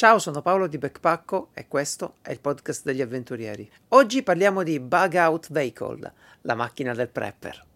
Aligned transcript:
Ciao, 0.00 0.18
sono 0.18 0.40
Paolo 0.40 0.66
di 0.66 0.78
Backpacko 0.78 1.48
e 1.52 1.68
questo 1.68 2.14
è 2.22 2.30
il 2.30 2.40
podcast 2.40 2.84
degli 2.84 3.02
avventurieri. 3.02 3.70
Oggi 3.88 4.22
parliamo 4.22 4.62
di 4.62 4.80
Bug 4.80 5.12
Out 5.12 5.52
Vehicle, 5.52 6.12
la 6.40 6.54
macchina 6.54 6.94
del 6.94 7.10
prepper. 7.10 7.66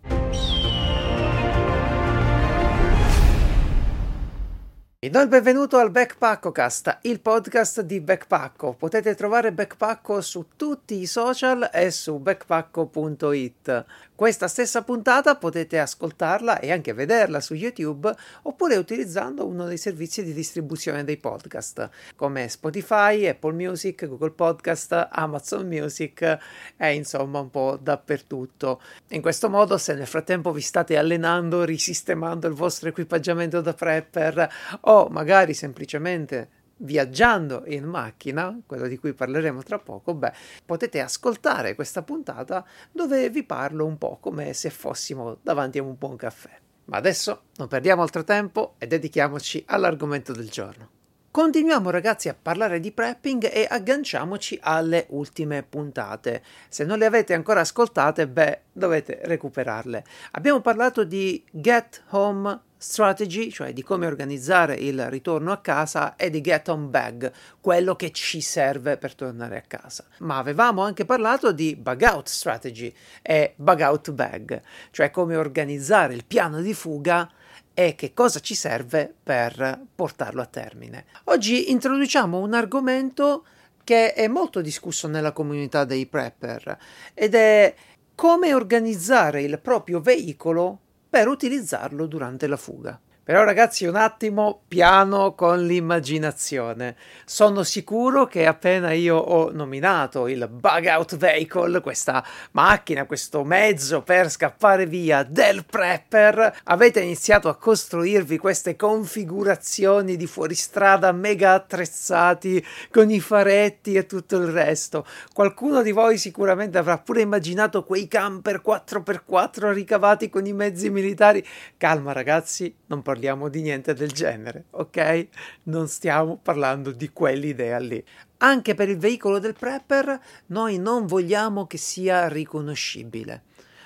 Vi 5.04 5.10
do 5.10 5.21
il 5.21 5.29
benvenuto 5.29 5.76
al 5.76 5.90
Backpackocast, 5.90 7.00
il 7.02 7.21
podcast 7.21 7.82
di 7.82 8.00
Backpacko. 8.00 8.72
Potete 8.72 9.14
trovare 9.14 9.52
Backpacko 9.52 10.22
su 10.22 10.46
tutti 10.56 10.98
i 10.98 11.04
social 11.04 11.68
e 11.70 11.91
su 11.91 12.16
backpacko.it. 12.20 13.84
Questa 14.17 14.46
stessa 14.46 14.83
puntata 14.83 15.35
potete 15.35 15.77
ascoltarla 15.81 16.61
e 16.61 16.71
anche 16.71 16.93
vederla 16.93 17.41
su 17.41 17.55
YouTube 17.55 18.14
oppure 18.43 18.77
utilizzando 18.77 19.45
uno 19.45 19.67
dei 19.67 19.77
servizi 19.77 20.23
di 20.23 20.33
distribuzione 20.33 21.03
dei 21.03 21.17
podcast 21.17 21.91
come 22.14 22.49
Spotify, 22.49 23.27
Apple 23.27 23.55
Music, 23.55 24.07
Google 24.07 24.31
Podcast, 24.31 25.08
Amazon 25.11 25.67
Music 25.67 26.39
e 26.77 26.95
insomma 26.95 27.41
un 27.41 27.50
po' 27.50 27.77
dappertutto. 27.82 28.81
In 29.08 29.21
questo 29.21 29.50
modo 29.50 29.79
se 29.79 29.95
nel 29.95 30.07
frattempo 30.07 30.53
vi 30.53 30.61
state 30.61 30.96
allenando, 30.96 31.64
risistemando 31.64 32.47
il 32.47 32.55
vostro 32.55 32.91
equipaggiamento 32.91 33.61
da 33.61 33.75
prepper 33.75 34.48
o 34.83 35.08
magari 35.08 35.55
semplicemente 35.55 36.62
viaggiando 36.78 37.64
in 37.67 37.84
macchina, 37.84 38.59
quello 38.67 38.87
di 38.87 38.98
cui 38.98 39.12
parleremo 39.12 39.62
tra 39.62 39.78
poco, 39.78 40.14
beh, 40.14 40.33
potete 40.64 41.00
ascoltare 41.00 41.75
questa 41.75 42.03
puntata 42.03 42.64
dove 42.91 43.31
vi 43.31 43.45
parlo 43.45 43.87
un 43.87 43.98
po' 43.98 44.19
come 44.20 44.53
se 44.53 44.70
fossimo 44.70 45.39
davanti 45.42 45.78
a 45.78 45.83
un 45.83 45.97
buon 45.98 46.17
caffè. 46.17 46.59
Ma 46.87 46.97
adesso 46.98 47.45
non 47.56 47.69
perdiamo 47.69 48.03
altro 48.03 48.25
tempo 48.25 48.75
e 48.78 48.87
dedichiamoci 48.87 49.64
all'argomento 49.67 50.33
del 50.33 50.50
giorno. 50.50 50.91
Continuiamo 51.34 51.91
ragazzi 51.91 52.28
a 52.28 52.37
parlare 52.41 52.78
di 52.78 52.92
prepping 52.92 53.50
e 53.53 53.67
agganciamoci 53.69 54.56
alle 54.62 55.06
ultime 55.09 55.64
puntate. 55.64 56.44
Se 56.69 56.84
non 56.84 56.98
le 56.98 57.06
avete 57.06 57.34
ancora 57.34 57.59
ascoltate, 57.59 58.28
beh, 58.28 58.61
dovete 58.70 59.19
recuperarle. 59.25 60.05
Abbiamo 60.33 60.61
parlato 60.61 61.03
di 61.03 61.44
Get 61.50 62.05
Home 62.11 62.61
strategy, 62.84 63.50
cioè 63.50 63.72
di 63.72 63.82
come 63.82 64.06
organizzare 64.06 64.74
il 64.74 65.08
ritorno 65.08 65.52
a 65.52 65.58
casa, 65.58 66.16
e 66.16 66.28
di 66.28 66.42
get 66.42 66.68
on 66.68 66.91
bag, 66.91 67.32
quello 67.60 67.96
che 67.96 68.12
ci 68.12 68.41
serve 68.41 68.98
per 68.98 69.14
tornare 69.14 69.56
a 69.56 69.62
casa. 69.66 70.04
Ma 70.18 70.36
avevamo 70.36 70.82
anche 70.82 71.06
parlato 71.06 71.50
di 71.50 71.74
bug 71.76 72.02
out 72.02 72.28
strategy 72.28 72.94
e 73.22 73.54
bug 73.56 73.80
out 73.80 74.12
bag, 74.12 74.60
cioè 74.91 75.10
come 75.10 75.36
organizzare 75.36 76.14
il 76.14 76.26
piano 76.26 76.60
di 76.60 76.74
fuga 76.74 77.30
e 77.72 77.94
che 77.94 78.12
cosa 78.12 78.38
ci 78.41 78.54
serve 78.54 79.12
per 79.22 79.80
portarlo 79.94 80.42
a 80.42 80.46
termine. 80.46 81.06
Oggi 81.24 81.70
introduciamo 81.70 82.38
un 82.38 82.52
argomento 82.52 83.46
che 83.82 84.12
è 84.12 84.28
molto 84.28 84.60
discusso 84.60 85.08
nella 85.08 85.32
comunità 85.32 85.84
dei 85.84 86.06
prepper 86.06 86.78
ed 87.14 87.34
è 87.34 87.74
come 88.14 88.54
organizzare 88.54 89.42
il 89.42 89.58
proprio 89.58 90.00
veicolo 90.00 90.80
per 91.14 91.28
utilizzarlo 91.28 92.06
durante 92.08 92.48
la 92.48 92.56
fuga. 92.56 93.00
Però 93.25 93.42
ragazzi 93.42 93.86
un 93.86 93.97
attimo 93.97 94.64
piano 94.69 95.34
con 95.34 95.64
l'immaginazione. 95.64 96.94
Sono 97.25 97.62
sicuro 97.62 98.27
che 98.27 98.44
appena 98.44 98.92
io 98.92 99.16
ho 99.16 99.50
nominato 99.50 100.28
il 100.28 100.47
bug 100.47 100.84
out 100.89 101.16
vehicle, 101.16 101.81
questa 101.81 102.22
macchina, 102.50 103.06
questo 103.06 103.42
mezzo 103.42 104.03
per 104.03 104.28
scappare 104.28 104.84
via 104.84 105.22
del 105.22 105.64
prepper, 105.64 106.61
avete 106.64 107.00
iniziato 107.00 107.48
a 107.48 107.56
costruirvi 107.56 108.36
queste 108.36 108.77
configurazioni 108.77 110.16
di 110.16 110.27
fuoristrada 110.27 111.11
mega 111.12 111.55
attrezzati 111.55 112.62
con 112.91 113.11
i 113.11 113.20
faretti 113.20 113.94
e 113.94 114.05
tutto 114.05 114.36
il 114.36 114.48
resto. 114.48 115.06
Qualcuno 115.33 115.81
di 115.81 115.92
voi 115.92 116.19
sicuramente 116.19 116.77
avrà 116.77 116.98
pure 116.98 117.22
immaginato 117.22 117.84
quei 117.84 118.06
camper 118.06 118.61
4x4 118.62 119.72
ricavati 119.72 120.28
con 120.28 120.44
i 120.44 120.53
mezzi 120.53 120.91
militari. 120.91 121.43
Calma 121.78 122.12
ragazzi, 122.12 122.65
non 122.88 122.98
parliamo 123.00 123.12
parliamo 123.14 123.48
di 123.48 123.62
niente 123.62 123.94
del 123.94 124.10
genere, 124.10 124.64
ok? 124.70 125.28
Non 125.64 125.86
stiamo 125.86 126.36
parlando 126.36 126.91
di 126.91 127.10
quell'idea 127.10 127.78
lì. 127.78 128.04
Anche 128.38 128.75
per 128.75 128.88
il 128.88 128.98
veicolo 128.98 129.38
del 129.38 129.54
prepper 129.56 130.20
noi 130.47 130.78
non 130.78 131.06
vogliamo 131.06 131.69
che 131.69 131.78
sia 131.78 132.26
riconoscibile. 132.26 133.44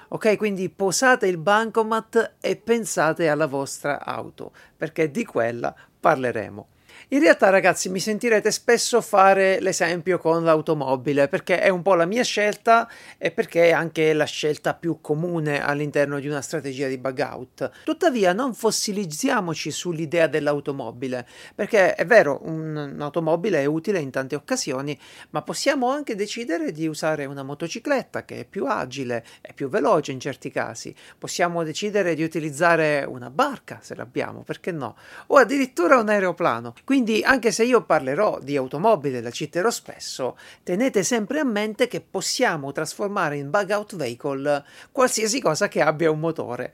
Ok, 0.08 0.38
quindi 0.38 0.70
posate 0.70 1.26
il 1.26 1.36
bancomat 1.36 2.36
e 2.40 2.56
pensate 2.56 3.28
alla 3.28 3.46
vostra 3.46 4.02
auto, 4.02 4.52
perché 4.74 5.10
di 5.10 5.26
quella 5.26 5.76
parleremo. 6.00 6.68
In 7.08 7.20
realtà, 7.20 7.48
ragazzi, 7.48 7.88
mi 7.88 8.00
sentirete 8.00 8.50
spesso 8.50 9.00
fare 9.00 9.60
l'esempio 9.60 10.18
con 10.18 10.44
l'automobile 10.44 11.28
perché 11.28 11.60
è 11.60 11.70
un 11.70 11.80
po' 11.80 11.94
la 11.94 12.04
mia 12.04 12.22
scelta 12.22 12.88
e 13.16 13.30
perché 13.30 13.68
è 13.68 13.72
anche 13.72 14.12
la 14.12 14.24
scelta 14.24 14.74
più 14.74 15.00
comune 15.00 15.64
all'interno 15.64 16.20
di 16.20 16.28
una 16.28 16.42
strategia 16.42 16.86
di 16.86 16.98
bug 16.98 17.18
out. 17.20 17.70
Tuttavia, 17.84 18.32
non 18.32 18.52
fossilizziamoci 18.52 19.70
sull'idea 19.70 20.26
dell'automobile 20.26 21.26
perché 21.54 21.94
è 21.94 22.04
vero, 22.04 22.40
un, 22.42 22.76
un'automobile 22.94 23.60
è 23.60 23.64
utile 23.64 24.00
in 24.00 24.10
tante 24.10 24.34
occasioni, 24.34 24.98
ma 25.30 25.42
possiamo 25.42 25.90
anche 25.90 26.14
decidere 26.14 26.72
di 26.72 26.86
usare 26.86 27.24
una 27.24 27.42
motocicletta 27.42 28.24
che 28.24 28.40
è 28.40 28.44
più 28.44 28.66
agile, 28.66 29.24
è 29.40 29.54
più 29.54 29.68
veloce 29.68 30.12
in 30.12 30.20
certi 30.20 30.50
casi. 30.50 30.94
Possiamo 31.18 31.62
decidere 31.64 32.14
di 32.14 32.22
utilizzare 32.22 33.04
una 33.08 33.30
barca 33.30 33.78
se 33.80 33.94
l'abbiamo, 33.94 34.42
perché 34.42 34.72
no? 34.72 34.96
O 35.28 35.36
addirittura 35.36 35.98
un 35.98 36.08
aeroplano. 36.08 36.74
Quindi 36.88 37.22
anche 37.22 37.52
se 37.52 37.64
io 37.64 37.82
parlerò 37.82 38.38
di 38.40 38.56
automobile, 38.56 39.20
la 39.20 39.30
citerò 39.30 39.68
spesso, 39.68 40.38
tenete 40.62 41.02
sempre 41.02 41.38
a 41.38 41.44
mente 41.44 41.86
che 41.86 42.00
possiamo 42.00 42.72
trasformare 42.72 43.36
in 43.36 43.50
bug 43.50 43.68
out 43.72 43.94
vehicle 43.94 44.64
qualsiasi 44.90 45.38
cosa 45.38 45.68
che 45.68 45.82
abbia 45.82 46.10
un 46.10 46.18
motore. 46.18 46.72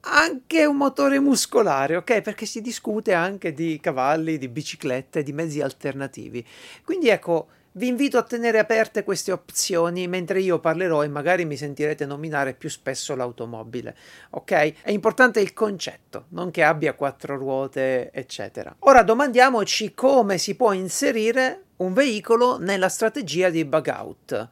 Anche 0.00 0.64
un 0.64 0.74
motore 0.74 1.20
muscolare, 1.20 1.94
ok? 1.94 2.22
Perché 2.22 2.44
si 2.44 2.60
discute 2.60 3.12
anche 3.12 3.52
di 3.52 3.78
cavalli, 3.80 4.36
di 4.36 4.48
biciclette, 4.48 5.22
di 5.22 5.32
mezzi 5.32 5.60
alternativi. 5.60 6.44
Quindi 6.84 7.08
ecco, 7.08 7.46
vi 7.76 7.88
invito 7.88 8.16
a 8.18 8.22
tenere 8.22 8.58
aperte 8.58 9.04
queste 9.04 9.32
opzioni 9.32 10.08
mentre 10.08 10.40
io 10.40 10.58
parlerò 10.58 11.04
e 11.04 11.08
magari 11.08 11.44
mi 11.44 11.56
sentirete 11.56 12.06
nominare 12.06 12.54
più 12.54 12.70
spesso 12.70 13.14
l'automobile. 13.14 13.94
Ok? 14.30 14.82
È 14.82 14.90
importante 14.90 15.40
il 15.40 15.52
concetto, 15.52 16.26
non 16.30 16.50
che 16.50 16.62
abbia 16.62 16.94
quattro 16.94 17.36
ruote, 17.36 18.10
eccetera. 18.12 18.74
Ora 18.80 19.02
domandiamoci 19.02 19.92
come 19.94 20.38
si 20.38 20.54
può 20.54 20.72
inserire 20.72 21.64
un 21.76 21.92
veicolo 21.92 22.58
nella 22.58 22.88
strategia 22.88 23.50
di 23.50 23.64
bug 23.64 23.86
out. 23.94 24.48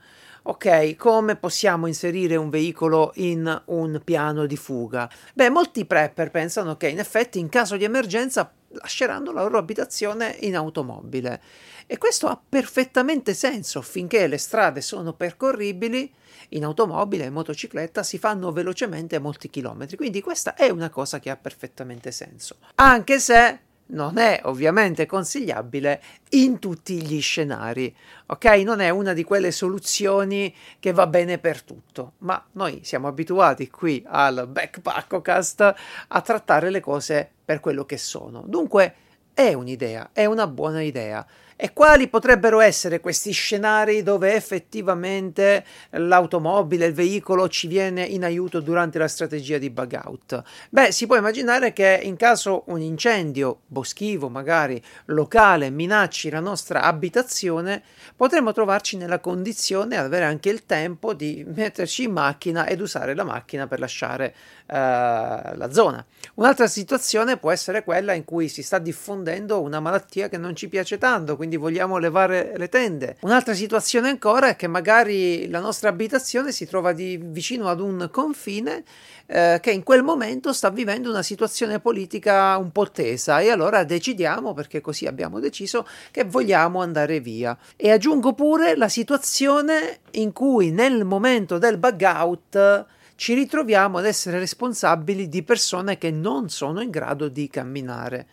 Ok, 0.47 0.97
come 0.97 1.37
possiamo 1.37 1.87
inserire 1.87 2.37
un 2.37 2.51
veicolo 2.51 3.13
in 3.15 3.63
un 3.67 4.03
piano 4.05 4.45
di 4.45 4.59
fuga? 4.59 5.09
Beh, 5.33 5.49
molti 5.49 5.87
prepper 5.87 6.31
pensano 6.31 6.77
che 6.77 6.89
in 6.89 6.99
effetti 6.99 7.39
in 7.39 7.49
caso 7.49 7.79
di 7.79 7.85
emergenza 7.85 8.53
lasceranno 8.69 9.33
la 9.33 9.43
loro 9.43 9.57
abitazione 9.57 10.37
in 10.41 10.57
automobile. 10.57 11.41
E 11.87 11.99
questo 11.99 12.29
ha 12.29 12.41
perfettamente 12.49 13.35
senso 13.35 13.83
finché 13.83 14.27
le 14.27 14.39
strade 14.39 14.81
sono 14.81 15.13
percorribili. 15.13 16.13
In 16.51 16.65
automobile 16.65 17.25
e 17.25 17.31
motocicletta 17.31 18.03
si 18.03 18.19
fanno 18.19 18.53
velocemente 18.53 19.19
molti 19.19 19.49
chilometri, 19.49 19.97
quindi 19.97 20.21
questa 20.21 20.55
è 20.55 20.69
una 20.69 20.91
cosa 20.91 21.19
che 21.19 21.31
ha 21.31 21.37
perfettamente 21.37 22.13
senso. 22.13 22.57
Anche 22.77 23.19
se 23.19 23.61
non 23.87 24.19
è 24.19 24.41
ovviamente 24.45 25.05
consigliabile 25.05 26.03
in 26.31 26.59
tutti 26.59 27.03
gli 27.03 27.21
scenari, 27.21 27.95
ok? 28.27 28.45
Non 28.65 28.81
è 28.81 28.89
una 28.91 29.13
di 29.13 29.25
quelle 29.25 29.51
soluzioni 29.51 30.55
che 30.79 30.93
va 30.93 31.07
bene 31.07 31.39
per 31.39 31.63
tutto, 31.63 32.13
ma 32.19 32.43
noi 32.53 32.81
siamo 32.83 33.09
abituati 33.09 33.69
qui 33.69 34.03
al 34.07 34.47
Backpackocast 34.49 35.75
a 36.09 36.21
trattare 36.21 36.71
le 36.71 36.81
cose 36.81 37.31
per 37.45 37.61
quello 37.61 37.85
che 37.85 37.99
sono. 37.99 38.43
Dunque 38.47 38.95
è 39.35 39.53
un'idea, 39.53 40.11
è 40.13 40.25
una 40.25 40.47
buona 40.47 40.81
idea. 40.81 41.27
E 41.57 41.73
quali 41.73 42.09
potrebbero 42.09 42.61
essere 42.61 43.01
questi 43.01 43.31
scenari 43.31 44.03
dove 44.03 44.35
effettivamente 44.35 45.65
l'automobile, 45.91 46.87
il 46.87 46.95
veicolo 46.95 47.49
ci 47.49 47.69
viene 47.69 48.03
in 48.05 48.25
aiuto 48.25 48.61
durante 48.61 48.99
la 48.99 49.07
strategia 49.07 49.59
di 49.59 49.71
bug 49.71 50.01
out? 50.05 50.43
Beh, 50.71 50.91
si 50.91 51.07
può 51.07 51.17
immaginare 51.17 51.73
che 51.73 52.01
in 52.03 52.17
caso 52.17 52.65
un 52.67 52.81
incendio 52.81 53.61
boschivo, 53.67 54.29
magari 54.29 54.83
locale, 55.07 55.71
minacci 55.71 56.29
la 56.29 56.41
nostra 56.41 56.83
abitazione, 56.83 57.83
potremmo 58.17 58.53
trovarci 58.53 58.97
nella 58.97 59.21
condizione 59.21 59.97
avere 59.97 60.25
anche 60.25 60.51
il 60.51 60.67
tempo 60.67 61.15
di 61.15 61.45
metterci 61.47 62.05
in 62.05 62.13
macchina 62.13 62.67
ed 62.67 62.81
usare 62.81 63.15
la 63.15 63.25
macchina 63.25 63.67
per 63.69 63.79
lasciare 63.79 64.35
uh, 64.67 64.73
la 64.75 65.69
zona. 65.71 66.05
Un'altra 66.35 66.67
situazione 66.67 67.37
può 67.37 67.53
essere 67.53 67.85
quella 67.85 68.13
in 68.13 68.25
cui 68.25 68.49
si 68.49 68.63
sta 68.63 68.79
diffondendo 68.79 69.61
una 69.61 69.79
malattia 69.81 70.29
che 70.29 70.37
non 70.37 70.57
ci 70.57 70.69
piace 70.69 70.99
tanto, 70.99 71.37
quindi 71.45 71.57
vogliamo 71.57 71.99
levare 71.99 72.55
le 72.57 72.69
tende. 72.71 73.17
Un'altra 73.21 73.53
situazione 73.53 74.09
ancora 74.09 74.49
è 74.49 74.57
che 74.57 74.67
magari 74.67 75.49
la 75.51 75.61
nostra 75.61 75.91
abitazione 75.91 76.53
si 76.53 76.67
trova 76.67 76.93
di, 76.93 77.21
vicino 77.23 77.69
ad 77.69 77.81
un 77.81 78.09
confine 78.11 78.83
eh, 79.27 79.59
che 79.61 79.71
in 79.71 79.83
quel 79.83 80.03
momento 80.03 80.55
sta 80.55 80.71
vivendo 80.71 81.11
una 81.11 81.23
situazione 81.23 81.81
politica 81.81 82.57
un 82.57 82.73
po' 82.73 82.91
tesa 82.91 83.41
e 83.41 83.51
allora 83.51 83.85
decidiamo, 83.85 84.55
perché 84.55 84.81
così 84.81 85.07
abbiamo 85.07 85.39
deciso, 85.39 85.87
che 86.11 86.25
vogliamo 86.25 86.81
andare 86.81 87.21
via. 87.21 87.57
E 87.77 87.91
aggiungo 87.91 88.33
pure 88.33 88.75
la 88.75 88.89
situazione 88.89 89.99
in 90.13 90.33
cui 90.33 90.71
nel 90.71 91.05
momento 91.05 91.59
del 91.59 91.77
bug 91.77 92.03
out 92.03 92.87
ci 93.17 93.35
ritroviamo 93.35 93.99
ad 93.99 94.07
essere 94.07 94.39
responsabili 94.39 95.29
di 95.29 95.43
persone 95.43 95.99
che 95.99 96.11
non 96.11 96.49
sono 96.49 96.81
in 96.81 96.89
grado 96.89 97.29
di 97.29 97.49
camminare. 97.49 98.27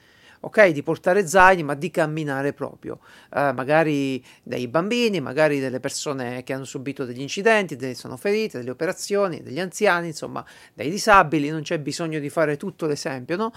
Ok, 0.43 0.69
di 0.69 0.81
portare 0.81 1.27
zaini, 1.27 1.61
ma 1.61 1.75
di 1.75 1.91
camminare 1.91 2.53
proprio. 2.53 2.99
Uh, 3.29 3.53
magari 3.53 4.23
dei 4.41 4.67
bambini, 4.67 5.21
magari 5.21 5.59
delle 5.59 5.79
persone 5.79 6.43
che 6.43 6.53
hanno 6.53 6.63
subito 6.63 7.05
degli 7.05 7.21
incidenti, 7.21 7.75
delle, 7.75 7.93
sono 7.93 8.17
ferite, 8.17 8.57
delle 8.57 8.71
operazioni, 8.71 9.43
degli 9.43 9.59
anziani, 9.59 10.07
insomma, 10.07 10.43
dei 10.73 10.89
disabili, 10.89 11.49
non 11.49 11.61
c'è 11.61 11.77
bisogno 11.77 12.19
di 12.19 12.29
fare 12.29 12.57
tutto 12.57 12.88
l'esempio, 12.88 13.35
no? 13.38 13.53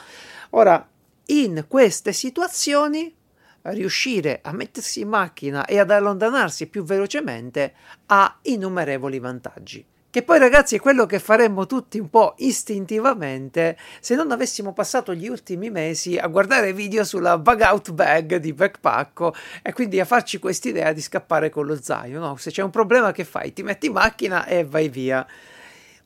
Ora, 0.50 0.86
in 1.26 1.64
queste 1.68 2.12
situazioni 2.12 3.14
riuscire 3.62 4.40
a 4.42 4.52
mettersi 4.52 5.00
in 5.00 5.08
macchina 5.08 5.64
e 5.64 5.78
ad 5.78 5.90
allontanarsi 5.90 6.66
più 6.68 6.84
velocemente 6.84 7.74
ha 8.06 8.38
innumerevoli 8.42 9.18
vantaggi. 9.18 9.84
Che 10.14 10.22
poi 10.22 10.38
ragazzi 10.38 10.76
è 10.76 10.80
quello 10.80 11.06
che 11.06 11.18
faremmo 11.18 11.66
tutti 11.66 11.98
un 11.98 12.08
po' 12.08 12.34
istintivamente 12.36 13.76
se 13.98 14.14
non 14.14 14.30
avessimo 14.30 14.72
passato 14.72 15.12
gli 15.12 15.26
ultimi 15.26 15.70
mesi 15.70 16.16
a 16.18 16.28
guardare 16.28 16.72
video 16.72 17.02
sulla 17.02 17.36
bug 17.36 17.62
out 17.62 17.90
bag 17.90 18.36
di 18.36 18.52
Backpacko 18.52 19.34
e 19.60 19.72
quindi 19.72 19.98
a 19.98 20.04
farci 20.04 20.38
quest'idea 20.38 20.92
di 20.92 21.00
scappare 21.00 21.50
con 21.50 21.66
lo 21.66 21.82
zaino. 21.82 22.20
No? 22.20 22.36
Se 22.36 22.52
c'è 22.52 22.62
un 22.62 22.70
problema 22.70 23.10
che 23.10 23.24
fai? 23.24 23.52
Ti 23.52 23.64
metti 23.64 23.86
in 23.86 23.92
macchina 23.94 24.46
e 24.46 24.64
vai 24.64 24.88
via. 24.88 25.26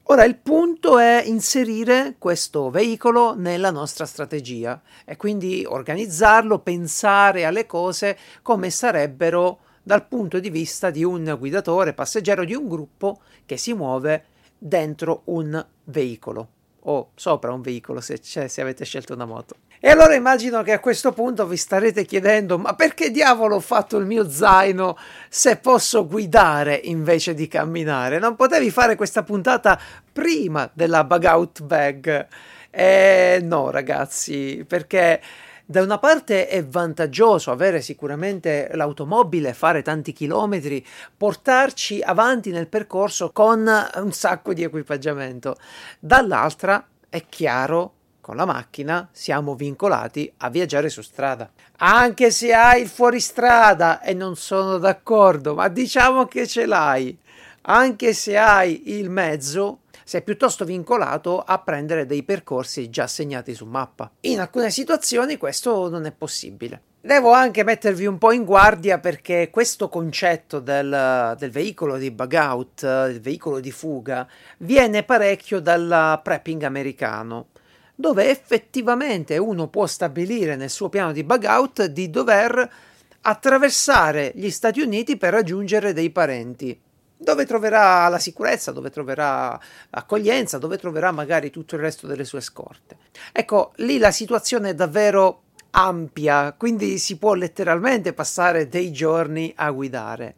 Ora 0.04 0.24
il 0.24 0.36
punto 0.36 0.98
è 0.98 1.22
inserire 1.26 2.14
questo 2.16 2.70
veicolo 2.70 3.34
nella 3.34 3.70
nostra 3.70 4.06
strategia 4.06 4.80
e 5.04 5.18
quindi 5.18 5.66
organizzarlo, 5.68 6.60
pensare 6.60 7.44
alle 7.44 7.66
cose 7.66 8.16
come 8.40 8.70
sarebbero 8.70 9.58
dal 9.88 10.06
punto 10.06 10.38
di 10.38 10.50
vista 10.50 10.90
di 10.90 11.02
un 11.02 11.34
guidatore 11.38 11.94
passeggero 11.94 12.44
di 12.44 12.54
un 12.54 12.68
gruppo 12.68 13.20
che 13.46 13.56
si 13.56 13.72
muove 13.72 14.24
dentro 14.58 15.22
un 15.26 15.64
veicolo 15.84 16.48
o 16.80 17.12
sopra 17.14 17.54
un 17.54 17.62
veicolo 17.62 18.02
se, 18.02 18.18
se, 18.22 18.60
avete 18.60 18.84
scelto 18.84 19.14
una 19.14 19.24
moto. 19.24 19.56
E 19.80 19.88
allora 19.88 20.14
immagino 20.14 20.62
che 20.62 20.72
a 20.72 20.80
questo 20.80 21.12
punto 21.12 21.46
vi 21.46 21.56
starete 21.56 22.04
chiedendo: 22.04 22.58
ma 22.58 22.74
perché 22.74 23.10
diavolo 23.10 23.54
ho 23.54 23.60
fatto 23.60 23.96
il 23.96 24.04
mio 24.04 24.28
zaino 24.28 24.94
se 25.30 25.56
posso 25.56 26.06
guidare 26.06 26.74
invece 26.74 27.32
di 27.32 27.48
camminare? 27.48 28.18
Non 28.18 28.36
potevi 28.36 28.70
fare 28.70 28.94
questa 28.94 29.22
puntata 29.22 29.80
prima 30.12 30.68
della 30.74 31.04
bug 31.04 31.24
out 31.24 31.62
bag? 31.62 32.26
Eh 32.70 33.40
no, 33.42 33.70
ragazzi, 33.70 34.66
perché 34.68 35.22
da 35.70 35.82
una 35.82 35.98
parte 35.98 36.48
è 36.48 36.64
vantaggioso 36.64 37.50
avere 37.50 37.82
sicuramente 37.82 38.70
l'automobile, 38.72 39.52
fare 39.52 39.82
tanti 39.82 40.14
chilometri, 40.14 40.82
portarci 41.14 42.00
avanti 42.00 42.50
nel 42.50 42.68
percorso 42.68 43.32
con 43.32 43.70
un 43.96 44.12
sacco 44.12 44.54
di 44.54 44.62
equipaggiamento. 44.62 45.58
Dall'altra 45.98 46.82
è 47.10 47.22
chiaro 47.28 47.92
con 48.22 48.36
la 48.36 48.46
macchina 48.46 49.10
siamo 49.12 49.54
vincolati 49.54 50.32
a 50.38 50.48
viaggiare 50.48 50.88
su 50.88 51.02
strada. 51.02 51.50
Anche 51.80 52.30
se 52.30 52.54
hai 52.54 52.80
il 52.80 52.88
fuoristrada 52.88 54.00
e 54.00 54.14
non 54.14 54.36
sono 54.36 54.78
d'accordo, 54.78 55.54
ma 55.54 55.68
diciamo 55.68 56.24
che 56.24 56.46
ce 56.46 56.64
l'hai. 56.64 57.14
Anche 57.60 58.14
se 58.14 58.38
hai 58.38 58.96
il 58.98 59.10
mezzo, 59.10 59.80
sei 60.08 60.22
piuttosto 60.22 60.64
vincolato 60.64 61.38
a 61.38 61.58
prendere 61.58 62.06
dei 62.06 62.22
percorsi 62.22 62.88
già 62.88 63.06
segnati 63.06 63.52
su 63.52 63.66
mappa. 63.66 64.10
In 64.20 64.40
alcune 64.40 64.70
situazioni 64.70 65.36
questo 65.36 65.90
non 65.90 66.06
è 66.06 66.12
possibile. 66.12 66.80
Devo 67.02 67.32
anche 67.32 67.62
mettervi 67.62 68.06
un 68.06 68.16
po' 68.16 68.32
in 68.32 68.46
guardia 68.46 69.00
perché 69.00 69.50
questo 69.50 69.90
concetto 69.90 70.60
del, 70.60 71.36
del 71.38 71.50
veicolo 71.50 71.98
di 71.98 72.10
bug 72.10 72.32
out, 72.32 72.80
del 72.80 73.20
veicolo 73.20 73.60
di 73.60 73.70
fuga, 73.70 74.26
viene 74.60 75.02
parecchio 75.02 75.60
dal 75.60 76.18
prepping 76.24 76.62
americano 76.62 77.48
dove 77.94 78.30
effettivamente 78.30 79.36
uno 79.36 79.68
può 79.68 79.84
stabilire 79.86 80.56
nel 80.56 80.70
suo 80.70 80.88
piano 80.88 81.12
di 81.12 81.22
bug 81.22 81.44
out 81.44 81.84
di 81.84 82.08
dover 82.08 82.72
attraversare 83.20 84.32
gli 84.34 84.48
Stati 84.48 84.80
Uniti 84.80 85.18
per 85.18 85.34
raggiungere 85.34 85.92
dei 85.92 86.08
parenti 86.08 86.80
dove 87.18 87.44
troverà 87.44 88.06
la 88.08 88.18
sicurezza, 88.18 88.70
dove 88.70 88.90
troverà 88.90 89.60
accoglienza, 89.90 90.58
dove 90.58 90.78
troverà 90.78 91.10
magari 91.10 91.50
tutto 91.50 91.74
il 91.74 91.80
resto 91.80 92.06
delle 92.06 92.24
sue 92.24 92.40
scorte. 92.40 92.98
Ecco, 93.32 93.72
lì 93.76 93.98
la 93.98 94.12
situazione 94.12 94.70
è 94.70 94.74
davvero 94.74 95.42
ampia, 95.70 96.54
quindi 96.56 96.98
si 96.98 97.18
può 97.18 97.34
letteralmente 97.34 98.12
passare 98.12 98.68
dei 98.68 98.92
giorni 98.92 99.52
a 99.56 99.70
guidare. 99.70 100.36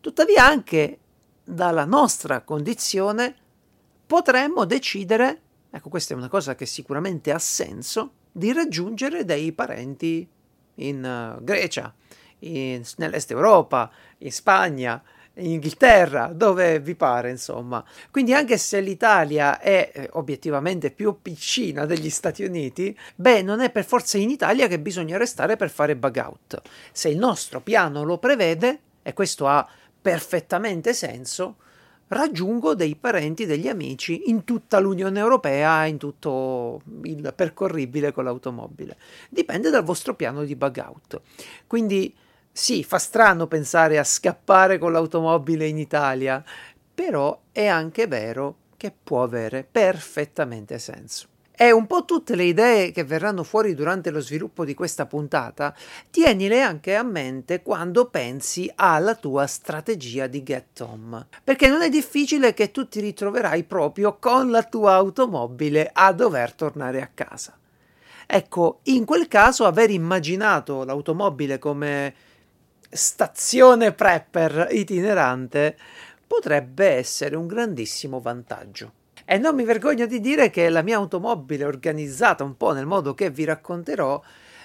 Tuttavia 0.00 0.44
anche 0.44 0.98
dalla 1.42 1.84
nostra 1.84 2.42
condizione 2.42 3.34
potremmo 4.06 4.64
decidere, 4.66 5.40
ecco 5.70 5.88
questa 5.88 6.14
è 6.14 6.16
una 6.16 6.28
cosa 6.28 6.54
che 6.54 6.66
sicuramente 6.66 7.32
ha 7.32 7.38
senso, 7.38 8.12
di 8.30 8.52
raggiungere 8.52 9.24
dei 9.24 9.52
parenti 9.52 10.28
in 10.76 11.36
uh, 11.38 11.42
Grecia, 11.42 11.92
in, 12.40 12.82
nell'est 12.96 13.30
Europa, 13.30 13.90
in 14.18 14.32
Spagna, 14.32 15.02
in 15.40 15.52
Inghilterra, 15.52 16.30
dove 16.34 16.80
vi 16.80 16.94
pare, 16.94 17.30
insomma. 17.30 17.84
Quindi 18.10 18.32
anche 18.34 18.58
se 18.58 18.80
l'Italia 18.80 19.58
è 19.58 19.90
eh, 19.92 20.08
obiettivamente 20.12 20.90
più 20.90 21.18
piccina 21.20 21.86
degli 21.86 22.10
Stati 22.10 22.44
Uniti, 22.44 22.96
beh, 23.14 23.42
non 23.42 23.60
è 23.60 23.70
per 23.70 23.84
forza 23.84 24.18
in 24.18 24.30
Italia 24.30 24.68
che 24.68 24.78
bisogna 24.78 25.16
restare 25.16 25.56
per 25.56 25.70
fare 25.70 25.96
bug 25.96 26.16
out. 26.16 26.62
Se 26.92 27.08
il 27.08 27.18
nostro 27.18 27.60
piano 27.60 28.04
lo 28.04 28.18
prevede, 28.18 28.80
e 29.02 29.12
questo 29.12 29.46
ha 29.46 29.66
perfettamente 30.00 30.92
senso, 30.94 31.56
raggiungo 32.08 32.74
dei 32.74 32.96
parenti, 32.96 33.46
degli 33.46 33.68
amici 33.68 34.30
in 34.30 34.44
tutta 34.44 34.78
l'Unione 34.78 35.18
Europea, 35.20 35.84
in 35.86 35.96
tutto 35.96 36.82
il 37.02 37.32
percorribile 37.34 38.12
con 38.12 38.24
l'automobile. 38.24 38.96
Dipende 39.28 39.70
dal 39.70 39.84
vostro 39.84 40.14
piano 40.14 40.44
di 40.44 40.56
bug 40.56 40.84
out. 40.84 41.20
Quindi 41.66 42.12
sì, 42.52 42.84
fa 42.84 42.98
strano 42.98 43.46
pensare 43.46 43.98
a 43.98 44.04
scappare 44.04 44.78
con 44.78 44.92
l'automobile 44.92 45.66
in 45.66 45.78
Italia, 45.78 46.44
però 46.94 47.40
è 47.52 47.66
anche 47.66 48.06
vero 48.06 48.56
che 48.76 48.92
può 49.02 49.22
avere 49.22 49.66
perfettamente 49.70 50.78
senso. 50.78 51.28
E 51.62 51.72
un 51.72 51.86
po' 51.86 52.06
tutte 52.06 52.36
le 52.36 52.44
idee 52.44 52.90
che 52.90 53.04
verranno 53.04 53.42
fuori 53.42 53.74
durante 53.74 54.10
lo 54.10 54.20
sviluppo 54.20 54.64
di 54.64 54.72
questa 54.72 55.04
puntata, 55.04 55.76
tienile 56.08 56.62
anche 56.62 56.96
a 56.96 57.02
mente 57.02 57.60
quando 57.60 58.06
pensi 58.06 58.72
alla 58.76 59.14
tua 59.14 59.46
strategia 59.46 60.26
di 60.26 60.42
Get 60.42 60.80
Home. 60.80 61.26
Perché 61.44 61.68
non 61.68 61.82
è 61.82 61.90
difficile 61.90 62.54
che 62.54 62.70
tu 62.70 62.88
ti 62.88 63.00
ritroverai 63.00 63.64
proprio 63.64 64.16
con 64.18 64.50
la 64.50 64.62
tua 64.62 64.94
automobile 64.94 65.90
a 65.92 66.12
dover 66.14 66.54
tornare 66.54 67.02
a 67.02 67.10
casa. 67.12 67.54
Ecco, 68.26 68.78
in 68.84 69.04
quel 69.04 69.28
caso 69.28 69.66
aver 69.66 69.90
immaginato 69.90 70.84
l'automobile 70.84 71.58
come 71.58 72.14
stazione 72.90 73.92
prepper 73.92 74.68
itinerante 74.70 75.76
potrebbe 76.26 76.86
essere 76.88 77.36
un 77.36 77.46
grandissimo 77.46 78.20
vantaggio. 78.20 78.92
E 79.24 79.38
non 79.38 79.54
mi 79.54 79.64
vergogno 79.64 80.06
di 80.06 80.20
dire 80.20 80.50
che 80.50 80.68
la 80.68 80.82
mia 80.82 80.96
automobile 80.96 81.64
organizzata 81.64 82.42
un 82.42 82.56
po' 82.56 82.72
nel 82.72 82.86
modo 82.86 83.14
che 83.14 83.30
vi 83.30 83.44
racconterò, 83.44 84.20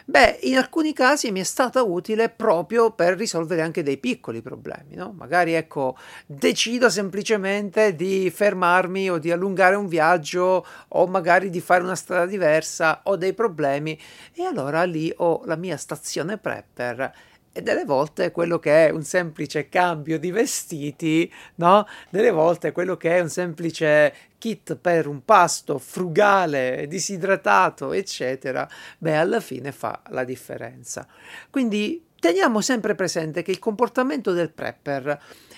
beh, 0.05 0.39
in 0.43 0.57
alcuni 0.57 0.91
casi 0.91 1.31
mi 1.31 1.39
è 1.39 1.43
stata 1.43 1.83
utile 1.83 2.29
proprio 2.29 2.91
per 2.91 3.15
risolvere 3.15 3.61
anche 3.61 3.83
dei 3.83 3.97
piccoli 3.97 4.41
problemi, 4.41 4.95
no? 4.95 5.13
Magari 5.15 5.53
ecco, 5.53 5.95
decido 6.25 6.89
semplicemente 6.89 7.95
di 7.95 8.31
fermarmi 8.31 9.09
o 9.11 9.19
di 9.19 9.31
allungare 9.31 9.75
un 9.75 9.87
viaggio 9.87 10.65
o 10.87 11.05
magari 11.05 11.51
di 11.51 11.61
fare 11.61 11.83
una 11.83 11.95
strada 11.95 12.25
diversa, 12.25 13.01
ho 13.03 13.17
dei 13.17 13.33
problemi 13.33 13.99
e 14.33 14.43
allora 14.45 14.83
lì 14.83 15.13
ho 15.15 15.41
la 15.45 15.55
mia 15.55 15.77
stazione 15.77 16.39
prepper 16.39 17.13
e 17.57 17.61
delle 17.61 17.85
volte 17.85 18.31
quello 18.31 18.59
che 18.59 18.87
è 18.87 18.89
un 18.89 19.03
semplice 19.03 19.69
cambio 19.69 20.19
di 20.19 20.29
vestiti, 20.29 21.31
no? 21.55 21.87
Delle 22.09 22.31
volte 22.31 22.73
quello 22.73 22.97
che 22.97 23.15
è 23.15 23.21
un 23.21 23.29
semplice 23.29 24.13
kit 24.37 24.75
per 24.75 25.07
un 25.07 25.23
pasto 25.23 25.79
frugale, 25.79 26.85
disidratato, 26.89 27.93
eccetera, 27.93 28.67
beh, 28.97 29.15
alla 29.15 29.39
fine 29.39 29.71
fa 29.71 30.01
la 30.09 30.25
differenza. 30.25 31.07
Quindi 31.49 32.05
teniamo 32.19 32.59
sempre 32.59 32.93
presente 32.93 33.41
che 33.41 33.51
il 33.51 33.59
comportamento 33.59 34.33
del 34.33 34.51
prepper 34.51 35.17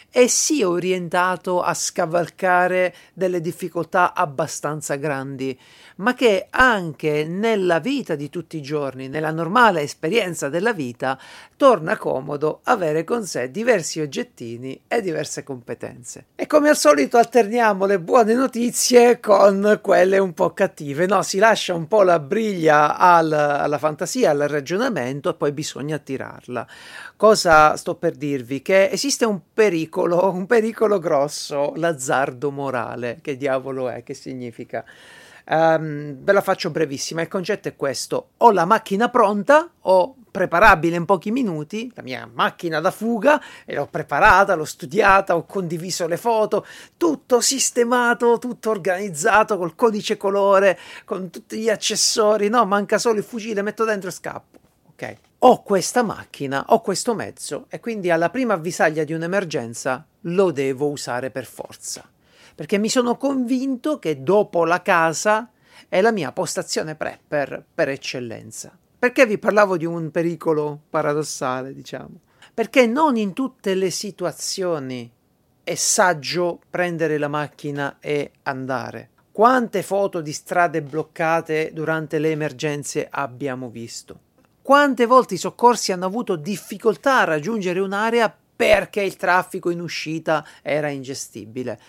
è 0.10 0.28
sì 0.28 0.64
orientato 0.64 1.62
a 1.62 1.74
scavalcare 1.74 2.94
delle 3.14 3.42
difficoltà 3.42 4.14
abbastanza 4.14 4.96
grandi, 4.96 5.58
ma 5.98 6.14
che 6.14 6.48
anche 6.50 7.26
nella 7.26 7.80
vita 7.80 8.16
di 8.16 8.30
tutti 8.30 8.58
i 8.58 8.62
giorni, 8.62 9.08
nella 9.08 9.32
normale 9.32 9.82
esperienza 9.82 10.50
della 10.50 10.74
vita, 10.74 11.20
torna 11.56 11.98
comodo 11.98 12.60
avere 12.64 13.04
con 13.04 13.26
sé 13.26 13.50
diversi 13.50 14.00
oggettini 14.00 14.80
e 14.88 15.02
diverse 15.02 15.44
competenze. 15.44 16.26
E 16.36 16.46
come 16.46 16.70
al 16.70 16.78
solito 16.78 17.18
alterniamo 17.18 17.86
le 17.86 18.00
buone 18.00 18.34
notizie 18.34 19.20
con 19.20 19.80
quelle 19.82 20.20
un 20.20 20.34
po' 20.34 20.54
cattive, 20.54 21.08
no? 21.08 21.24
Si 21.24 21.40
lascia 21.40 21.74
un 21.74 21.88
po' 21.88 22.04
la 22.04 22.20
briglia 22.20 22.98
al, 22.98 23.32
alla 23.32 23.78
fantasia, 23.80 24.30
al 24.30 24.40
ragionamento 24.48 25.30
e 25.30 25.34
poi 25.34 25.52
bisogna 25.52 25.96
attirarla. 25.96 26.68
Cosa 27.16 27.76
sto 27.76 27.96
per 27.96 28.16
dirvi? 28.16 28.62
Che 28.62 28.90
esiste 28.92 29.26
un 29.26 29.40
pericolo, 29.52 29.97
un 30.04 30.46
pericolo 30.46 31.00
grosso, 31.00 31.74
l'azzardo 31.75 32.51
morale. 32.51 33.20
Che 33.22 33.38
diavolo 33.38 33.89
è? 33.89 34.04
Che 34.04 34.13
significa? 34.13 34.84
Um, 35.50 36.18
ve 36.24 36.34
la 36.34 36.42
faccio 36.42 36.70
brevissima. 36.72 37.22
Il 37.22 37.30
concetto 37.30 37.70
è 37.70 37.75
questo: 37.75 38.32
ho 38.38 38.51
la 38.51 38.66
macchina 38.66 39.10
pronta, 39.10 39.70
ho 39.80 40.16
preparabile 40.30 40.98
in 40.98 41.06
pochi 41.06 41.32
minuti, 41.32 41.89
la 41.96 42.04
mia 42.04 42.30
macchina 42.32 42.80
da 42.82 42.92
fuga, 42.92 43.42
e 43.66 43.75
l'ho 43.75 43.88
preparata, 43.88 44.56
l'ho 44.56 44.66
studiata, 44.66 45.36
ho 45.36 45.46
condiviso 45.46 46.06
le 46.06 46.18
foto, 46.18 46.66
tutto 46.98 47.39
sistemato, 47.39 48.38
tutto 48.39 48.70
organizzato 48.70 49.58
col 49.58 49.75
codice 49.75 50.18
colore, 50.18 50.77
con 51.06 51.30
tutti 51.30 51.58
gli 51.58 51.70
accessori. 51.70 52.50
No, 52.50 52.66
manca 52.66 52.98
solo 52.98 53.18
il 53.18 53.24
fucile, 53.24 53.62
metto 53.62 53.86
dentro 53.86 54.10
e 54.10 54.13
scappo. 54.13 54.60
Ok. 55.00 55.18
Ho 55.39 55.62
questa 55.62 56.01
macchina, 56.01 56.66
ho 56.70 56.82
questo 56.82 57.13
mezzo, 57.13 57.68
e 57.70 57.80
quindi 57.80 58.10
alla 58.10 58.32
prima 58.32 58.56
avvisaglia 58.56 59.04
di 59.04 59.13
un'emergenza 59.13 60.06
lo 60.22 60.51
devo 60.51 60.89
usare 60.89 61.30
per 61.30 61.46
forza 61.46 62.10
perché 62.58 62.80
mi 62.80 62.89
sono 62.89 63.18
convinto 63.18 64.00
che 64.00 64.24
dopo 64.24 64.66
la 64.66 64.82
casa 64.82 65.51
è 65.88 66.01
la 66.01 66.12
mia 66.12 66.32
postazione 66.32 66.96
prepper 66.96 67.63
per 67.72 67.88
eccellenza. 67.88 68.75
Perché 68.98 69.27
vi 69.27 69.38
parlavo 69.38 69.77
di 69.77 69.86
un 69.86 70.10
pericolo 70.10 70.82
paradossale, 70.89 71.72
diciamo? 71.72 72.22
Perché 72.51 72.88
non 72.88 73.16
in 73.16 73.34
tutte 73.34 73.75
le 73.75 73.92
situazioni 73.92 75.08
è 75.63 75.75
saggio 75.75 76.62
prendere 76.68 77.20
la 77.20 77.27
macchina 77.27 77.98
e 78.00 78.32
andare. 78.42 79.12
Quante 79.32 79.84
foto 79.84 80.22
di 80.22 80.34
strade 80.34 80.82
bloccate 80.82 81.70
durante 81.74 82.18
le 82.18 82.32
emergenze 82.32 83.08
abbiamo 83.08 83.70
visto? 83.70 84.22
Quante 84.68 85.06
volte 85.06 85.36
i 85.36 85.38
soccorsi 85.38 85.94
hanno 85.94 86.08
avuto 86.08 86.36
difficoltà 86.36 87.20
a 87.20 87.24
raggiungere 87.24 87.80
un'area 87.80 88.38
perché 88.54 89.02
il 89.02 89.16
traffico 89.16 89.70
in 89.70 89.80
uscita 89.80 90.46
era 90.62 90.90
ingestibile? 90.90 91.80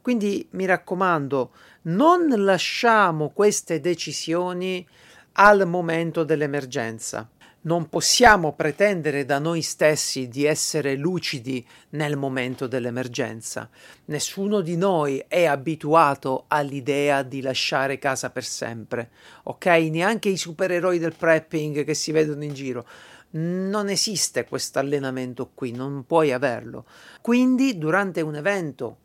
Quindi 0.00 0.46
mi 0.52 0.64
raccomando, 0.64 1.50
non 1.86 2.28
lasciamo 2.28 3.30
queste 3.30 3.80
decisioni 3.80 4.86
al 5.32 5.66
momento 5.66 6.22
dell'emergenza. 6.22 7.28
Non 7.60 7.88
possiamo 7.88 8.52
pretendere 8.52 9.24
da 9.24 9.40
noi 9.40 9.62
stessi 9.62 10.28
di 10.28 10.44
essere 10.44 10.94
lucidi 10.94 11.66
nel 11.90 12.16
momento 12.16 12.68
dell'emergenza. 12.68 13.68
Nessuno 14.06 14.60
di 14.60 14.76
noi 14.76 15.24
è 15.26 15.44
abituato 15.44 16.44
all'idea 16.46 17.24
di 17.24 17.40
lasciare 17.40 17.98
casa 17.98 18.30
per 18.30 18.44
sempre, 18.44 19.10
ok? 19.42 19.66
Neanche 19.66 20.28
i 20.28 20.36
supereroi 20.36 21.00
del 21.00 21.16
prepping 21.16 21.82
che 21.82 21.94
si 21.94 22.12
vedono 22.12 22.44
in 22.44 22.54
giro. 22.54 22.86
Non 23.30 23.88
esiste 23.88 24.44
questo 24.44 24.78
allenamento 24.78 25.50
qui, 25.52 25.72
non 25.72 26.04
puoi 26.06 26.32
averlo. 26.32 26.86
Quindi, 27.20 27.76
durante 27.76 28.20
un 28.20 28.36
evento 28.36 28.96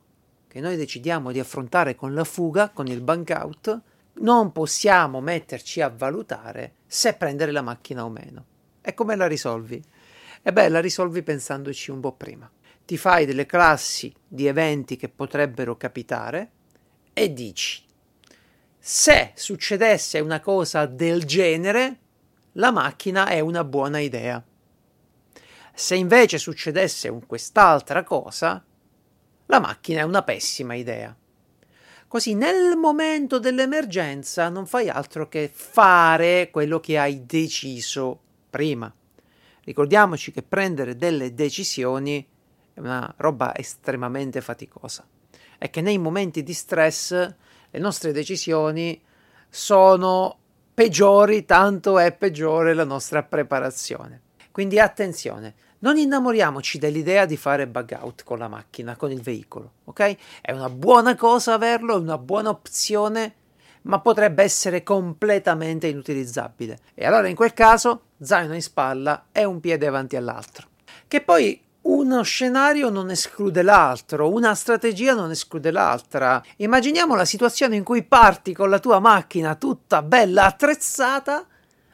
che 0.47 0.59
noi 0.59 0.77
decidiamo 0.77 1.31
di 1.31 1.39
affrontare 1.39 1.95
con 1.95 2.13
la 2.13 2.23
fuga, 2.23 2.69
con 2.69 2.85
il 2.85 3.01
bank 3.01 3.35
out, 3.35 3.81
non 4.15 4.51
possiamo 4.51 5.21
metterci 5.21 5.81
a 5.81 5.89
valutare 5.89 6.75
se 6.85 7.13
prendere 7.13 7.51
la 7.51 7.61
macchina 7.61 8.05
o 8.05 8.09
meno. 8.09 8.45
E 8.81 8.93
come 8.93 9.15
la 9.15 9.27
risolvi? 9.27 9.81
E 10.41 10.53
beh, 10.53 10.69
la 10.69 10.81
risolvi 10.81 11.23
pensandoci 11.23 11.89
un 11.89 11.99
po' 11.99 12.13
prima. 12.13 12.49
Ti 12.85 12.97
fai 12.97 13.25
delle 13.25 13.45
classi 13.45 14.13
di 14.27 14.45
eventi 14.45 14.97
che 14.97 15.07
potrebbero 15.07 15.77
capitare 15.77 16.51
e 17.13 17.31
dici: 17.31 17.83
se 18.77 19.31
succedesse 19.35 20.19
una 20.19 20.41
cosa 20.41 20.85
del 20.85 21.23
genere, 21.23 21.99
la 22.53 22.71
macchina 22.71 23.27
è 23.27 23.39
una 23.39 23.63
buona 23.63 23.99
idea. 23.99 24.43
Se 25.73 25.95
invece 25.95 26.37
succedesse 26.37 27.09
quest'altra 27.25 28.03
cosa, 28.03 28.63
la 29.45 29.59
macchina 29.59 30.01
è 30.01 30.03
una 30.03 30.23
pessima 30.23 30.75
idea. 30.75 31.15
Così 32.13 32.35
nel 32.35 32.77
momento 32.77 33.39
dell'emergenza 33.39 34.47
non 34.47 34.67
fai 34.67 34.87
altro 34.87 35.27
che 35.27 35.49
fare 35.51 36.51
quello 36.51 36.79
che 36.79 36.99
hai 36.99 37.25
deciso 37.25 38.19
prima. 38.51 38.93
Ricordiamoci 39.63 40.31
che 40.31 40.43
prendere 40.43 40.95
delle 40.95 41.33
decisioni 41.33 42.23
è 42.71 42.79
una 42.79 43.11
roba 43.17 43.57
estremamente 43.57 44.41
faticosa 44.41 45.03
e 45.57 45.71
che 45.71 45.81
nei 45.81 45.97
momenti 45.97 46.43
di 46.43 46.53
stress 46.53 47.13
le 47.71 47.79
nostre 47.79 48.11
decisioni 48.11 49.01
sono 49.49 50.37
peggiori, 50.71 51.45
tanto 51.45 51.97
è 51.97 52.13
peggiore 52.15 52.75
la 52.75 52.85
nostra 52.85 53.23
preparazione. 53.23 54.21
Quindi 54.51 54.79
attenzione, 54.79 55.55
non 55.83 55.97
innamoriamoci 55.97 56.79
dell'idea 56.79 57.25
di 57.25 57.37
fare 57.37 57.67
bug 57.67 57.97
out 57.99 58.23
con 58.23 58.39
la 58.39 58.47
macchina, 58.47 58.95
con 58.95 59.11
il 59.11 59.21
veicolo, 59.21 59.71
ok? 59.83 60.15
È 60.41 60.51
una 60.51 60.69
buona 60.69 61.15
cosa 61.15 61.53
averlo, 61.53 61.95
è 61.95 61.99
una 61.99 62.17
buona 62.17 62.49
opzione, 62.49 63.33
ma 63.83 63.99
potrebbe 63.99 64.43
essere 64.43 64.81
completamente 64.81 65.87
inutilizzabile. 65.87 66.79
E 66.93 67.05
allora 67.05 67.27
in 67.27 67.35
quel 67.35 67.53
caso, 67.53 68.03
zaino 68.21 68.55
in 68.55 68.61
spalla 68.61 69.25
e 69.33 69.43
un 69.43 69.59
piede 69.59 69.85
avanti 69.85 70.15
all'altro. 70.15 70.69
Che 71.05 71.21
poi 71.21 71.61
uno 71.81 72.21
scenario 72.21 72.89
non 72.89 73.09
esclude 73.09 73.61
l'altro, 73.61 74.31
una 74.31 74.55
strategia 74.55 75.13
non 75.13 75.31
esclude 75.31 75.69
l'altra. 75.69 76.41
Immaginiamo 76.57 77.13
la 77.13 77.25
situazione 77.25 77.75
in 77.75 77.83
cui 77.83 78.03
parti 78.03 78.53
con 78.53 78.69
la 78.69 78.79
tua 78.79 78.99
macchina 78.99 79.55
tutta 79.55 80.01
bella 80.01 80.45
attrezzata 80.45 81.45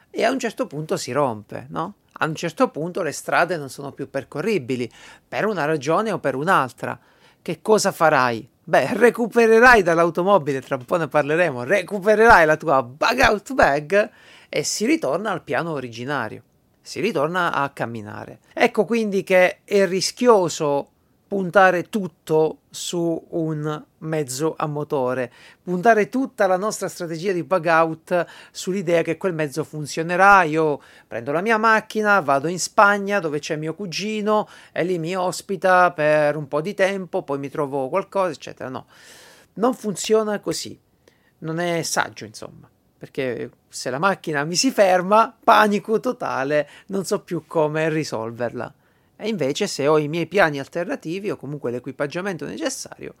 e 0.08 0.24
a 0.24 0.30
un 0.30 0.38
certo 0.38 0.68
punto 0.68 0.96
si 0.96 1.10
rompe, 1.10 1.66
no? 1.70 1.94
A 2.22 2.26
un 2.26 2.34
certo 2.34 2.68
punto 2.68 3.02
le 3.02 3.12
strade 3.12 3.56
non 3.56 3.70
sono 3.70 3.92
più 3.92 4.10
percorribili, 4.10 4.90
per 5.26 5.46
una 5.46 5.64
ragione 5.64 6.12
o 6.12 6.18
per 6.18 6.34
un'altra. 6.34 6.98
Che 7.42 7.60
cosa 7.62 7.92
farai? 7.92 8.46
Beh, 8.62 8.94
recupererai 8.94 9.82
dall'automobile, 9.82 10.60
tra 10.60 10.76
un 10.76 10.84
po' 10.84 10.96
ne 10.96 11.08
parleremo, 11.08 11.64
recupererai 11.64 12.44
la 12.44 12.56
tua 12.56 12.82
bug 12.82 13.18
out 13.20 13.54
bag 13.54 14.10
e 14.48 14.62
si 14.62 14.84
ritorna 14.84 15.30
al 15.30 15.42
piano 15.42 15.72
originario. 15.72 16.42
Si 16.82 17.00
ritorna 17.00 17.52
a 17.52 17.70
camminare. 17.70 18.40
Ecco 18.52 18.84
quindi 18.84 19.22
che 19.22 19.60
è 19.64 19.86
rischioso 19.86 20.89
puntare 21.30 21.88
tutto 21.88 22.62
su 22.70 23.24
un 23.28 23.84
mezzo 23.98 24.56
a 24.58 24.66
motore, 24.66 25.30
puntare 25.62 26.08
tutta 26.08 26.48
la 26.48 26.56
nostra 26.56 26.88
strategia 26.88 27.30
di 27.30 27.44
bug 27.44 27.66
out 27.66 28.26
sull'idea 28.50 29.02
che 29.02 29.16
quel 29.16 29.32
mezzo 29.32 29.62
funzionerà. 29.62 30.42
Io 30.42 30.82
prendo 31.06 31.30
la 31.30 31.40
mia 31.40 31.56
macchina, 31.56 32.18
vado 32.18 32.48
in 32.48 32.58
Spagna 32.58 33.20
dove 33.20 33.38
c'è 33.38 33.54
mio 33.54 33.76
cugino 33.76 34.48
e 34.72 34.82
lì 34.82 34.98
mi 34.98 35.14
ospita 35.14 35.92
per 35.92 36.34
un 36.34 36.48
po' 36.48 36.60
di 36.60 36.74
tempo, 36.74 37.22
poi 37.22 37.38
mi 37.38 37.48
trovo 37.48 37.88
qualcosa, 37.88 38.32
eccetera. 38.32 38.68
No, 38.68 38.86
non 39.54 39.72
funziona 39.74 40.40
così. 40.40 40.76
Non 41.38 41.60
è 41.60 41.82
saggio, 41.82 42.24
insomma 42.24 42.68
perché 42.98 43.50
se 43.68 43.88
la 43.88 43.98
macchina 43.98 44.44
mi 44.44 44.56
si 44.56 44.72
ferma, 44.72 45.34
panico 45.42 46.00
totale, 46.00 46.68
non 46.88 47.04
so 47.04 47.20
più 47.20 47.44
come 47.46 47.88
risolverla. 47.88 48.74
E 49.20 49.28
invece 49.28 49.66
se 49.66 49.86
ho 49.86 49.98
i 49.98 50.08
miei 50.08 50.26
piani 50.26 50.58
alternativi 50.58 51.30
o 51.30 51.36
comunque 51.36 51.70
l'equipaggiamento 51.70 52.46
necessario, 52.46 53.14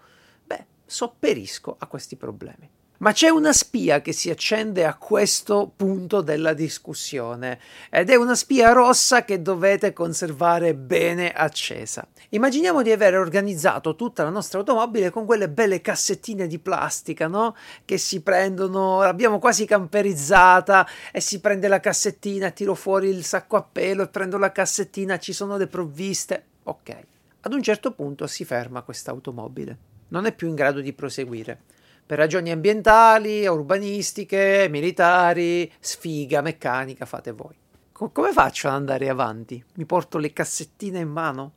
beh, 0.44 0.64
sopperisco 0.86 1.76
a 1.78 1.86
questi 1.86 2.16
problemi. 2.16 2.68
Ma 3.00 3.12
c'è 3.12 3.30
una 3.30 3.54
spia 3.54 4.02
che 4.02 4.12
si 4.12 4.28
accende 4.28 4.84
a 4.84 4.94
questo 4.94 5.72
punto 5.74 6.20
della 6.20 6.52
discussione 6.52 7.58
ed 7.88 8.10
è 8.10 8.14
una 8.14 8.34
spia 8.34 8.72
rossa 8.72 9.24
che 9.24 9.40
dovete 9.40 9.94
conservare 9.94 10.74
bene 10.74 11.32
accesa. 11.32 12.06
Immaginiamo 12.28 12.82
di 12.82 12.92
aver 12.92 13.16
organizzato 13.16 13.96
tutta 13.96 14.22
la 14.22 14.28
nostra 14.28 14.58
automobile 14.58 15.08
con 15.08 15.24
quelle 15.24 15.48
belle 15.48 15.80
cassettine 15.80 16.46
di 16.46 16.58
plastica, 16.58 17.26
no? 17.26 17.56
Che 17.86 17.96
si 17.96 18.20
prendono, 18.20 19.00
l'abbiamo 19.00 19.38
quasi 19.38 19.64
camperizzata 19.64 20.86
e 21.10 21.22
si 21.22 21.40
prende 21.40 21.68
la 21.68 21.80
cassettina, 21.80 22.50
tiro 22.50 22.74
fuori 22.74 23.08
il 23.08 23.24
sacco 23.24 23.56
a 23.56 23.62
pelo 23.62 24.02
e 24.02 24.08
prendo 24.08 24.36
la 24.36 24.52
cassettina, 24.52 25.18
ci 25.18 25.32
sono 25.32 25.56
le 25.56 25.68
provviste. 25.68 26.44
Ok. 26.64 26.96
Ad 27.40 27.54
un 27.54 27.62
certo 27.62 27.92
punto 27.92 28.26
si 28.26 28.44
ferma 28.44 28.82
questa 28.82 29.10
automobile. 29.10 29.78
Non 30.08 30.26
è 30.26 30.34
più 30.34 30.48
in 30.48 30.54
grado 30.54 30.82
di 30.82 30.92
proseguire 30.92 31.78
per 32.10 32.18
ragioni 32.18 32.50
ambientali, 32.50 33.46
urbanistiche, 33.46 34.66
militari, 34.68 35.72
sfiga, 35.78 36.40
meccanica, 36.40 37.06
fate 37.06 37.30
voi. 37.30 37.56
Co- 37.92 38.10
come 38.10 38.32
faccio 38.32 38.66
ad 38.66 38.74
andare 38.74 39.08
avanti? 39.08 39.64
Mi 39.74 39.84
porto 39.84 40.18
le 40.18 40.32
cassettine 40.32 40.98
in 40.98 41.08
mano? 41.08 41.52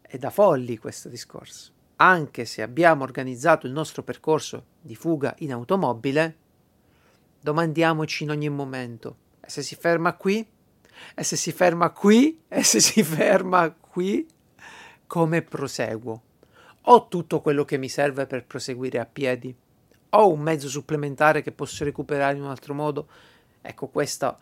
È 0.00 0.16
da 0.16 0.30
folli 0.30 0.78
questo 0.78 1.08
discorso. 1.08 1.72
Anche 1.96 2.44
se 2.44 2.62
abbiamo 2.62 3.02
organizzato 3.02 3.66
il 3.66 3.72
nostro 3.72 4.04
percorso 4.04 4.66
di 4.80 4.94
fuga 4.94 5.34
in 5.38 5.52
automobile, 5.52 6.36
domandiamoci 7.40 8.22
in 8.22 8.30
ogni 8.30 8.48
momento, 8.48 9.16
e 9.40 9.50
se 9.50 9.60
si 9.60 9.74
ferma 9.74 10.14
qui? 10.14 10.48
E 11.16 11.24
se 11.24 11.34
si 11.34 11.50
ferma 11.50 11.90
qui? 11.90 12.42
E 12.46 12.62
se 12.62 12.78
si 12.78 13.02
ferma 13.02 13.72
qui? 13.72 14.24
Come 15.08 15.42
proseguo? 15.42 16.22
Ho 16.82 17.08
tutto 17.08 17.40
quello 17.40 17.64
che 17.64 17.76
mi 17.76 17.88
serve 17.88 18.26
per 18.26 18.46
proseguire 18.46 19.00
a 19.00 19.04
piedi? 19.04 19.52
Ho 20.10 20.28
un 20.28 20.40
mezzo 20.40 20.68
supplementare 20.68 21.42
che 21.42 21.52
posso 21.52 21.84
recuperare 21.84 22.36
in 22.36 22.42
un 22.42 22.48
altro 22.50 22.74
modo? 22.74 23.08
Ecco, 23.62 23.88
questa 23.88 24.36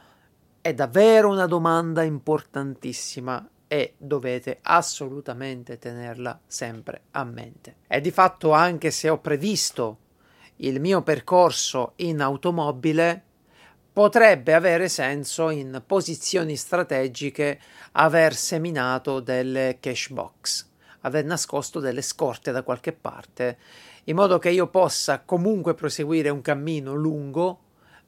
è 0.60 0.72
davvero 0.72 1.28
una 1.28 1.46
domanda 1.46 2.02
importantissima 2.02 3.46
e 3.68 3.94
dovete 3.98 4.58
assolutamente 4.62 5.78
tenerla 5.78 6.40
sempre 6.46 7.02
a 7.12 7.24
mente. 7.24 7.76
E 7.86 8.00
di 8.00 8.10
fatto 8.10 8.52
anche 8.52 8.90
se 8.90 9.10
ho 9.10 9.18
previsto 9.18 9.98
il 10.56 10.80
mio 10.80 11.02
percorso 11.02 11.92
in 11.96 12.22
automobile, 12.22 13.22
potrebbe 13.92 14.54
avere 14.54 14.88
senso 14.88 15.50
in 15.50 15.82
posizioni 15.84 16.56
strategiche 16.56 17.60
aver 17.92 18.34
seminato 18.34 19.20
delle 19.20 19.78
cash 19.80 20.08
box, 20.10 20.66
aver 21.00 21.24
nascosto 21.24 21.78
delle 21.78 22.02
scorte 22.02 22.52
da 22.52 22.62
qualche 22.62 22.92
parte, 22.92 23.58
in 24.08 24.16
modo 24.16 24.38
che 24.38 24.50
io 24.50 24.68
possa 24.68 25.20
comunque 25.20 25.74
proseguire 25.74 26.30
un 26.30 26.40
cammino 26.40 26.94
lungo, 26.94 27.60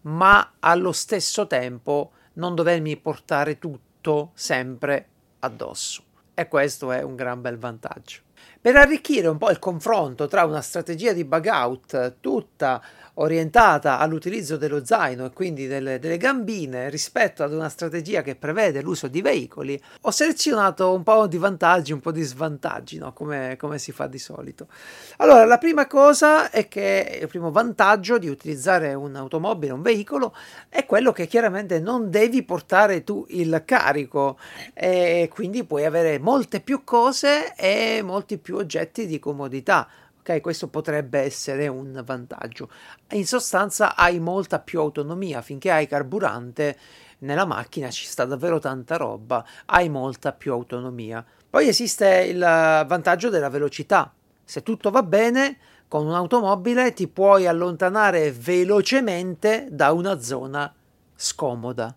ma 0.03 0.55
allo 0.59 0.93
stesso 0.93 1.47
tempo 1.47 2.13
non 2.35 2.55
dovermi 2.55 2.97
portare 2.97 3.59
tutto 3.59 4.31
sempre 4.35 5.09
addosso. 5.41 6.03
E 6.33 6.49
questo 6.49 6.91
è 6.91 7.03
un 7.03 7.17
gran 7.17 7.43
bel 7.43 7.59
vantaggio. 7.59 8.21
Per 8.59 8.77
arricchire 8.77 9.29
un 9.29 9.37
po' 9.37 9.51
il 9.51 9.59
confronto 9.59 10.27
tra 10.27 10.45
una 10.45 10.63
strategia 10.63 11.13
di 11.13 11.25
bug 11.25 11.47
out 11.47 12.17
tutta 12.21 12.83
orientata 13.15 13.99
all'utilizzo 13.99 14.57
dello 14.57 14.85
zaino 14.85 15.27
e 15.27 15.33
quindi 15.33 15.67
delle, 15.67 15.99
delle, 15.99 16.17
gambine 16.17 16.89
rispetto 16.91 17.43
ad 17.43 17.53
una 17.53 17.69
strategia 17.69 18.23
che 18.23 18.37
prevede 18.37 18.83
l'uso 18.83 19.09
di 19.09 19.23
veicoli, 19.23 19.81
ho 20.03 20.11
selezionato 20.11 20.93
un 20.93 21.03
po' 21.03 21.27
di 21.27 21.39
vantaggi, 21.39 21.93
un 21.93 22.01
po' 22.01 22.13
di 22.13 22.23
svantaggi, 22.23 22.99
no? 22.99 23.13
come, 23.13 23.57
come 23.59 23.79
si 23.79 23.93
fa 23.93 24.07
di 24.07 24.19
solito. 24.19 24.69
Allora, 25.17 25.45
la 25.45 25.59
prima 25.59 25.87
cosa 25.87 26.51
è 26.51 26.69
che 26.69 27.19
il 27.21 27.29
primo 27.29 27.51
vantaggio 27.51 28.19
di 28.19 28.29
utilizzare 28.29 28.95
un'automobile, 28.95 29.73
un 29.73 29.83
veicolo, 29.83 30.35
è 30.69 30.87
quello 30.87 31.13
che 31.13 31.27
chiaramente 31.27 31.81
non 31.81 32.11
devi 32.11 32.43
portare 32.43 33.05
tu 33.05 33.25
il 33.31 33.63
carico 33.65 34.39
e 34.75 35.31
quindi 35.33 35.65
puoi 35.65 35.85
avere 35.85 36.19
molte 36.19 36.61
più 36.61 36.85
cose 36.85 37.55
e 37.55 38.01
molti 38.03 38.39
più 38.39 38.57
oggetti 38.57 39.07
di 39.07 39.19
comodità 39.19 39.89
Ok, 40.31 40.41
questo 40.41 40.69
potrebbe 40.69 41.19
essere 41.19 41.67
un 41.67 42.03
vantaggio. 42.05 42.71
In 43.11 43.27
sostanza 43.27 43.97
hai 43.97 44.21
molta 44.21 44.61
più 44.61 44.79
autonomia, 44.79 45.43
finché 45.43 45.73
hai 45.73 45.89
carburante 45.89 46.79
nella 47.21 47.45
macchina 47.45 47.91
ci 47.91 48.07
sta 48.07 48.25
davvero 48.25 48.61
tanta 48.61 48.97
roba, 48.97 49.45
hai 49.67 49.89
molta 49.89 50.33
più 50.33 50.53
autonomia. 50.53 51.25
Poi 51.51 51.67
esiste 51.67 52.27
il 52.29 52.39
vantaggio 52.39 53.29
della 53.29 53.49
velocità. 53.49 54.15
Se 54.45 54.63
tutto 54.63 54.91
va 54.91 55.03
bene, 55.03 55.59
con 55.89 56.07
un'automobile 56.07 56.93
ti 56.93 57.09
puoi 57.09 57.49
allontanare 57.49 58.31
velocemente 58.31 59.67
da 59.69 59.91
una 59.91 60.21
zona 60.21 60.73
scomoda. 61.17 61.93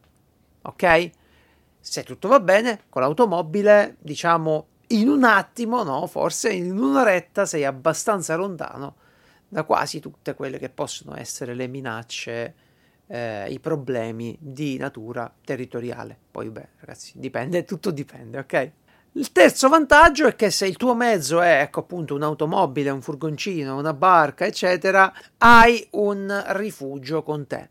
Ok? 0.63 1.09
Se 1.79 2.01
tutto 2.01 2.29
va 2.29 2.39
bene, 2.39 2.85
con 2.89 3.03
l'automobile, 3.03 3.97
diciamo, 3.99 4.65
in 4.87 5.07
un 5.07 5.23
attimo, 5.23 5.83
no, 5.83 6.05
forse 6.07 6.51
in 6.51 6.77
un'oretta 6.77 7.45
sei 7.45 7.65
abbastanza 7.65 8.35
lontano 8.35 8.95
da 9.47 9.63
quasi 9.63 9.99
tutte 9.99 10.33
quelle 10.33 10.57
che 10.57 10.69
possono 10.69 11.15
essere 11.15 11.53
le 11.53 11.67
minacce, 11.67 12.55
eh, 13.07 13.51
i 13.51 13.59
problemi 13.59 14.35
di 14.39 14.77
natura 14.77 15.31
territoriale. 15.43 16.17
Poi, 16.31 16.49
beh, 16.49 16.67
ragazzi, 16.79 17.13
dipende, 17.15 17.63
tutto 17.65 17.91
dipende, 17.91 18.39
ok? 18.39 18.71
Il 19.15 19.31
terzo 19.31 19.69
vantaggio 19.69 20.25
è 20.25 20.35
che 20.35 20.49
se 20.49 20.65
il 20.65 20.75
tuo 20.75 20.95
mezzo 20.95 21.39
è, 21.39 21.61
ecco 21.61 21.81
appunto, 21.81 22.15
un'automobile, 22.15 22.89
un 22.89 23.01
furgoncino, 23.01 23.77
una 23.77 23.93
barca, 23.93 24.45
eccetera, 24.45 25.13
hai 25.37 25.87
un 25.91 26.43
rifugio 26.47 27.21
con 27.21 27.45
te. 27.45 27.69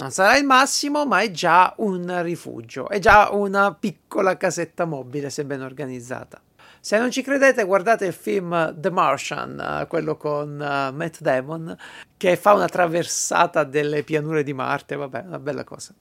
Non 0.00 0.12
sarà 0.12 0.36
il 0.36 0.44
massimo, 0.44 1.06
ma 1.06 1.22
è 1.22 1.32
già 1.32 1.74
un 1.78 2.22
rifugio, 2.22 2.88
è 2.88 3.00
già 3.00 3.30
una 3.32 3.74
piccola 3.74 4.36
casetta 4.36 4.84
mobile 4.84 5.28
se 5.28 5.44
ben 5.44 5.60
organizzata. 5.60 6.40
Se 6.78 6.96
non 6.98 7.10
ci 7.10 7.20
credete, 7.20 7.64
guardate 7.64 8.06
il 8.06 8.12
film 8.12 8.78
The 8.78 8.90
Martian, 8.90 9.86
quello 9.88 10.16
con 10.16 10.50
uh, 10.50 10.94
Matt 10.94 11.18
Damon, 11.18 11.76
che 12.16 12.36
fa 12.36 12.52
una 12.52 12.68
traversata 12.68 13.64
delle 13.64 14.04
pianure 14.04 14.44
di 14.44 14.52
Marte, 14.52 14.94
vabbè, 14.94 15.24
una 15.26 15.40
bella 15.40 15.64
cosa. 15.64 15.92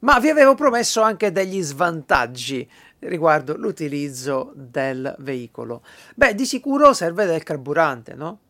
Ma 0.00 0.20
vi 0.20 0.28
avevo 0.28 0.54
promesso 0.54 1.00
anche 1.00 1.32
degli 1.32 1.62
svantaggi 1.62 2.70
riguardo 2.98 3.56
l'utilizzo 3.56 4.52
del 4.54 5.14
veicolo. 5.20 5.82
Beh, 6.14 6.34
di 6.34 6.44
sicuro 6.44 6.92
serve 6.92 7.24
del 7.24 7.42
carburante, 7.42 8.12
no? 8.12 8.40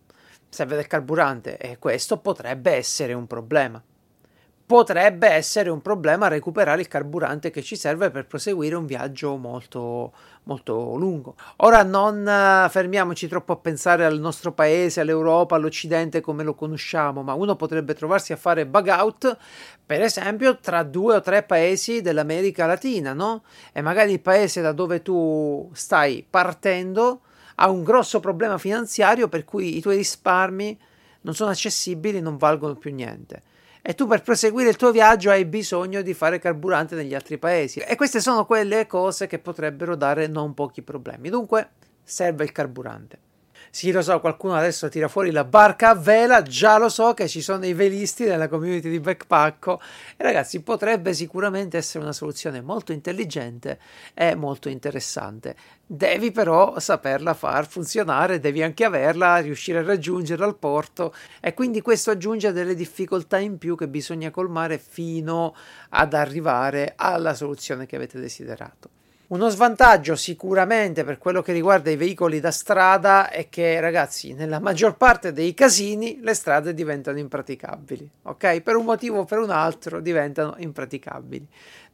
Serve 0.48 0.74
del 0.74 0.88
carburante 0.88 1.58
e 1.58 1.78
questo 1.78 2.18
potrebbe 2.18 2.72
essere 2.72 3.12
un 3.12 3.28
problema 3.28 3.80
potrebbe 4.66 5.28
essere 5.28 5.70
un 5.70 5.80
problema 5.80 6.26
recuperare 6.26 6.80
il 6.80 6.88
carburante 6.88 7.50
che 7.50 7.62
ci 7.62 7.76
serve 7.76 8.10
per 8.10 8.26
proseguire 8.26 8.74
un 8.74 8.84
viaggio 8.84 9.36
molto, 9.36 10.12
molto 10.42 10.96
lungo. 10.96 11.36
Ora 11.58 11.84
non 11.84 12.26
uh, 12.26 12.68
fermiamoci 12.68 13.28
troppo 13.28 13.52
a 13.52 13.56
pensare 13.56 14.04
al 14.04 14.18
nostro 14.18 14.52
paese, 14.52 15.00
all'Europa, 15.00 15.54
all'Occidente 15.54 16.20
come 16.20 16.42
lo 16.42 16.54
conosciamo, 16.54 17.22
ma 17.22 17.32
uno 17.34 17.54
potrebbe 17.54 17.94
trovarsi 17.94 18.32
a 18.32 18.36
fare 18.36 18.66
bug 18.66 18.88
out, 18.88 19.36
per 19.86 20.02
esempio, 20.02 20.58
tra 20.58 20.82
due 20.82 21.14
o 21.14 21.20
tre 21.20 21.44
paesi 21.44 22.00
dell'America 22.00 22.66
Latina, 22.66 23.12
no? 23.12 23.44
E 23.72 23.80
magari 23.82 24.12
il 24.12 24.20
paese 24.20 24.60
da 24.60 24.72
dove 24.72 25.00
tu 25.00 25.70
stai 25.74 26.26
partendo 26.28 27.20
ha 27.58 27.70
un 27.70 27.84
grosso 27.84 28.18
problema 28.18 28.58
finanziario 28.58 29.28
per 29.28 29.44
cui 29.44 29.76
i 29.76 29.80
tuoi 29.80 29.96
risparmi 29.96 30.78
non 31.20 31.34
sono 31.34 31.50
accessibili, 31.50 32.20
non 32.20 32.36
valgono 32.36 32.74
più 32.74 32.92
niente 32.92 33.42
e 33.88 33.94
tu 33.94 34.08
per 34.08 34.20
proseguire 34.22 34.70
il 34.70 34.74
tuo 34.74 34.90
viaggio 34.90 35.30
hai 35.30 35.44
bisogno 35.44 36.02
di 36.02 36.12
fare 36.12 36.40
carburante 36.40 36.96
negli 36.96 37.14
altri 37.14 37.38
paesi. 37.38 37.78
E 37.78 37.94
queste 37.94 38.20
sono 38.20 38.44
quelle 38.44 38.88
cose 38.88 39.28
che 39.28 39.38
potrebbero 39.38 39.94
dare 39.94 40.26
non 40.26 40.54
pochi 40.54 40.82
problemi. 40.82 41.28
Dunque 41.28 41.70
serve 42.02 42.42
il 42.42 42.50
carburante. 42.50 43.18
Sì, 43.76 43.92
lo 43.92 44.00
so, 44.00 44.20
qualcuno 44.20 44.54
adesso 44.54 44.88
tira 44.88 45.06
fuori 45.06 45.30
la 45.30 45.44
barca 45.44 45.90
a 45.90 45.94
vela, 45.94 46.40
già 46.40 46.78
lo 46.78 46.88
so 46.88 47.12
che 47.12 47.28
ci 47.28 47.42
sono 47.42 47.66
i 47.66 47.74
velisti 47.74 48.24
nella 48.24 48.48
community 48.48 48.88
di 48.88 49.00
Backpacko 49.00 49.78
e 50.16 50.22
ragazzi 50.24 50.62
potrebbe 50.62 51.12
sicuramente 51.12 51.76
essere 51.76 52.02
una 52.02 52.14
soluzione 52.14 52.62
molto 52.62 52.92
intelligente 52.92 53.78
e 54.14 54.34
molto 54.34 54.70
interessante. 54.70 55.54
Devi 55.84 56.32
però 56.32 56.78
saperla 56.78 57.34
far 57.34 57.68
funzionare, 57.68 58.40
devi 58.40 58.62
anche 58.62 58.84
averla, 58.84 59.36
riuscire 59.40 59.80
a 59.80 59.84
raggiungerla 59.84 60.46
al 60.46 60.56
porto 60.56 61.12
e 61.38 61.52
quindi 61.52 61.82
questo 61.82 62.10
aggiunge 62.10 62.52
delle 62.52 62.74
difficoltà 62.74 63.36
in 63.36 63.58
più 63.58 63.76
che 63.76 63.88
bisogna 63.88 64.30
colmare 64.30 64.78
fino 64.78 65.54
ad 65.90 66.14
arrivare 66.14 66.94
alla 66.96 67.34
soluzione 67.34 67.84
che 67.84 67.96
avete 67.96 68.18
desiderato. 68.18 68.95
Uno 69.28 69.48
svantaggio 69.48 70.14
sicuramente 70.14 71.02
per 71.02 71.18
quello 71.18 71.42
che 71.42 71.52
riguarda 71.52 71.90
i 71.90 71.96
veicoli 71.96 72.38
da 72.38 72.52
strada 72.52 73.28
è 73.28 73.48
che, 73.48 73.80
ragazzi, 73.80 74.34
nella 74.34 74.60
maggior 74.60 74.96
parte 74.96 75.32
dei 75.32 75.52
casini 75.52 76.20
le 76.22 76.32
strade 76.32 76.72
diventano 76.72 77.18
impraticabili, 77.18 78.08
ok? 78.22 78.60
Per 78.60 78.76
un 78.76 78.84
motivo 78.84 79.18
o 79.18 79.24
per 79.24 79.38
un 79.38 79.50
altro 79.50 80.00
diventano 80.00 80.54
impraticabili 80.58 81.44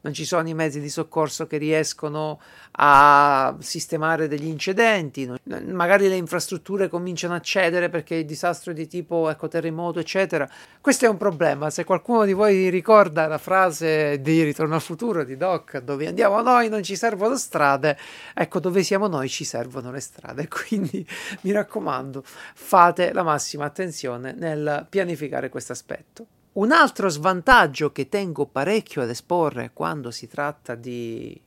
non 0.03 0.13
ci 0.13 0.25
sono 0.25 0.49
i 0.49 0.55
mezzi 0.55 0.81
di 0.81 0.89
soccorso 0.89 1.47
che 1.47 1.57
riescono 1.57 2.41
a 2.73 3.55
sistemare 3.59 4.29
degli 4.29 4.47
incidenti, 4.47 5.31
magari 5.67 6.09
le 6.09 6.17
infrastrutture 6.17 6.89
cominciano 6.89 7.35
a 7.35 7.41
cedere 7.41 7.89
perché 7.89 8.17
il 8.17 8.25
disastro 8.25 8.73
di 8.73 8.87
tipo 8.87 9.29
ecco, 9.29 9.49
terremoto, 9.49 9.99
eccetera. 9.99 10.49
Questo 10.81 11.05
è 11.05 11.09
un 11.09 11.17
problema. 11.17 11.71
Se 11.71 11.85
qualcuno 11.85 12.25
di 12.25 12.33
voi 12.33 12.69
ricorda 12.71 13.27
la 13.27 13.39
frase 13.39 14.21
di 14.21 14.43
Ritorno 14.43 14.75
al 14.75 14.81
futuro 14.81 15.25
di 15.25 15.37
Doc, 15.37 15.79
dove 15.79 16.07
andiamo 16.07 16.41
noi 16.41 16.69
non 16.69 16.83
ci 16.83 16.97
servono 16.97 17.37
strade, 17.37 17.97
ecco 18.35 18.59
dove 18.61 18.83
siamo 18.83 19.07
noi 19.07 19.29
ci 19.29 19.45
servono 19.45 19.91
le 19.91 20.01
strade. 20.01 20.49
Quindi 20.51 21.07
mi 21.43 21.53
raccomando, 21.53 22.23
fate 22.25 23.13
la 23.13 23.23
massima 23.23 23.65
attenzione 23.65 24.33
nel 24.33 24.87
pianificare 24.89 25.49
questo 25.49 25.73
aspetto. 25.73 26.27
Un 26.55 26.71
altro 26.71 27.09
svantaggio 27.09 27.93
che 27.93 28.11
tengo 28.11 28.45
parecchio 28.45 29.01
ad 29.01 29.09
esporre 29.09 29.71
quando 29.73 30.11
si 30.11 30.27
tratta 30.29 30.75
di 30.75 31.41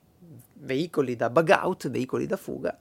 veicoli 0.53 1.15
da 1.15 1.29
bug 1.29 1.49
out, 1.49 1.89
veicoli 1.89 2.25
da 2.25 2.37
fuga, 2.37 2.75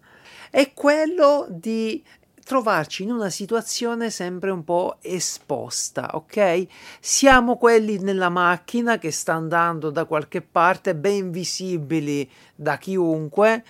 è 0.49 0.73
quello 0.73 1.47
di 1.51 2.03
trovarci 2.43 3.03
in 3.03 3.11
una 3.11 3.29
situazione 3.29 4.09
sempre 4.09 4.51
un 4.51 4.65
po' 4.65 4.97
esposta, 5.03 6.11
ok? 6.15 6.67
Siamo 6.99 7.59
quelli 7.59 7.99
nella 7.99 8.31
macchina 8.31 8.97
che 8.97 9.11
sta 9.11 9.35
andando 9.35 9.91
da 9.91 10.07
qualche 10.07 10.41
parte, 10.41 10.95
ben 10.95 11.31
visibili 11.31 12.31
da 12.55 12.79
chiunque, 12.79 13.65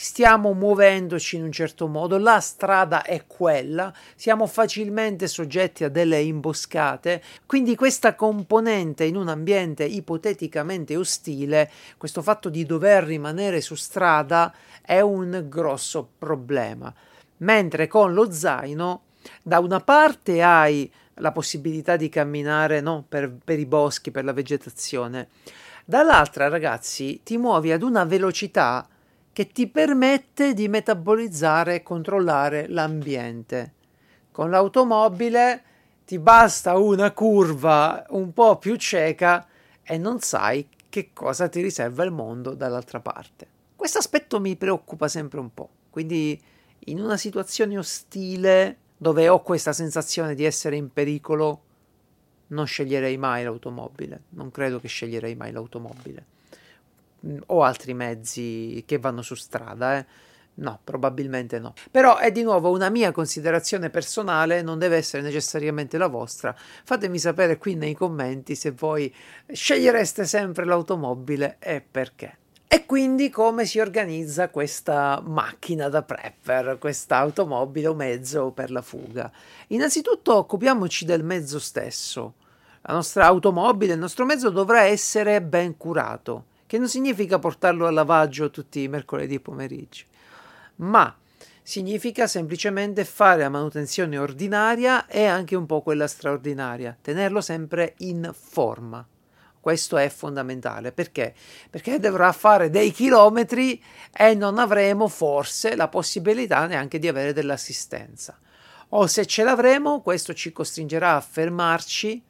stiamo 0.00 0.52
muovendoci 0.52 1.34
in 1.34 1.42
un 1.42 1.50
certo 1.50 1.88
modo, 1.88 2.18
la 2.18 2.38
strada 2.38 3.02
è 3.02 3.26
quella, 3.26 3.92
siamo 4.14 4.46
facilmente 4.46 5.26
soggetti 5.26 5.82
a 5.82 5.88
delle 5.88 6.20
imboscate, 6.20 7.20
quindi 7.46 7.74
questa 7.74 8.14
componente 8.14 9.02
in 9.02 9.16
un 9.16 9.26
ambiente 9.26 9.84
ipoteticamente 9.84 10.96
ostile, 10.96 11.68
questo 11.96 12.22
fatto 12.22 12.48
di 12.48 12.64
dover 12.64 13.02
rimanere 13.02 13.60
su 13.60 13.74
strada 13.74 14.54
è 14.82 15.00
un 15.00 15.46
grosso 15.48 16.08
problema. 16.16 16.94
Mentre 17.38 17.88
con 17.88 18.14
lo 18.14 18.30
zaino, 18.30 19.02
da 19.42 19.58
una 19.58 19.80
parte 19.80 20.42
hai 20.42 20.90
la 21.14 21.32
possibilità 21.32 21.96
di 21.96 22.08
camminare 22.08 22.80
no, 22.80 23.04
per, 23.08 23.32
per 23.44 23.58
i 23.58 23.66
boschi, 23.66 24.12
per 24.12 24.22
la 24.22 24.32
vegetazione, 24.32 25.28
dall'altra, 25.84 26.46
ragazzi, 26.46 27.20
ti 27.24 27.36
muovi 27.36 27.72
ad 27.72 27.82
una 27.82 28.04
velocità 28.04 28.88
che 29.38 29.52
ti 29.52 29.68
permette 29.68 30.52
di 30.52 30.66
metabolizzare 30.66 31.76
e 31.76 31.82
controllare 31.84 32.66
l'ambiente. 32.66 33.74
Con 34.32 34.50
l'automobile 34.50 35.62
ti 36.04 36.18
basta 36.18 36.76
una 36.76 37.12
curva 37.12 38.04
un 38.08 38.32
po' 38.32 38.58
più 38.58 38.74
cieca 38.74 39.46
e 39.84 39.96
non 39.96 40.18
sai 40.18 40.68
che 40.88 41.10
cosa 41.12 41.48
ti 41.48 41.60
riserva 41.60 42.02
il 42.02 42.10
mondo 42.10 42.54
dall'altra 42.54 42.98
parte. 42.98 43.46
Questo 43.76 43.98
aspetto 43.98 44.40
mi 44.40 44.56
preoccupa 44.56 45.06
sempre 45.06 45.38
un 45.38 45.54
po', 45.54 45.68
quindi 45.88 46.42
in 46.86 47.00
una 47.00 47.16
situazione 47.16 47.78
ostile 47.78 48.76
dove 48.96 49.28
ho 49.28 49.40
questa 49.42 49.72
sensazione 49.72 50.34
di 50.34 50.44
essere 50.44 50.74
in 50.74 50.92
pericolo, 50.92 51.62
non 52.48 52.66
sceglierei 52.66 53.16
mai 53.16 53.44
l'automobile, 53.44 54.22
non 54.30 54.50
credo 54.50 54.80
che 54.80 54.88
sceglierei 54.88 55.36
mai 55.36 55.52
l'automobile 55.52 56.36
o 57.46 57.62
altri 57.62 57.94
mezzi 57.94 58.82
che 58.86 58.98
vanno 58.98 59.22
su 59.22 59.34
strada, 59.34 59.98
eh. 59.98 60.06
No, 60.58 60.80
probabilmente 60.82 61.58
no. 61.60 61.74
Però 61.90 62.16
è 62.16 62.32
di 62.32 62.42
nuovo 62.42 62.70
una 62.70 62.88
mia 62.88 63.12
considerazione 63.12 63.90
personale, 63.90 64.62
non 64.62 64.78
deve 64.78 64.96
essere 64.96 65.22
necessariamente 65.22 65.98
la 65.98 66.08
vostra. 66.08 66.54
Fatemi 66.84 67.18
sapere 67.18 67.58
qui 67.58 67.74
nei 67.76 67.94
commenti 67.94 68.56
se 68.56 68.72
voi 68.72 69.12
scegliereste 69.50 70.24
sempre 70.24 70.64
l'automobile 70.64 71.56
e 71.60 71.80
perché. 71.80 72.38
E 72.66 72.86
quindi 72.86 73.30
come 73.30 73.64
si 73.66 73.78
organizza 73.78 74.50
questa 74.50 75.22
macchina 75.24 75.88
da 75.88 76.02
prepper, 76.02 76.76
questa 76.78 77.18
automobile 77.18 77.86
o 77.86 77.94
mezzo 77.94 78.50
per 78.50 78.70
la 78.70 78.82
fuga? 78.82 79.30
Innanzitutto 79.68 80.36
occupiamoci 80.36 81.04
del 81.04 81.22
mezzo 81.22 81.60
stesso. 81.60 82.34
La 82.82 82.94
nostra 82.94 83.26
automobile, 83.26 83.92
il 83.92 83.98
nostro 83.98 84.24
mezzo 84.24 84.50
dovrà 84.50 84.82
essere 84.82 85.40
ben 85.40 85.76
curato 85.76 86.47
che 86.68 86.76
non 86.76 86.86
significa 86.86 87.38
portarlo 87.38 87.86
al 87.86 87.94
lavaggio 87.94 88.50
tutti 88.50 88.82
i 88.82 88.88
mercoledì 88.88 89.40
pomeriggi, 89.40 90.04
ma 90.76 91.16
significa 91.62 92.26
semplicemente 92.26 93.06
fare 93.06 93.40
la 93.40 93.48
manutenzione 93.48 94.18
ordinaria 94.18 95.06
e 95.06 95.24
anche 95.24 95.56
un 95.56 95.64
po' 95.64 95.80
quella 95.80 96.06
straordinaria, 96.06 96.94
tenerlo 97.00 97.40
sempre 97.40 97.94
in 97.98 98.30
forma. 98.38 99.04
Questo 99.58 99.96
è 99.96 100.10
fondamentale 100.10 100.92
perché? 100.92 101.34
Perché 101.70 101.98
dovrà 101.98 102.32
fare 102.32 102.68
dei 102.68 102.90
chilometri 102.90 103.82
e 104.12 104.34
non 104.34 104.58
avremo 104.58 105.08
forse 105.08 105.74
la 105.74 105.88
possibilità 105.88 106.66
neanche 106.66 106.98
di 106.98 107.08
avere 107.08 107.32
dell'assistenza. 107.32 108.38
O 108.90 109.06
se 109.06 109.24
ce 109.24 109.42
l'avremo, 109.42 110.02
questo 110.02 110.34
ci 110.34 110.52
costringerà 110.52 111.16
a 111.16 111.20
fermarci 111.20 112.22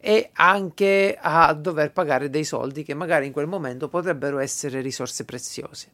e 0.00 0.30
anche 0.32 1.16
a 1.20 1.52
dover 1.52 1.92
pagare 1.92 2.30
dei 2.30 2.44
soldi 2.44 2.82
che 2.82 2.94
magari 2.94 3.26
in 3.26 3.32
quel 3.32 3.46
momento 3.46 3.88
potrebbero 3.88 4.38
essere 4.38 4.80
risorse 4.80 5.24
preziose. 5.24 5.88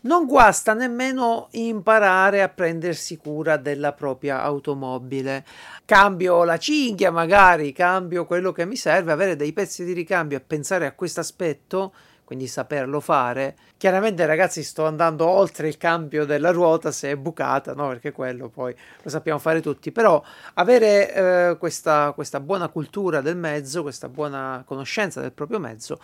Non 0.00 0.26
guasta 0.26 0.74
nemmeno 0.74 1.48
imparare 1.52 2.40
a 2.40 2.48
prendersi 2.48 3.16
cura 3.16 3.56
della 3.56 3.92
propria 3.92 4.42
automobile. 4.42 5.44
Cambio 5.84 6.44
la 6.44 6.56
cinghia, 6.56 7.10
magari 7.10 7.72
cambio 7.72 8.24
quello 8.24 8.52
che 8.52 8.64
mi 8.64 8.76
serve, 8.76 9.10
avere 9.10 9.34
dei 9.34 9.52
pezzi 9.52 9.84
di 9.84 9.92
ricambio 9.92 10.36
e 10.36 10.40
pensare 10.40 10.86
a 10.86 10.92
questo 10.92 11.18
aspetto 11.18 11.92
quindi 12.28 12.46
saperlo 12.46 13.00
fare. 13.00 13.56
Chiaramente, 13.78 14.26
ragazzi, 14.26 14.62
sto 14.62 14.84
andando 14.84 15.26
oltre 15.26 15.66
il 15.66 15.78
cambio 15.78 16.26
della 16.26 16.50
ruota 16.50 16.92
se 16.92 17.12
è 17.12 17.16
bucata, 17.16 17.72
no? 17.72 17.88
Perché 17.88 18.12
quello 18.12 18.50
poi 18.50 18.76
lo 19.02 19.08
sappiamo 19.08 19.38
fare 19.38 19.62
tutti. 19.62 19.92
Però 19.92 20.22
avere 20.52 21.14
eh, 21.14 21.56
questa, 21.56 22.12
questa 22.12 22.38
buona 22.40 22.68
cultura 22.68 23.22
del 23.22 23.38
mezzo, 23.38 23.80
questa 23.80 24.10
buona 24.10 24.62
conoscenza 24.66 25.22
del 25.22 25.32
proprio 25.32 25.58
mezzo, 25.58 25.98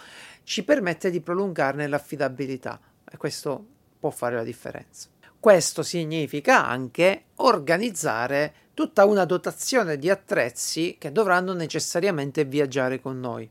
ci 0.44 0.64
permette 0.64 1.10
di 1.10 1.20
prolungarne 1.20 1.86
l'affidabilità 1.88 2.80
e 3.04 3.18
questo 3.18 3.62
può 4.00 4.08
fare 4.08 4.36
la 4.36 4.44
differenza. 4.44 5.10
Questo 5.38 5.82
significa 5.82 6.66
anche 6.66 7.24
organizzare 7.34 8.54
tutta 8.72 9.04
una 9.04 9.26
dotazione 9.26 9.98
di 9.98 10.08
attrezzi 10.08 10.96
che 10.98 11.12
dovranno 11.12 11.52
necessariamente 11.52 12.46
viaggiare 12.46 12.98
con 12.98 13.20
noi. 13.20 13.46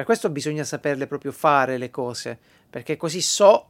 Per 0.00 0.08
questo 0.08 0.30
bisogna 0.30 0.64
saperle 0.64 1.06
proprio 1.06 1.30
fare 1.30 1.76
le 1.76 1.90
cose, 1.90 2.38
perché 2.70 2.96
così 2.96 3.20
so 3.20 3.68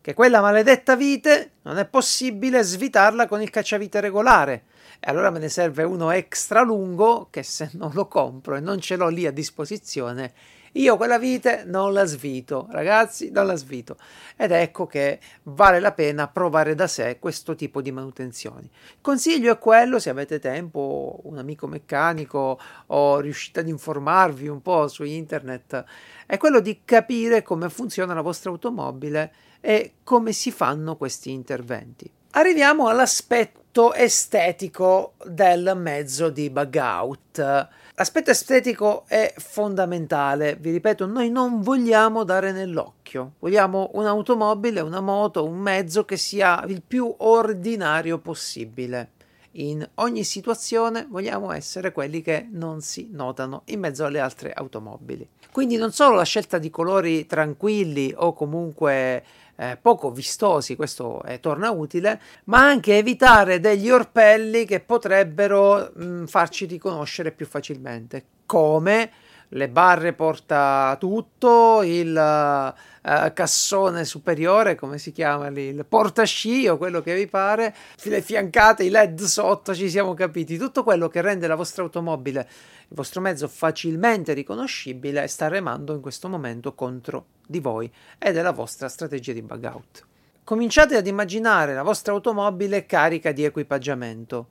che 0.00 0.12
quella 0.12 0.40
maledetta 0.40 0.96
vite 0.96 1.52
non 1.62 1.78
è 1.78 1.86
possibile 1.86 2.64
svitarla 2.64 3.28
con 3.28 3.40
il 3.40 3.50
cacciavite 3.50 4.00
regolare. 4.00 4.64
E 4.98 5.08
allora 5.08 5.30
me 5.30 5.38
ne 5.38 5.48
serve 5.48 5.84
uno 5.84 6.10
extra 6.10 6.62
lungo 6.62 7.28
che 7.30 7.44
se 7.44 7.70
non 7.74 7.92
lo 7.94 8.08
compro 8.08 8.56
e 8.56 8.60
non 8.60 8.80
ce 8.80 8.96
l'ho 8.96 9.06
lì 9.06 9.24
a 9.24 9.30
disposizione 9.30 10.32
io 10.72 10.96
quella 10.96 11.18
vite 11.18 11.64
non 11.66 11.92
la 11.92 12.04
svito, 12.04 12.66
ragazzi, 12.70 13.30
non 13.30 13.46
la 13.46 13.56
svito. 13.56 13.96
Ed 14.36 14.50
ecco 14.50 14.86
che 14.86 15.18
vale 15.44 15.80
la 15.80 15.92
pena 15.92 16.28
provare 16.28 16.74
da 16.74 16.86
sé 16.86 17.18
questo 17.18 17.54
tipo 17.54 17.80
di 17.80 17.90
manutenzioni. 17.90 18.64
Il 18.64 18.98
consiglio 19.00 19.52
è 19.52 19.58
quello, 19.58 19.98
se 19.98 20.10
avete 20.10 20.38
tempo, 20.38 21.20
un 21.24 21.38
amico 21.38 21.66
meccanico 21.66 22.58
o 22.86 23.20
riuscite 23.20 23.60
ad 23.60 23.68
informarvi 23.68 24.48
un 24.48 24.62
po' 24.62 24.88
su 24.88 25.04
internet, 25.04 25.84
è 26.26 26.36
quello 26.36 26.60
di 26.60 26.80
capire 26.84 27.42
come 27.42 27.68
funziona 27.70 28.14
la 28.14 28.20
vostra 28.20 28.50
automobile 28.50 29.32
e 29.60 29.94
come 30.04 30.32
si 30.32 30.52
fanno 30.52 30.96
questi 30.96 31.30
interventi. 31.30 32.10
Arriviamo 32.32 32.88
all'aspetto 32.88 33.57
estetico 33.94 35.14
del 35.24 35.72
mezzo 35.76 36.30
di 36.30 36.50
bug 36.50 36.74
out. 36.76 37.68
L'aspetto 37.94 38.30
estetico 38.30 39.04
è 39.06 39.32
fondamentale, 39.36 40.56
vi 40.56 40.70
ripeto, 40.70 41.06
noi 41.06 41.30
non 41.30 41.60
vogliamo 41.62 42.24
dare 42.24 42.52
nell'occhio, 42.52 43.32
vogliamo 43.38 43.90
un'automobile, 43.94 44.80
una 44.80 45.00
moto, 45.00 45.44
un 45.44 45.58
mezzo 45.58 46.04
che 46.04 46.16
sia 46.16 46.64
il 46.66 46.82
più 46.86 47.12
ordinario 47.18 48.18
possibile. 48.18 49.10
In 49.52 49.88
ogni 49.94 50.22
situazione 50.24 51.06
vogliamo 51.08 51.50
essere 51.52 51.90
quelli 51.90 52.22
che 52.22 52.46
non 52.50 52.80
si 52.80 53.08
notano 53.10 53.62
in 53.66 53.80
mezzo 53.80 54.04
alle 54.04 54.20
altre 54.20 54.52
automobili. 54.52 55.28
Quindi 55.50 55.76
non 55.76 55.90
solo 55.90 56.14
la 56.14 56.24
scelta 56.24 56.58
di 56.58 56.70
colori 56.70 57.26
tranquilli 57.26 58.14
o 58.16 58.32
comunque 58.32 59.24
eh, 59.60 59.76
poco 59.80 60.12
vistosi, 60.12 60.76
questo 60.76 61.20
eh, 61.24 61.40
torna 61.40 61.70
utile, 61.70 62.20
ma 62.44 62.60
anche 62.60 62.96
evitare 62.96 63.58
degli 63.58 63.90
orpelli 63.90 64.64
che 64.64 64.78
potrebbero 64.78 65.90
mh, 65.94 66.04
mm, 66.04 66.24
farci 66.26 66.64
riconoscere 66.66 67.32
più 67.32 67.44
facilmente, 67.44 68.24
come 68.46 69.10
le 69.50 69.68
barre 69.68 70.12
porta 70.12 70.96
tutto, 70.98 71.82
il 71.82 72.14
uh, 72.14 73.32
cassone 73.32 74.04
superiore, 74.04 74.74
come 74.74 74.98
si 74.98 75.12
chiama 75.12 75.48
lì, 75.48 75.68
il 75.68 75.86
portasci 75.86 76.68
o 76.68 76.76
quello 76.76 77.00
che 77.00 77.14
vi 77.14 77.26
pare, 77.26 77.74
le 78.02 78.20
fiancate, 78.20 78.84
i 78.84 78.90
led 78.90 79.20
sotto, 79.22 79.74
ci 79.74 79.88
siamo 79.88 80.14
capiti, 80.14 80.58
tutto 80.58 80.82
quello 80.82 81.08
che 81.08 81.20
rende 81.20 81.46
la 81.46 81.54
vostra 81.54 81.82
automobile, 81.82 82.40
il 82.88 82.96
vostro 82.96 83.20
mezzo 83.20 83.48
facilmente 83.48 84.32
riconoscibile 84.34 85.26
sta 85.28 85.48
remando 85.48 85.94
in 85.94 86.00
questo 86.00 86.28
momento 86.28 86.74
contro 86.74 87.26
di 87.46 87.60
voi 87.60 87.90
e 88.18 88.32
della 88.32 88.52
vostra 88.52 88.88
strategia 88.88 89.32
di 89.32 89.42
bug 89.42 89.64
out. 89.64 90.06
Cominciate 90.44 90.96
ad 90.96 91.06
immaginare 91.06 91.74
la 91.74 91.82
vostra 91.82 92.12
automobile 92.12 92.86
carica 92.86 93.32
di 93.32 93.44
equipaggiamento 93.44 94.48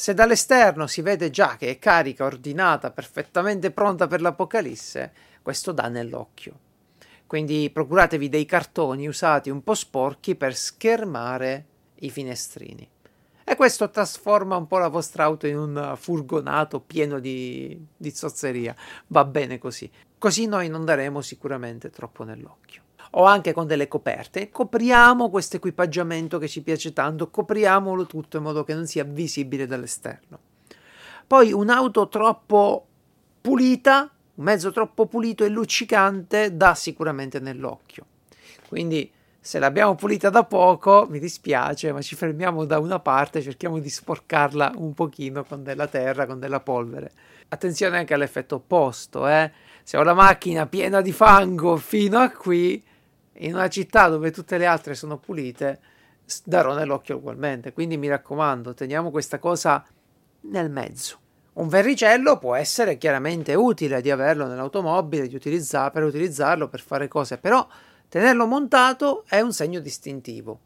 se 0.00 0.14
dall'esterno 0.14 0.86
si 0.86 1.02
vede 1.02 1.28
già 1.28 1.56
che 1.58 1.68
è 1.68 1.78
carica, 1.78 2.24
ordinata, 2.24 2.90
perfettamente 2.90 3.70
pronta 3.70 4.06
per 4.06 4.22
l'apocalisse, 4.22 5.12
questo 5.42 5.72
dà 5.72 5.88
nell'occhio. 5.88 6.58
Quindi 7.26 7.68
procuratevi 7.70 8.30
dei 8.30 8.46
cartoni 8.46 9.06
usati 9.06 9.50
un 9.50 9.62
po' 9.62 9.74
sporchi 9.74 10.36
per 10.36 10.56
schermare 10.56 11.66
i 11.96 12.08
finestrini. 12.08 12.88
E 13.44 13.56
questo 13.56 13.90
trasforma 13.90 14.56
un 14.56 14.66
po' 14.66 14.78
la 14.78 14.88
vostra 14.88 15.24
auto 15.24 15.46
in 15.46 15.58
un 15.58 15.92
furgonato 15.98 16.80
pieno 16.80 17.18
di, 17.18 17.78
di 17.94 18.10
zozzeria. 18.10 18.74
Va 19.08 19.26
bene 19.26 19.58
così. 19.58 19.90
Così 20.16 20.46
noi 20.46 20.70
non 20.70 20.86
daremo 20.86 21.20
sicuramente 21.20 21.90
troppo 21.90 22.24
nell'occhio 22.24 22.88
o 23.10 23.24
anche 23.24 23.52
con 23.52 23.66
delle 23.66 23.88
coperte. 23.88 24.50
Copriamo 24.50 25.30
questo 25.30 25.56
equipaggiamento 25.56 26.38
che 26.38 26.48
ci 26.48 26.62
piace 26.62 26.92
tanto, 26.92 27.30
copriamolo 27.30 28.06
tutto 28.06 28.36
in 28.36 28.44
modo 28.44 28.64
che 28.64 28.74
non 28.74 28.86
sia 28.86 29.04
visibile 29.04 29.66
dall'esterno. 29.66 30.38
Poi 31.26 31.52
un'auto 31.52 32.08
troppo 32.08 32.86
pulita, 33.40 34.10
un 34.34 34.44
mezzo 34.44 34.70
troppo 34.70 35.06
pulito 35.06 35.44
e 35.44 35.48
luccicante 35.48 36.56
dà 36.56 36.74
sicuramente 36.74 37.40
nell'occhio. 37.40 38.06
Quindi 38.68 39.10
Se 39.42 39.58
l'abbiamo 39.58 39.94
pulita 39.94 40.28
da 40.28 40.44
poco, 40.44 41.06
mi 41.08 41.18
dispiace, 41.18 41.92
ma 41.92 42.02
ci 42.02 42.14
fermiamo 42.14 42.66
da 42.66 42.78
una 42.78 42.98
parte, 42.98 43.40
cerchiamo 43.40 43.78
di 43.78 43.88
sporcarla 43.88 44.74
un 44.76 44.92
pochino 44.92 45.44
con 45.44 45.62
della 45.62 45.86
terra, 45.86 46.26
con 46.26 46.38
della 46.38 46.60
polvere. 46.60 47.10
Attenzione 47.48 47.96
anche 47.96 48.12
all'effetto 48.12 48.56
opposto, 48.56 49.26
eh? 49.26 49.50
Se 49.82 49.96
ho 49.96 50.02
la 50.02 50.12
macchina 50.12 50.66
piena 50.66 51.00
di 51.00 51.10
fango 51.10 51.78
fino 51.78 52.18
a 52.18 52.28
qui, 52.30 52.84
in 53.40 53.54
una 53.54 53.68
città 53.68 54.08
dove 54.08 54.30
tutte 54.30 54.58
le 54.58 54.66
altre 54.66 54.94
sono 54.94 55.18
pulite, 55.18 55.80
darò 56.44 56.74
nell'occhio 56.74 57.16
ugualmente. 57.16 57.72
Quindi 57.72 57.96
mi 57.96 58.08
raccomando, 58.08 58.74
teniamo 58.74 59.10
questa 59.10 59.38
cosa 59.38 59.84
nel 60.42 60.70
mezzo. 60.70 61.18
Un 61.52 61.68
verricello 61.68 62.38
può 62.38 62.54
essere 62.54 62.96
chiaramente 62.96 63.54
utile 63.54 64.00
di 64.00 64.10
averlo 64.10 64.46
nell'automobile, 64.46 65.28
di 65.28 65.34
utilizzar- 65.34 65.92
per 65.92 66.04
utilizzarlo 66.04 66.68
per 66.68 66.80
fare 66.80 67.08
cose, 67.08 67.38
però 67.38 67.66
tenerlo 68.08 68.46
montato 68.46 69.24
è 69.26 69.40
un 69.40 69.52
segno 69.52 69.80
distintivo. 69.80 70.60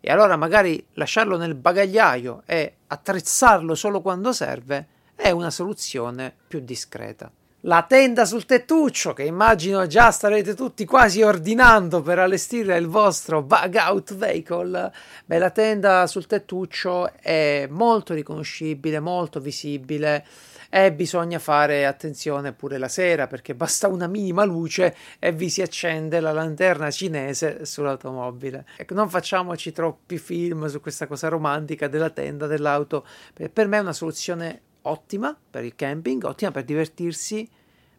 E 0.00 0.10
allora 0.10 0.36
magari 0.36 0.84
lasciarlo 0.94 1.36
nel 1.36 1.54
bagagliaio 1.54 2.42
e 2.46 2.76
attrezzarlo 2.86 3.74
solo 3.74 4.00
quando 4.02 4.32
serve 4.32 4.88
è 5.14 5.30
una 5.30 5.50
soluzione 5.50 6.34
più 6.46 6.60
discreta 6.60 7.30
la 7.66 7.82
tenda 7.84 8.26
sul 8.26 8.44
tettuccio 8.44 9.14
che 9.14 9.22
immagino 9.22 9.86
già 9.86 10.10
starete 10.10 10.54
tutti 10.54 10.84
quasi 10.84 11.22
ordinando 11.22 12.02
per 12.02 12.18
allestire 12.18 12.76
il 12.76 12.88
vostro 12.88 13.42
bug 13.42 13.74
out 13.76 14.14
vehicle. 14.14 14.92
Beh, 15.24 15.38
la 15.38 15.50
tenda 15.50 16.06
sul 16.06 16.26
tettuccio 16.26 17.10
è 17.14 17.66
molto 17.70 18.12
riconoscibile, 18.12 19.00
molto 19.00 19.40
visibile 19.40 20.26
e 20.68 20.92
bisogna 20.92 21.38
fare 21.38 21.86
attenzione 21.86 22.52
pure 22.52 22.76
la 22.76 22.88
sera 22.88 23.28
perché 23.28 23.54
basta 23.54 23.88
una 23.88 24.08
minima 24.08 24.44
luce 24.44 24.94
e 25.18 25.32
vi 25.32 25.48
si 25.48 25.62
accende 25.62 26.20
la 26.20 26.32
lanterna 26.32 26.90
cinese 26.90 27.64
sull'automobile. 27.64 28.66
Ecco, 28.76 28.92
non 28.92 29.08
facciamoci 29.08 29.72
troppi 29.72 30.18
film 30.18 30.66
su 30.66 30.82
questa 30.82 31.06
cosa 31.06 31.28
romantica 31.28 31.88
della 31.88 32.10
tenda 32.10 32.46
dell'auto. 32.46 33.06
Per 33.32 33.68
me 33.68 33.78
è 33.78 33.80
una 33.80 33.94
soluzione 33.94 34.60
ottima 34.86 35.36
per 35.50 35.64
il 35.64 35.74
camping, 35.74 36.24
ottima 36.24 36.50
per 36.50 36.64
divertirsi, 36.64 37.48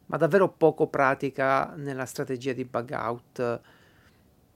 ma 0.08 0.17
davvero 0.17 0.50
poco 0.50 0.88
pratica 0.88 1.74
nella 1.76 2.06
strategia 2.06 2.54
di 2.54 2.65
bug 2.65 2.91
out. 2.91 3.62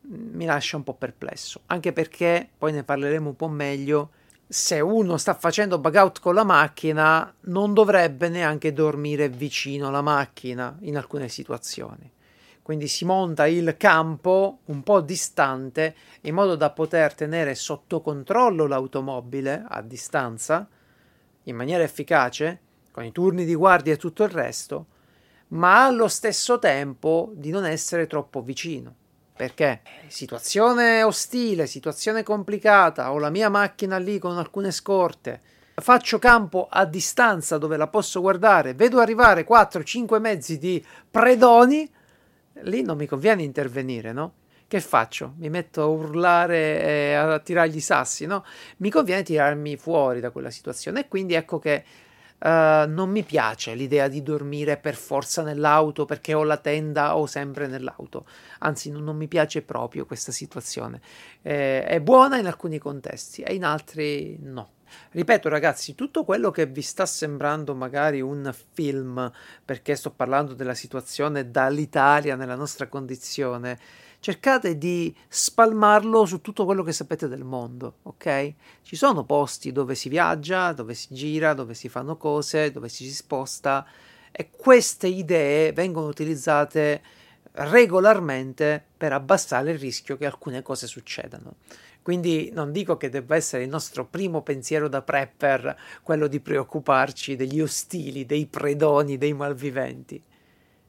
Mi 0.02 0.46
lascia 0.46 0.78
un 0.78 0.84
po' 0.84 0.94
perplesso, 0.94 1.62
anche 1.68 1.94
perché 1.94 2.50
poi 2.58 2.72
ne 2.72 2.84
parleremo 2.84 3.30
un 3.30 3.36
po' 3.36 3.48
meglio. 3.48 4.12
Se 4.48 4.80
uno 4.80 5.18
sta 5.18 5.36
facendo 5.36 5.80
bug 5.80 5.96
out 5.96 6.20
con 6.20 6.34
la 6.34 6.44
macchina, 6.44 7.32
non 7.42 7.74
dovrebbe 7.74 8.30
neanche 8.30 8.74
dormire 8.74 9.30
vicino 9.30 9.88
alla 9.88 10.02
macchina 10.02 10.76
in 10.82 10.98
alcune 10.98 11.30
situazioni. 11.30 12.12
Quindi 12.62 12.88
si 12.88 13.04
monta 13.04 13.48
il 13.48 13.76
campo 13.78 14.60
un 14.66 14.84
po' 14.84 15.02
distante 15.02 15.96
in 16.22 16.36
modo 16.36 16.56
da 16.56 16.70
poter 16.70 17.16
tenere 17.16 17.56
sotto 17.56 18.00
controllo 18.02 18.68
l'automobile 18.68 19.66
a 19.68 19.82
distanza 19.82 20.68
in 21.50 21.56
maniera 21.56 21.84
efficace, 21.84 22.60
con 22.92 23.04
i 23.04 23.12
turni 23.12 23.46
di 23.46 23.56
guardia 23.56 23.94
e 23.94 23.98
tutto 23.98 24.24
il 24.24 24.30
resto, 24.30 24.86
ma 25.50 25.86
allo 25.86 26.08
stesso 26.08 26.60
tempo 26.60 27.32
di 27.36 27.50
non 27.50 27.66
essere 27.66 28.08
troppo 28.08 28.42
vicino. 28.42 28.96
Perché 29.36 29.82
situazione 30.08 31.02
ostile, 31.02 31.66
situazione 31.66 32.24
complicata, 32.24 33.12
ho 33.14 33.20
la 33.20 33.30
mia 33.30 33.50
macchina 33.50 33.98
lì 33.98 34.20
con 34.20 34.38
alcune 34.38 34.72
scorte, 34.72 35.40
faccio 35.76 36.20
campo 36.20 36.68
a 36.70 36.84
distanza 36.86 37.58
dove 37.58 37.78
la 37.78 37.88
posso 37.88 38.20
guardare, 38.20 38.74
vedo 38.74 39.00
arrivare 39.00 39.48
4-5 39.48 40.20
mezzi 40.20 40.58
di 40.58 40.86
predoni, 41.10 41.90
lì 42.64 42.82
non 42.82 42.98
mi 42.98 43.06
conviene 43.06 43.44
intervenire, 43.44 44.12
no? 44.12 44.34
Che 44.70 44.82
faccio? 44.82 45.34
Mi 45.38 45.50
metto 45.50 45.82
a 45.82 45.86
urlare 45.88 46.84
e 46.84 47.14
a 47.16 47.40
tirargli 47.40 47.80
sassi, 47.80 48.28
no? 48.28 48.46
Mi 48.78 48.92
conviene 48.92 49.24
tirarmi 49.24 49.76
fuori 49.78 50.20
da 50.20 50.30
quella 50.30 50.52
situazione 50.52 51.00
e 51.00 51.08
quindi 51.08 51.34
ecco 51.34 51.58
che 51.58 51.84
Uh, 52.42 52.88
non 52.88 53.10
mi 53.10 53.24
piace 53.24 53.74
l'idea 53.74 54.08
di 54.08 54.24
dormire 54.24 54.78
per 54.78 54.96
forza 54.96 55.44
nell'auto 55.44 56.06
perché 56.06 56.34
ho 56.34 56.44
la 56.46 56.56
tenda 56.56 57.18
o 57.18 57.26
sempre 57.26 57.68
nell'auto. 57.68 58.26
Anzi, 58.60 58.90
non, 58.92 59.04
non 59.04 59.18
mi 59.18 59.28
piace 59.28 59.62
proprio 59.62 60.06
questa 60.06 60.32
situazione. 60.32 61.02
Eh, 61.42 61.84
è 61.84 62.00
buona 62.00 62.38
in 62.38 62.46
alcuni 62.46 62.78
contesti 62.78 63.42
e 63.42 63.56
in 63.56 63.66
altri 63.66 64.38
no. 64.42 64.70
Ripeto 65.12 65.50
ragazzi, 65.50 65.96
tutto 65.96 66.24
quello 66.24 66.50
che 66.50 66.66
vi 66.66 66.82
sta 66.82 67.06
sembrando 67.06 67.76
magari 67.76 68.22
un 68.22 68.56
film, 68.72 69.30
perché 69.66 69.98
sto 69.98 70.12
parlando 70.12 70.54
della 70.54 70.74
situazione 70.76 71.52
dall'Italia 71.52 72.38
nella 72.38 72.56
nostra 72.56 72.88
condizione, 72.88 73.78
cercate 74.20 74.78
di 74.78 75.16
spalmarlo 75.28 76.26
su 76.26 76.42
tutto 76.42 76.66
quello 76.66 76.84
che 76.84 76.92
sapete 76.92 77.28
del 77.28 77.44
mondo, 77.44 78.00
ok? 78.04 78.54
Ci 78.82 78.96
sono 78.96 79.24
posti 79.24 79.72
dove 79.72 79.96
si 79.96 80.10
viaggia, 80.10 80.74
dove 80.74 80.94
si 80.94 81.08
gira, 81.12 81.54
dove 81.54 81.74
si 81.74 81.90
fanno 81.90 82.18
cose, 82.18 82.72
dove 82.72 82.90
si 82.90 83.10
sposta 83.12 83.86
e 84.32 84.50
queste 84.52 85.08
idee 85.08 85.72
vengono 85.72 86.08
utilizzate 86.08 87.02
regolarmente 87.52 88.84
per 88.96 89.14
abbassare 89.14 89.72
il 89.72 89.80
rischio 89.80 90.18
che 90.18 90.26
alcune 90.26 90.62
cose 90.62 90.86
succedano. 90.86 91.56
Quindi 92.02 92.50
non 92.54 92.72
dico 92.72 92.98
che 92.98 93.10
debba 93.10 93.36
essere 93.36 93.64
il 93.64 93.70
nostro 93.70 94.06
primo 94.06 94.42
pensiero 94.42 94.88
da 94.88 95.02
prepper 95.02 95.78
quello 96.02 96.28
di 96.28 96.40
preoccuparci 96.40 97.36
degli 97.36 97.62
ostili, 97.62 98.26
dei 98.26 98.46
predoni, 98.48 99.18
dei 99.18 99.34
malviventi, 99.34 100.22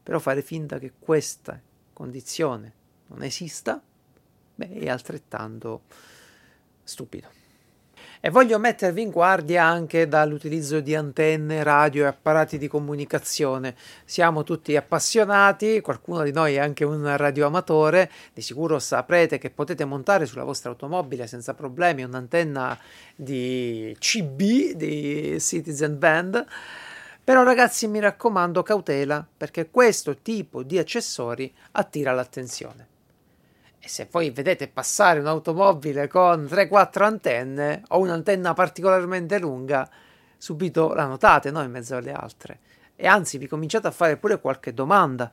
però 0.02 0.18
fare 0.18 0.42
finta 0.42 0.78
che 0.78 0.92
questa 0.98 1.60
condizione 1.92 2.78
non 3.10 3.22
esista, 3.22 3.80
beh, 4.54 4.70
è 4.70 4.88
altrettanto 4.88 5.82
stupido. 6.82 7.38
E 8.22 8.28
voglio 8.28 8.58
mettervi 8.58 9.00
in 9.00 9.10
guardia 9.10 9.64
anche 9.64 10.06
dall'utilizzo 10.06 10.80
di 10.80 10.94
antenne, 10.94 11.62
radio 11.62 12.04
e 12.04 12.08
apparati 12.08 12.58
di 12.58 12.68
comunicazione. 12.68 13.74
Siamo 14.04 14.42
tutti 14.42 14.76
appassionati, 14.76 15.80
qualcuno 15.80 16.22
di 16.22 16.30
noi 16.30 16.56
è 16.56 16.58
anche 16.58 16.84
un 16.84 17.16
radioamatore, 17.16 18.10
di 18.34 18.42
sicuro 18.42 18.78
saprete 18.78 19.38
che 19.38 19.48
potete 19.48 19.86
montare 19.86 20.26
sulla 20.26 20.44
vostra 20.44 20.68
automobile 20.68 21.26
senza 21.26 21.54
problemi 21.54 22.02
un'antenna 22.02 22.78
di 23.16 23.96
CB, 23.98 24.72
di 24.74 25.40
Citizen 25.40 25.98
Band. 25.98 26.44
Però 27.24 27.42
ragazzi 27.42 27.88
mi 27.88 28.00
raccomando 28.00 28.62
cautela 28.62 29.26
perché 29.34 29.70
questo 29.70 30.18
tipo 30.18 30.62
di 30.62 30.76
accessori 30.76 31.50
attira 31.72 32.12
l'attenzione. 32.12 32.89
E 33.82 33.88
se 33.88 34.04
poi 34.04 34.30
vedete 34.30 34.68
passare 34.68 35.20
un'automobile 35.20 36.06
con 36.06 36.44
3-4 36.44 37.02
antenne 37.02 37.82
o 37.88 37.98
un'antenna 37.98 38.52
particolarmente 38.52 39.38
lunga, 39.38 39.88
subito 40.36 40.92
la 40.92 41.06
notate, 41.06 41.50
no? 41.50 41.62
In 41.62 41.70
mezzo 41.70 41.96
alle 41.96 42.12
altre. 42.12 42.60
E 42.94 43.06
anzi, 43.06 43.38
vi 43.38 43.46
cominciate 43.46 43.86
a 43.86 43.90
fare 43.90 44.18
pure 44.18 44.38
qualche 44.38 44.74
domanda. 44.74 45.32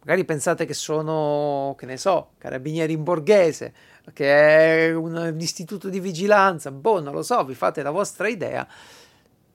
Magari 0.00 0.24
pensate 0.24 0.66
che 0.66 0.74
sono, 0.74 1.76
che 1.78 1.86
ne 1.86 1.96
so, 1.96 2.32
carabinieri 2.38 2.92
in 2.92 3.04
borghese, 3.04 3.72
che 4.12 4.88
è 4.88 4.92
un, 4.92 5.14
un 5.14 5.40
istituto 5.40 5.88
di 5.88 6.00
vigilanza, 6.00 6.72
boh, 6.72 7.00
non 7.00 7.14
lo 7.14 7.22
so, 7.22 7.44
vi 7.44 7.54
fate 7.54 7.82
la 7.82 7.92
vostra 7.92 8.26
idea. 8.26 8.66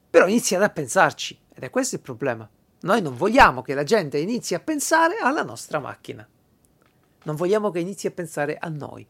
Però 0.10 0.28
iniziate 0.28 0.64
a 0.64 0.70
pensarci, 0.70 1.38
ed 1.54 1.64
è 1.64 1.70
questo 1.70 1.96
il 1.96 2.02
problema. 2.02 2.50
Noi 2.82 3.02
non 3.02 3.18
vogliamo 3.18 3.62
che 3.62 3.74
la 3.74 3.84
gente 3.84 4.18
inizi 4.18 4.56
a 4.56 4.60
pensare 4.62 5.18
alla 5.18 5.44
nostra 5.44 5.80
macchina. 5.80 6.26
Non 7.24 7.36
vogliamo 7.36 7.72
che 7.72 7.80
inizi 7.80 8.08
a 8.08 8.12
pensare 8.12 8.58
a 8.60 8.70
noi. 8.70 9.06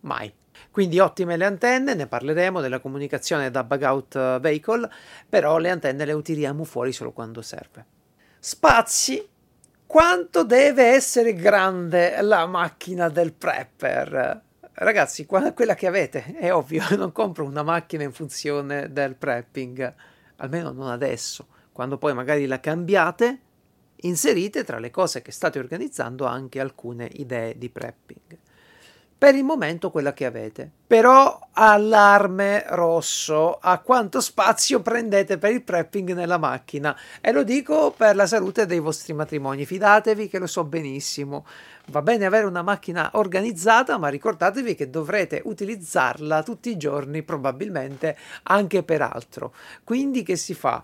Mai. 0.00 0.32
Quindi 0.70 0.98
ottime 0.98 1.36
le 1.36 1.44
antenne, 1.44 1.94
ne 1.94 2.06
parleremo 2.06 2.60
della 2.60 2.80
comunicazione 2.80 3.50
da 3.50 3.64
bug 3.64 3.82
out 3.82 4.16
eh, 4.16 4.38
vehicle, 4.40 4.90
però 5.28 5.58
le 5.58 5.70
antenne 5.70 6.04
le 6.04 6.12
utilizziamo 6.12 6.64
fuori 6.64 6.92
solo 6.92 7.12
quando 7.12 7.42
serve. 7.42 7.84
Spazi. 8.38 9.28
Quanto 9.86 10.42
deve 10.42 10.86
essere 10.86 11.32
grande 11.32 12.20
la 12.20 12.44
macchina 12.46 13.08
del 13.08 13.32
prepper? 13.32 14.42
Ragazzi, 14.72 15.24
quella 15.26 15.74
che 15.74 15.86
avete, 15.86 16.34
è 16.34 16.52
ovvio, 16.52 16.82
non 16.98 17.12
compro 17.12 17.44
una 17.44 17.62
macchina 17.62 18.02
in 18.02 18.12
funzione 18.12 18.92
del 18.92 19.14
prepping, 19.14 19.94
almeno 20.36 20.72
non 20.72 20.88
adesso. 20.88 21.46
Quando 21.72 21.98
poi 21.98 22.14
magari 22.14 22.46
la 22.46 22.58
cambiate, 22.58 23.40
Inserite 24.06 24.64
tra 24.64 24.78
le 24.78 24.90
cose 24.90 25.20
che 25.20 25.32
state 25.32 25.58
organizzando 25.58 26.24
anche 26.26 26.60
alcune 26.60 27.08
idee 27.12 27.58
di 27.58 27.68
prepping. 27.68 28.38
Per 29.18 29.34
il 29.34 29.44
momento 29.44 29.90
quella 29.90 30.12
che 30.12 30.26
avete. 30.26 30.70
Però 30.86 31.48
allarme 31.52 32.64
rosso 32.68 33.58
a 33.58 33.78
quanto 33.78 34.20
spazio 34.20 34.82
prendete 34.82 35.38
per 35.38 35.52
il 35.52 35.62
prepping 35.62 36.12
nella 36.12 36.36
macchina. 36.36 36.94
E 37.22 37.32
lo 37.32 37.42
dico 37.42 37.94
per 37.96 38.14
la 38.14 38.26
salute 38.26 38.66
dei 38.66 38.78
vostri 38.78 39.14
matrimoni. 39.14 39.64
Fidatevi 39.64 40.28
che 40.28 40.38
lo 40.38 40.46
so 40.46 40.64
benissimo. 40.64 41.46
Va 41.86 42.02
bene 42.02 42.26
avere 42.26 42.44
una 42.44 42.62
macchina 42.62 43.10
organizzata, 43.14 43.96
ma 43.96 44.08
ricordatevi 44.08 44.74
che 44.74 44.90
dovrete 44.90 45.40
utilizzarla 45.42 46.42
tutti 46.42 46.68
i 46.68 46.76
giorni, 46.76 47.22
probabilmente 47.22 48.18
anche 48.42 48.82
per 48.82 49.00
altro. 49.00 49.54
Quindi 49.82 50.22
che 50.22 50.36
si 50.36 50.52
fa? 50.52 50.82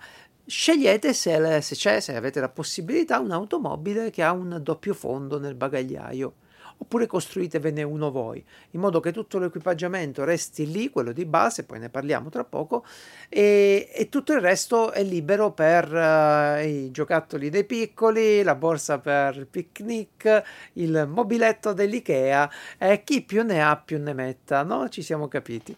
Scegliete 0.52 1.14
se, 1.14 1.62
se 1.62 1.74
c'è, 1.74 1.98
se 2.00 2.14
avete 2.14 2.38
la 2.38 2.50
possibilità, 2.50 3.18
un'automobile 3.20 4.10
che 4.10 4.22
ha 4.22 4.32
un 4.32 4.60
doppio 4.62 4.92
fondo 4.92 5.40
nel 5.40 5.54
bagagliaio 5.54 6.34
oppure 6.76 7.06
costruitevene 7.06 7.82
uno 7.82 8.10
voi, 8.10 8.44
in 8.72 8.80
modo 8.80 9.00
che 9.00 9.12
tutto 9.12 9.38
l'equipaggiamento 9.38 10.24
resti 10.24 10.70
lì, 10.70 10.90
quello 10.90 11.12
di 11.12 11.24
base, 11.24 11.64
poi 11.64 11.78
ne 11.78 11.88
parliamo 11.88 12.28
tra 12.28 12.44
poco, 12.44 12.84
e, 13.28 13.88
e 13.94 14.08
tutto 14.08 14.34
il 14.34 14.40
resto 14.40 14.90
è 14.90 15.02
libero 15.02 15.52
per 15.52 15.90
uh, 15.90 16.62
i 16.62 16.90
giocattoli 16.90 17.48
dei 17.48 17.64
piccoli, 17.64 18.42
la 18.42 18.56
borsa 18.56 18.98
per 18.98 19.36
il 19.36 19.46
picnic, 19.46 20.42
il 20.74 21.06
mobiletto 21.08 21.72
dell'IKEA, 21.72 22.50
e 22.76 23.02
chi 23.04 23.22
più 23.22 23.42
ne 23.42 23.62
ha 23.62 23.76
più 23.76 23.98
ne 23.98 24.12
metta, 24.12 24.64
no? 24.64 24.88
Ci 24.88 25.02
siamo 25.02 25.28
capiti. 25.28 25.74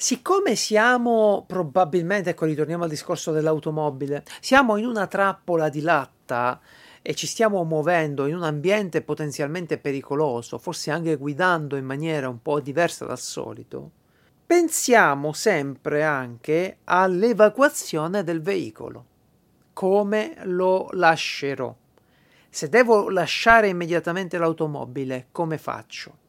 Siccome 0.00 0.54
siamo 0.54 1.42
probabilmente, 1.44 2.30
ecco 2.30 2.44
ritorniamo 2.44 2.84
al 2.84 2.88
discorso 2.88 3.32
dell'automobile, 3.32 4.22
siamo 4.38 4.76
in 4.76 4.86
una 4.86 5.08
trappola 5.08 5.68
di 5.68 5.80
latta 5.80 6.60
e 7.02 7.16
ci 7.16 7.26
stiamo 7.26 7.64
muovendo 7.64 8.26
in 8.26 8.36
un 8.36 8.44
ambiente 8.44 9.02
potenzialmente 9.02 9.76
pericoloso, 9.76 10.58
forse 10.58 10.92
anche 10.92 11.16
guidando 11.16 11.74
in 11.74 11.84
maniera 11.84 12.28
un 12.28 12.40
po' 12.40 12.60
diversa 12.60 13.06
dal 13.06 13.18
solito, 13.18 13.90
pensiamo 14.46 15.32
sempre 15.32 16.04
anche 16.04 16.76
all'evacuazione 16.84 18.22
del 18.22 18.40
veicolo. 18.40 19.04
Come 19.72 20.36
lo 20.44 20.90
lascerò? 20.92 21.74
Se 22.48 22.68
devo 22.68 23.10
lasciare 23.10 23.66
immediatamente 23.66 24.38
l'automobile, 24.38 25.26
come 25.32 25.58
faccio? 25.58 26.26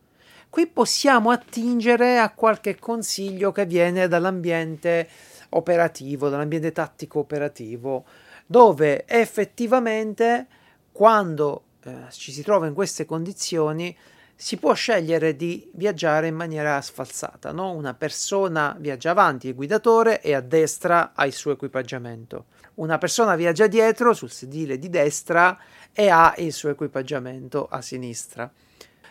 Qui 0.50 0.66
possiamo 0.66 1.30
attingere 1.30 2.18
a 2.18 2.32
qualche 2.32 2.80
consiglio 2.80 3.52
che 3.52 3.68
viene 3.68 4.08
dall'ambiente 4.08 5.08
operativo, 5.50 6.28
dall'ambiente 6.28 6.72
tattico 6.72 7.20
operativo, 7.20 8.06
dove 8.48 9.06
effettivamente 9.06 10.48
quando 10.92 11.64
eh, 11.84 12.06
ci 12.10 12.32
si 12.32 12.42
trova 12.42 12.66
in 12.66 12.74
queste 12.74 13.06
condizioni 13.06 13.96
si 14.36 14.58
può 14.58 14.74
scegliere 14.74 15.36
di 15.36 15.70
viaggiare 15.74 16.28
in 16.28 16.36
maniera 16.36 16.82
sfalsata, 16.82 17.52
no? 17.52 17.72
Una 17.74 17.94
persona 17.94 18.76
viaggia 18.80 19.12
avanti, 19.12 19.50
il 19.50 19.56
guidatore, 19.56 20.22
e 20.22 20.34
a 20.34 20.40
destra 20.40 21.12
ha 21.14 21.26
il 21.26 21.34
suo 21.34 21.52
equipaggiamento. 21.52 22.46
Una 22.76 22.98
persona 22.98 23.36
viaggia 23.36 23.68
dietro 23.68 24.14
sul 24.14 24.32
sedile 24.32 24.80
di 24.80 24.90
destra 24.90 25.60
e 25.92 26.08
ha 26.08 26.34
il 26.38 26.54
suo 26.54 26.70
equipaggiamento 26.70 27.68
a 27.70 27.82
sinistra. 27.82 28.50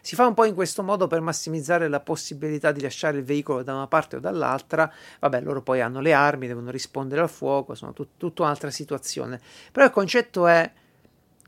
Si 0.00 0.14
fa 0.14 0.26
un 0.26 0.34
po' 0.34 0.44
in 0.44 0.54
questo 0.54 0.82
modo 0.82 1.06
per 1.06 1.20
massimizzare 1.20 1.88
la 1.88 2.00
possibilità 2.00 2.72
di 2.72 2.80
lasciare 2.80 3.18
il 3.18 3.24
veicolo 3.24 3.62
da 3.62 3.74
una 3.74 3.86
parte 3.86 4.16
o 4.16 4.20
dall'altra. 4.20 4.92
Vabbè, 5.20 5.40
loro 5.40 5.62
poi 5.62 5.80
hanno 5.80 6.00
le 6.00 6.12
armi, 6.12 6.46
devono 6.46 6.70
rispondere 6.70 7.20
al 7.20 7.30
fuoco, 7.30 7.74
sono 7.74 7.92
tut- 7.92 8.16
tutta 8.16 8.42
un'altra 8.42 8.70
situazione. 8.70 9.40
Però 9.72 9.84
il 9.84 9.92
concetto 9.92 10.46
è 10.46 10.70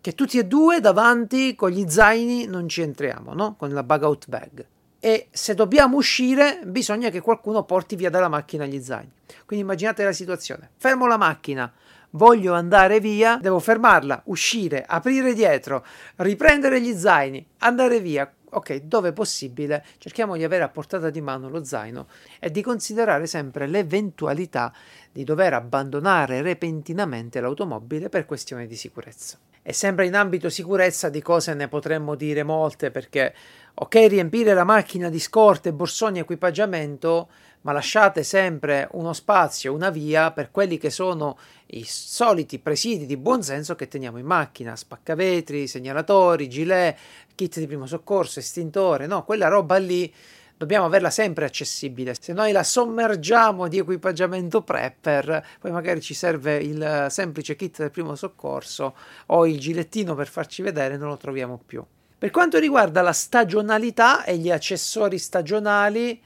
che 0.01 0.15
tutti 0.15 0.39
e 0.39 0.47
due 0.47 0.81
davanti 0.81 1.55
con 1.55 1.71
gli 1.71 1.89
zaini 1.89 2.47
non 2.47 2.69
ci 2.69 2.81
entriamo, 2.83 3.35
no? 3.35 3.55
Con 3.57 3.71
la 3.71 3.83
bug 3.83 4.03
out 4.03 4.29
bag. 4.29 4.67
E 4.99 5.29
se 5.31 5.55
dobbiamo 5.55 5.97
uscire, 5.97 6.61
bisogna 6.65 7.09
che 7.09 7.21
qualcuno 7.21 7.65
porti 7.65 7.97
via 7.97 8.11
dalla 8.11 8.29
macchina 8.29 8.67
gli 8.67 8.81
zaini. 8.81 9.11
Quindi 9.47 9.65
immaginate 9.65 10.05
la 10.05 10.13
situazione: 10.13 10.71
fermo 10.77 11.07
la 11.07 11.17
macchina, 11.17 11.73
voglio 12.11 12.55
andare 12.55 13.01
via, 13.01 13.39
devo 13.41 13.59
fermarla, 13.61 14.23
uscire, 14.27 14.85
aprire 14.87 15.33
dietro, 15.33 15.85
riprendere 16.17 16.81
gli 16.81 16.95
zaini, 16.95 17.47
andare 17.59 18.01
via 18.01 18.31
ok, 18.51 18.83
dove 18.83 19.13
possibile, 19.13 19.85
cerchiamo 19.99 20.37
di 20.37 20.45
avere 20.45 20.65
a 20.65 20.69
portata 20.69 21.11
di 21.11 21.21
mano 21.21 21.49
lo 21.49 21.65
zaino 21.65 22.07
e 22.39 22.51
di 22.51 22.63
considerare 22.63 23.27
sempre 23.27 23.67
l'eventualità 23.67 24.73
di 25.11 25.25
dover 25.25 25.55
abbandonare 25.55 26.43
repentinamente 26.43 27.41
l'automobile 27.41 28.09
per 28.09 28.27
questioni 28.27 28.67
di 28.67 28.77
sicurezza. 28.77 29.39
E 29.71 29.73
sempre 29.73 30.05
in 30.05 30.17
ambito 30.17 30.49
sicurezza 30.51 31.11
di 31.11 31.23
cose 31.23 31.55
ne 31.55 31.69
potremmo 31.69 32.17
dire 32.17 32.43
molte 32.43 32.91
perché, 32.91 33.33
ok, 33.75 33.95
riempire 34.09 34.53
la 34.53 34.65
macchina 34.65 35.09
di 35.09 35.21
scorte, 35.21 35.73
borsoni 35.73 36.19
e 36.19 36.23
equipaggiamento, 36.23 37.29
ma 37.61 37.71
lasciate 37.71 38.25
sempre 38.25 38.89
uno 38.95 39.13
spazio, 39.13 39.73
una 39.73 39.91
via 39.91 40.33
per 40.33 40.51
quelli 40.51 40.77
che 40.77 40.91
sono 40.91 41.39
i 41.67 41.85
soliti 41.85 42.59
presidi 42.59 43.07
di 43.07 43.17
buonsenso 43.17 43.77
che 43.77 43.87
teniamo 43.87 44.19
in 44.19 44.27
macchina, 44.27 44.75
spaccavetri, 44.75 45.69
segnalatori, 45.69 46.49
gilet, 46.49 46.99
kit 47.37 47.61
di 47.61 47.69
primo 47.69 47.87
soccorso, 47.87 48.41
estintore, 48.41 49.07
no, 49.07 49.23
quella 49.23 49.47
roba 49.47 49.77
lì 49.77 50.13
dobbiamo 50.61 50.85
averla 50.85 51.09
sempre 51.09 51.47
accessibile. 51.47 52.15
Se 52.21 52.35
noi 52.35 52.53
la 52.53 52.63
sommergiamo 52.63 53.67
di 53.67 53.79
equipaggiamento 53.79 54.61
prepper, 54.61 55.47
poi 55.59 55.71
magari 55.71 56.03
ci 56.03 56.13
serve 56.13 56.59
il 56.59 57.07
semplice 57.09 57.57
kit 57.57 57.79
del 57.79 57.91
primo 57.91 58.15
soccorso 58.15 58.95
o 59.29 59.47
il 59.47 59.59
gilettino 59.59 60.15
per 60.15 60.29
farci 60.29 60.61
vedere, 60.61 60.99
non 60.99 61.09
lo 61.09 61.17
troviamo 61.17 61.59
più. 61.65 61.83
Per 62.19 62.31
quanto 62.31 62.59
riguarda 62.59 63.01
la 63.01 63.15
stagionalità 63.15 64.23
e 64.25 64.37
gli 64.37 64.51
accessori 64.51 65.17
stagionali, 65.17 66.21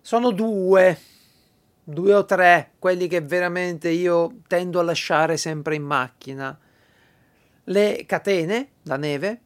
sono 0.00 0.32
due, 0.32 0.98
due 1.84 2.14
o 2.14 2.24
tre, 2.24 2.72
quelli 2.80 3.06
che 3.06 3.20
veramente 3.20 3.90
io 3.90 4.38
tendo 4.48 4.80
a 4.80 4.82
lasciare 4.82 5.36
sempre 5.36 5.76
in 5.76 5.84
macchina. 5.84 6.58
Le 7.62 8.04
catene 8.06 8.70
da 8.82 8.96
neve, 8.96 9.42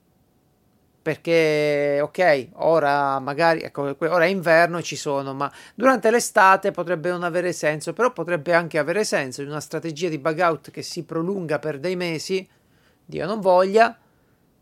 perché 1.03 1.99
ok, 2.01 2.49
ora 2.55 3.19
magari 3.19 3.62
ecco, 3.62 3.97
ora 3.99 4.25
è 4.25 4.29
inverno 4.29 4.79
e 4.79 4.83
ci 4.83 4.95
sono, 4.95 5.35
ma 5.35 5.53
durante 5.75 6.11
l'estate 6.11 6.71
potrebbe 6.71 7.11
non 7.11 7.25
avere 7.25 7.53
senso, 7.53 7.93
però 7.93 8.12
potrebbe 8.12 8.55
anche 8.55 8.79
avere 8.79 9.05
senso 9.05 9.43
in 9.43 9.49
una 9.49 9.61
strategia 9.61 10.09
di 10.09 10.19
bug 10.19 10.38
out 10.38 10.71
che 10.71 10.83
si 10.83 11.03
prolunga 11.03 11.59
per 11.59 11.81
dei 11.81 11.97
mesi, 11.97 12.49
Dio 13.05 13.27
non 13.27 13.41
voglia, 13.41 13.99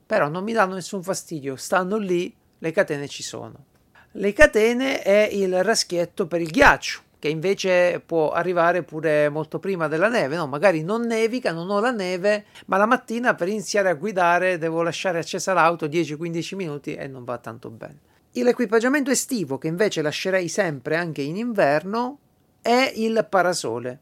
però 0.07 0.29
non 0.29 0.43
mi 0.43 0.53
danno 0.53 0.75
nessun 0.75 1.03
fastidio, 1.03 1.57
stanno 1.57 1.99
lì, 1.99 2.35
le 2.59 2.71
catene 2.73 3.07
ci 3.07 3.23
sono. 3.23 3.67
Le 4.13 4.33
catene 4.33 5.03
è 5.03 5.29
il 5.31 5.63
raschietto 5.63 6.27
per 6.27 6.41
il 6.41 6.51
ghiaccio, 6.51 7.03
che 7.21 7.29
invece 7.29 8.03
può 8.05 8.33
arrivare 8.33 8.83
pure 8.83 9.29
molto 9.29 9.61
prima 9.61 9.87
della 9.87 10.09
neve. 10.09 10.35
No, 10.35 10.49
magari 10.49 10.83
non 10.83 11.03
nevica, 11.03 11.53
non 11.53 11.71
ho 11.71 11.79
la 11.79 11.93
neve, 11.93 12.47
ma 12.67 12.79
la 12.79 12.87
mattina 12.87 13.37
per 13.37 13.47
iniziare 13.47 13.91
a 13.91 13.95
guidare 13.95 14.59
devo 14.59 14.83
lasciare 14.83 15.19
accesa 15.21 15.53
l'auto 15.53 15.87
10-15 15.87 16.57
minuti 16.57 16.95
e 16.95 17.07
non 17.07 17.23
va 17.23 17.39
tanto 17.39 17.71
bene. 17.71 17.99
L'equipaggiamento 18.33 19.11
estivo, 19.11 19.59
che 19.59 19.69
invece 19.69 20.03
lascerei 20.03 20.49
sempre 20.49 20.97
anche 20.97 21.21
in 21.21 21.37
inverno, 21.37 22.19
è 22.63 22.93
il 22.97 23.27
parasole, 23.29 23.99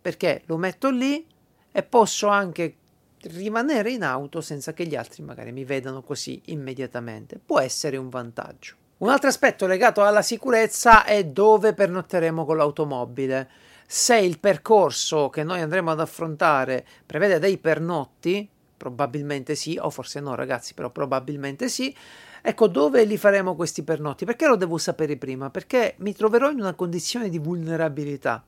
perché 0.00 0.42
lo 0.46 0.56
metto 0.56 0.90
lì 0.90 1.26
e 1.72 1.82
posso 1.82 2.28
anche 2.28 2.76
rimanere 3.22 3.90
in 3.90 4.04
auto 4.04 4.40
senza 4.40 4.72
che 4.72 4.86
gli 4.86 4.94
altri 4.94 5.22
magari 5.22 5.50
mi 5.50 5.64
vedano 5.64 6.02
così 6.02 6.40
immediatamente. 6.46 7.40
Può 7.44 7.58
essere 7.58 7.96
un 7.96 8.10
vantaggio. 8.10 8.82
Un 8.96 9.08
altro 9.08 9.28
aspetto 9.28 9.66
legato 9.66 10.04
alla 10.04 10.22
sicurezza 10.22 11.04
è 11.04 11.24
dove 11.24 11.74
pernotteremo 11.74 12.44
con 12.44 12.56
l'automobile. 12.56 13.50
Se 13.84 14.16
il 14.16 14.38
percorso 14.38 15.30
che 15.30 15.42
noi 15.42 15.60
andremo 15.60 15.90
ad 15.90 15.98
affrontare 15.98 16.86
prevede 17.04 17.40
dei 17.40 17.58
pernotti, 17.58 18.48
probabilmente 18.76 19.56
sì, 19.56 19.76
o 19.80 19.90
forse 19.90 20.20
no 20.20 20.36
ragazzi, 20.36 20.74
però 20.74 20.90
probabilmente 20.90 21.68
sì, 21.68 21.94
ecco 22.40 22.68
dove 22.68 23.04
li 23.04 23.18
faremo 23.18 23.56
questi 23.56 23.82
pernotti? 23.82 24.24
Perché 24.24 24.46
lo 24.46 24.54
devo 24.54 24.78
sapere 24.78 25.16
prima? 25.16 25.50
Perché 25.50 25.96
mi 25.98 26.14
troverò 26.14 26.50
in 26.50 26.60
una 26.60 26.74
condizione 26.74 27.28
di 27.28 27.40
vulnerabilità, 27.40 28.44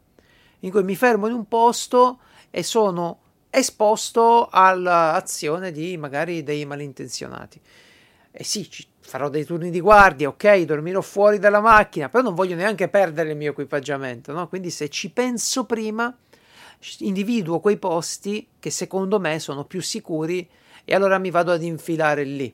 in 0.60 0.70
cui 0.70 0.84
mi 0.84 0.94
fermo 0.94 1.26
in 1.26 1.32
un 1.32 1.48
posto 1.48 2.20
e 2.50 2.62
sono 2.62 3.18
esposto 3.50 4.48
all'azione 4.48 5.72
di 5.72 5.96
magari 5.96 6.44
dei 6.44 6.64
malintenzionati. 6.64 7.60
E 8.30 8.44
sì, 8.44 8.70
ci 8.70 8.86
farò 9.06 9.28
dei 9.28 9.44
turni 9.44 9.70
di 9.70 9.80
guardia, 9.80 10.28
ok, 10.28 10.62
dormirò 10.62 11.00
fuori 11.00 11.38
dalla 11.38 11.60
macchina, 11.60 12.08
però 12.08 12.22
non 12.24 12.34
voglio 12.34 12.56
neanche 12.56 12.88
perdere 12.88 13.30
il 13.30 13.36
mio 13.36 13.52
equipaggiamento, 13.52 14.32
no? 14.32 14.48
Quindi 14.48 14.70
se 14.70 14.88
ci 14.88 15.10
penso 15.10 15.64
prima, 15.64 16.14
individuo 16.98 17.60
quei 17.60 17.76
posti 17.76 18.48
che 18.58 18.70
secondo 18.70 19.20
me 19.20 19.38
sono 19.38 19.64
più 19.64 19.80
sicuri 19.80 20.48
e 20.84 20.94
allora 20.94 21.18
mi 21.18 21.30
vado 21.30 21.52
ad 21.52 21.62
infilare 21.62 22.24
lì. 22.24 22.52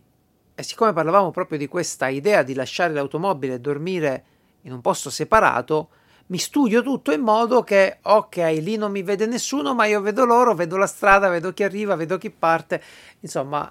E 0.55 0.62
siccome 0.62 0.93
parlavamo 0.93 1.31
proprio 1.31 1.57
di 1.57 1.67
questa 1.67 2.09
idea 2.09 2.43
di 2.43 2.55
lasciare 2.55 2.93
l'automobile 2.93 3.55
e 3.55 3.61
dormire 3.61 4.25
in 4.62 4.73
un 4.73 4.81
posto 4.81 5.09
separato, 5.09 5.88
mi 6.27 6.38
studio 6.38 6.83
tutto 6.83 7.12
in 7.12 7.23
modo 7.23 7.62
che, 7.62 7.99
ok, 8.03 8.37
lì 8.61 8.77
non 8.77 8.91
mi 8.91 9.03
vede 9.03 9.27
nessuno, 9.27 9.75
ma 9.75 9.87
io 9.87 10.01
vedo 10.01 10.25
loro, 10.25 10.55
vedo 10.55 10.77
la 10.77 10.87
strada, 10.87 11.29
vedo 11.29 11.53
chi 11.53 11.62
arriva, 11.62 11.97
vedo 11.97 12.19
chi 12.19 12.31
parte, 12.31 12.83
insomma, 13.21 13.71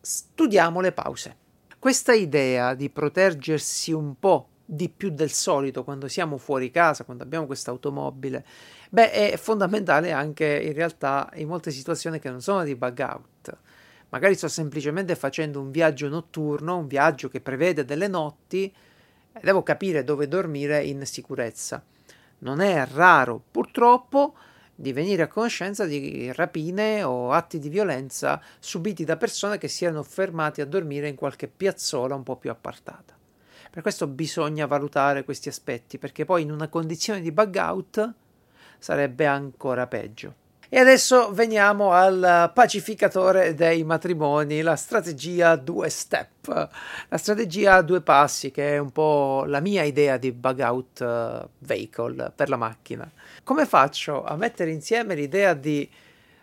studiamo 0.00 0.80
le 0.80 0.92
pause. 0.92 1.36
Questa 1.80 2.12
idea 2.12 2.74
di 2.74 2.90
proteggersi 2.90 3.92
un 3.92 4.18
po' 4.18 4.48
di 4.64 4.88
più 4.88 5.10
del 5.10 5.30
solito 5.30 5.84
quando 5.84 6.08
siamo 6.08 6.36
fuori 6.36 6.72
casa, 6.72 7.04
quando 7.04 7.22
abbiamo 7.22 7.46
questa 7.46 7.70
automobile, 7.70 8.44
beh, 8.90 9.12
è 9.12 9.36
fondamentale 9.36 10.10
anche 10.10 10.60
in 10.60 10.72
realtà 10.72 11.30
in 11.34 11.46
molte 11.46 11.70
situazioni 11.70 12.18
che 12.18 12.30
non 12.30 12.42
sono 12.42 12.64
di 12.64 12.74
bug 12.74 12.98
out. 12.98 13.56
Magari 14.08 14.34
sto 14.34 14.48
semplicemente 14.48 15.14
facendo 15.14 15.60
un 15.60 15.70
viaggio 15.70 16.08
notturno, 16.08 16.78
un 16.78 16.88
viaggio 16.88 17.28
che 17.28 17.40
prevede 17.40 17.84
delle 17.84 18.08
notti 18.08 18.64
e 19.32 19.40
devo 19.40 19.62
capire 19.62 20.02
dove 20.02 20.26
dormire 20.26 20.82
in 20.82 21.06
sicurezza. 21.06 21.80
Non 22.38 22.60
è 22.60 22.84
raro, 22.92 23.40
purtroppo, 23.48 24.34
di 24.80 24.92
venire 24.92 25.22
a 25.22 25.26
conoscenza 25.26 25.86
di 25.86 26.30
rapine 26.32 27.02
o 27.02 27.32
atti 27.32 27.58
di 27.58 27.68
violenza 27.68 28.40
subiti 28.60 29.04
da 29.04 29.16
persone 29.16 29.58
che 29.58 29.66
si 29.66 29.84
erano 29.84 30.04
fermati 30.04 30.60
a 30.60 30.66
dormire 30.66 31.08
in 31.08 31.16
qualche 31.16 31.48
piazzola 31.48 32.14
un 32.14 32.22
po' 32.22 32.36
più 32.36 32.48
appartata. 32.48 33.18
Per 33.72 33.82
questo 33.82 34.06
bisogna 34.06 34.66
valutare 34.66 35.24
questi 35.24 35.48
aspetti, 35.48 35.98
perché 35.98 36.24
poi 36.24 36.42
in 36.42 36.52
una 36.52 36.68
condizione 36.68 37.20
di 37.20 37.32
bug 37.32 37.56
out 37.56 38.14
sarebbe 38.78 39.26
ancora 39.26 39.88
peggio. 39.88 40.46
E 40.70 40.78
adesso 40.78 41.32
veniamo 41.32 41.92
al 41.92 42.50
pacificatore 42.52 43.54
dei 43.54 43.84
matrimoni, 43.84 44.60
la 44.60 44.76
strategia 44.76 45.56
due 45.56 45.88
step, 45.88 46.68
la 47.08 47.16
strategia 47.16 47.76
a 47.76 47.82
due 47.82 48.02
passi, 48.02 48.50
che 48.50 48.74
è 48.74 48.78
un 48.78 48.90
po' 48.90 49.44
la 49.46 49.60
mia 49.60 49.82
idea 49.84 50.18
di 50.18 50.30
bug 50.30 50.58
out 50.60 51.00
eh, 51.00 51.48
vehicle 51.60 52.32
per 52.36 52.50
la 52.50 52.58
macchina. 52.58 53.10
Come 53.42 53.64
faccio 53.64 54.22
a 54.22 54.36
mettere 54.36 54.70
insieme 54.70 55.14
l'idea 55.14 55.54
di 55.54 55.90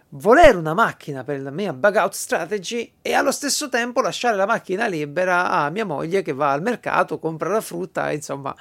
volere 0.09 0.57
una 0.57 0.73
macchina 0.73 1.23
per 1.23 1.39
la 1.41 1.51
mia 1.51 1.71
bug 1.73 1.95
out 1.95 2.13
strategy 2.13 2.93
e 3.03 3.13
allo 3.13 3.31
stesso 3.31 3.69
tempo 3.69 4.01
lasciare 4.01 4.35
la 4.35 4.47
macchina 4.47 4.87
libera 4.87 5.51
a 5.51 5.69
mia 5.69 5.85
moglie 5.85 6.23
che 6.23 6.33
va 6.33 6.51
al 6.51 6.63
mercato, 6.63 7.19
compra 7.19 7.49
la 7.49 7.61
frutta 7.61 8.11
insomma 8.11 8.55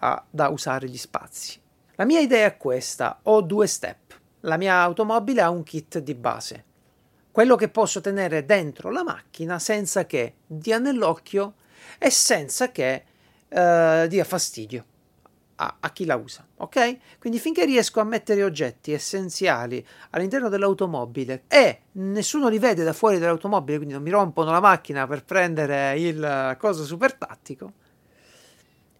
ha 0.00 0.24
da 0.28 0.48
usare 0.48 0.88
gli 0.88 0.98
spazi. 0.98 1.60
La 1.94 2.04
mia 2.04 2.18
idea 2.18 2.46
è 2.46 2.56
questa, 2.56 3.20
ho 3.22 3.40
due 3.40 3.68
step 3.68 3.99
la 4.40 4.56
mia 4.56 4.80
automobile 4.80 5.42
ha 5.42 5.50
un 5.50 5.62
kit 5.62 5.98
di 5.98 6.14
base, 6.14 6.64
quello 7.30 7.56
che 7.56 7.68
posso 7.68 8.00
tenere 8.00 8.44
dentro 8.44 8.90
la 8.90 9.02
macchina 9.02 9.58
senza 9.58 10.06
che 10.06 10.34
dia 10.46 10.78
nell'occhio 10.78 11.54
e 11.98 12.10
senza 12.10 12.70
che 12.70 13.04
uh, 13.48 14.06
dia 14.06 14.24
fastidio 14.24 14.84
a, 15.56 15.76
a, 15.80 15.90
chi 15.92 16.06
la 16.06 16.16
usa, 16.16 16.46
ok? 16.56 17.18
Quindi 17.18 17.38
finché 17.38 17.66
riesco 17.66 18.00
a 18.00 18.04
mettere 18.04 18.42
oggetti 18.42 18.92
essenziali 18.92 19.86
all'interno 20.10 20.48
dell'automobile 20.48 21.44
e 21.48 21.82
nessuno 21.92 22.48
li 22.48 22.58
vede 22.58 22.82
da 22.82 22.94
fuori 22.94 23.18
dell'automobile, 23.18 23.76
quindi 23.76 23.94
non 23.94 24.02
mi 24.02 24.10
rompono 24.10 24.50
la 24.50 24.60
macchina 24.60 25.06
per 25.06 25.22
prendere 25.24 25.98
il 25.98 26.56
coso 26.58 26.84
super 26.84 27.12
tattico, 27.14 27.72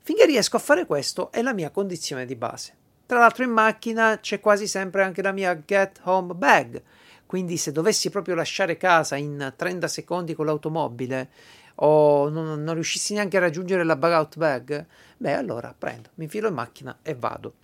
finché 0.02 0.26
riesco 0.26 0.56
a 0.56 0.60
fare 0.60 0.84
questo 0.84 1.32
è 1.32 1.40
la 1.40 1.54
mia 1.54 1.70
condizione 1.70 2.26
di 2.26 2.36
base. 2.36 2.74
Tra 3.10 3.18
l'altro 3.18 3.42
in 3.42 3.50
macchina 3.50 4.20
c'è 4.20 4.38
quasi 4.38 4.68
sempre 4.68 5.02
anche 5.02 5.20
la 5.20 5.32
mia 5.32 5.60
Get 5.64 5.98
Home 6.04 6.32
Bag, 6.32 6.80
quindi 7.26 7.56
se 7.56 7.72
dovessi 7.72 8.08
proprio 8.08 8.36
lasciare 8.36 8.76
casa 8.76 9.16
in 9.16 9.52
30 9.56 9.88
secondi 9.88 10.32
con 10.32 10.46
l'automobile 10.46 11.28
o 11.74 12.28
non, 12.28 12.62
non 12.62 12.74
riuscissi 12.74 13.14
neanche 13.14 13.36
a 13.36 13.40
raggiungere 13.40 13.82
la 13.82 13.96
bug 13.96 14.12
out 14.12 14.36
bag, 14.36 14.86
beh 15.16 15.32
allora 15.32 15.74
prendo, 15.76 16.10
mi 16.14 16.24
infilo 16.26 16.46
in 16.46 16.54
macchina 16.54 16.98
e 17.02 17.16
vado. 17.16 17.54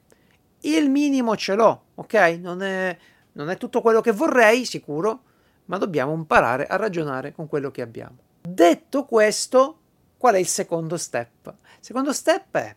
Il 0.63 0.91
minimo 0.91 1.37
ce 1.37 1.55
l'ho, 1.55 1.83
ok? 1.95 2.15
Non 2.41 2.61
è, 2.63 2.99
non 3.35 3.49
è 3.49 3.57
tutto 3.57 3.81
quello 3.81 4.01
che 4.01 4.11
vorrei, 4.11 4.65
sicuro, 4.65 5.21
ma 5.67 5.79
dobbiamo 5.79 6.13
imparare 6.13 6.67
a 6.67 6.75
ragionare 6.75 7.33
con 7.33 7.47
quello 7.47 7.71
che 7.71 7.83
abbiamo. 7.83 8.17
Detto 8.43 9.05
questo, 9.05 9.79
qual 10.17 10.35
è 10.35 10.39
il 10.39 10.49
secondo 10.49 10.97
step? 10.97 11.47
Il 11.47 11.85
secondo 11.85 12.13
step 12.13 12.57
è 12.57 12.75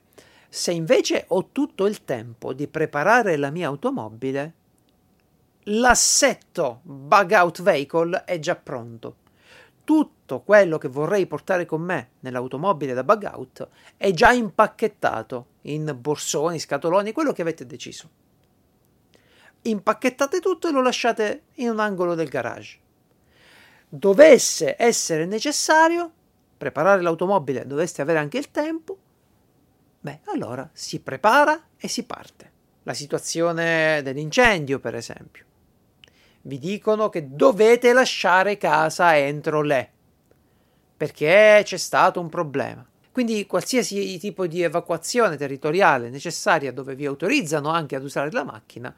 se 0.49 0.71
invece 0.71 1.25
ho 1.27 1.49
tutto 1.51 1.85
il 1.85 2.03
tempo 2.03 2.53
di 2.53 2.67
preparare 2.67 3.37
la 3.37 3.51
mia 3.51 3.67
automobile, 3.67 4.53
l'assetto 5.65 6.79
bug 6.81 7.31
out 7.31 7.61
vehicle 7.61 8.23
è 8.25 8.39
già 8.39 8.55
pronto. 8.55 9.17
Tutto 9.83 10.41
quello 10.41 10.79
che 10.79 10.87
vorrei 10.87 11.27
portare 11.27 11.65
con 11.65 11.81
me 11.81 12.09
nell'automobile 12.21 12.93
da 12.93 13.03
bug 13.03 13.29
out 13.31 13.67
è 13.95 14.11
già 14.11 14.31
impacchettato 14.31 15.45
in 15.63 15.95
borsoni, 15.99 16.57
scatoloni, 16.57 17.11
quello 17.11 17.31
che 17.31 17.43
avete 17.43 17.67
deciso. 17.67 18.09
Impacchettate 19.61 20.39
tutto 20.39 20.67
e 20.67 20.71
lo 20.71 20.81
lasciate 20.81 21.43
in 21.55 21.69
un 21.69 21.79
angolo 21.79 22.15
del 22.15 22.27
garage. 22.27 22.79
Dovesse 23.87 24.75
essere 24.79 25.25
necessario 25.25 26.11
preparare 26.57 27.01
l'automobile, 27.01 27.65
dovreste 27.65 28.01
avere 28.01 28.19
anche 28.19 28.37
il 28.37 28.51
tempo, 28.51 28.97
Beh, 30.01 30.19
allora 30.25 30.69
si 30.71 30.99
prepara 31.01 31.67
e 31.77 31.87
si 31.87 32.03
parte. 32.03 32.51
La 32.83 32.93
situazione 32.93 34.01
dell'incendio, 34.01 34.79
per 34.79 34.95
esempio. 34.95 35.45
Vi 36.41 36.57
dicono 36.57 37.09
che 37.09 37.35
dovete 37.35 37.91
lasciare 37.91 38.57
casa 38.57 39.17
entro 39.17 39.61
le, 39.61 39.91
perché 40.95 41.61
c'è 41.63 41.77
stato 41.77 42.19
un 42.19 42.29
problema. 42.29 42.85
Quindi 43.11 43.45
qualsiasi 43.45 44.17
tipo 44.17 44.47
di 44.47 44.61
evacuazione 44.61 45.35
territoriale 45.35 46.09
necessaria 46.09 46.71
dove 46.71 46.95
vi 46.95 47.05
autorizzano 47.05 47.69
anche 47.69 47.97
ad 47.97 48.03
usare 48.03 48.31
la 48.31 48.45
macchina, 48.45 48.95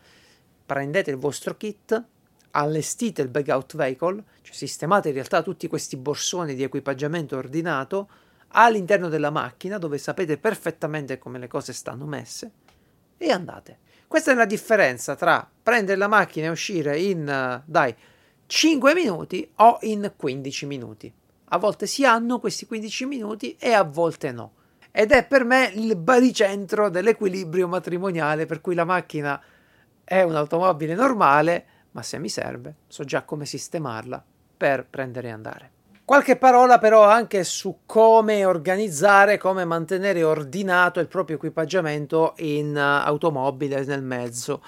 prendete 0.66 1.10
il 1.10 1.18
vostro 1.18 1.58
kit, 1.58 2.04
allestite 2.52 3.24
il 3.24 3.30
bag 3.30 3.48
out 3.48 3.76
vehicle, 3.76 4.24
cioè 4.42 4.54
sistemate 4.54 5.08
in 5.08 5.16
realtà 5.16 5.42
tutti 5.42 5.68
questi 5.68 5.98
borsoni 5.98 6.54
di 6.54 6.64
equipaggiamento 6.64 7.38
ordinato, 7.38 8.10
all'interno 8.52 9.10
della 9.10 9.30
macchina 9.30 9.78
dove 9.78 9.98
sapete 9.98 10.38
perfettamente 10.38 11.18
come 11.18 11.40
le 11.40 11.48
cose 11.48 11.74
stanno 11.74 12.06
messe 12.06 12.52
e 13.18 13.32
andate. 13.32 13.80
Questa 14.08 14.32
è 14.32 14.36
la 14.36 14.46
differenza 14.46 15.16
tra 15.16 15.50
prendere 15.64 15.98
la 15.98 16.08
macchina 16.08 16.48
e 16.48 16.50
uscire 16.50 17.00
in, 17.00 17.22
uh, 17.22 17.64
dai, 17.66 17.96
5 18.46 18.94
minuti 18.94 19.50
o 19.56 19.78
in 19.82 20.12
15 20.16 20.66
minuti. 20.66 21.14
A 21.54 21.58
volte 21.58 21.86
si 21.86 22.06
hanno 22.06 22.40
questi 22.40 22.66
15 22.66 23.06
minuti 23.06 23.56
e 23.58 23.72
a 23.72 23.84
volte 23.84 24.32
no. 24.32 24.54
Ed 24.92 25.12
è 25.12 25.26
per 25.26 25.46
me 25.46 25.72
il 25.74 25.96
baricentro 25.96 26.90
dell'equilibrio 26.90 27.68
matrimoniale 27.68 28.46
per 28.46 28.60
cui 28.60 28.76
la 28.76 28.84
macchina 28.84 29.42
è 30.04 30.22
un'automobile 30.24 30.94
normale, 30.96 31.66
ma 31.92 32.02
se 32.02 32.18
mi 32.20 32.28
serve 32.28 32.76
so 32.88 33.06
già 33.06 33.24
come 33.24 33.46
sistemarla 33.46 34.22
per 34.58 34.86
prendere 34.90 35.30
e 35.30 35.32
andare. 35.32 35.72
Qualche 36.12 36.36
parola 36.36 36.78
però 36.78 37.06
anche 37.06 37.46
su 37.46 37.84
come 37.86 38.44
organizzare, 38.44 39.38
come 39.38 39.64
mantenere 39.64 40.24
ordinato 40.24 41.00
il 41.00 41.08
proprio 41.08 41.38
equipaggiamento 41.38 42.34
in 42.40 42.76
uh, 42.76 43.08
automobile 43.08 43.86
nel 43.86 44.04
mezzo. 44.04 44.62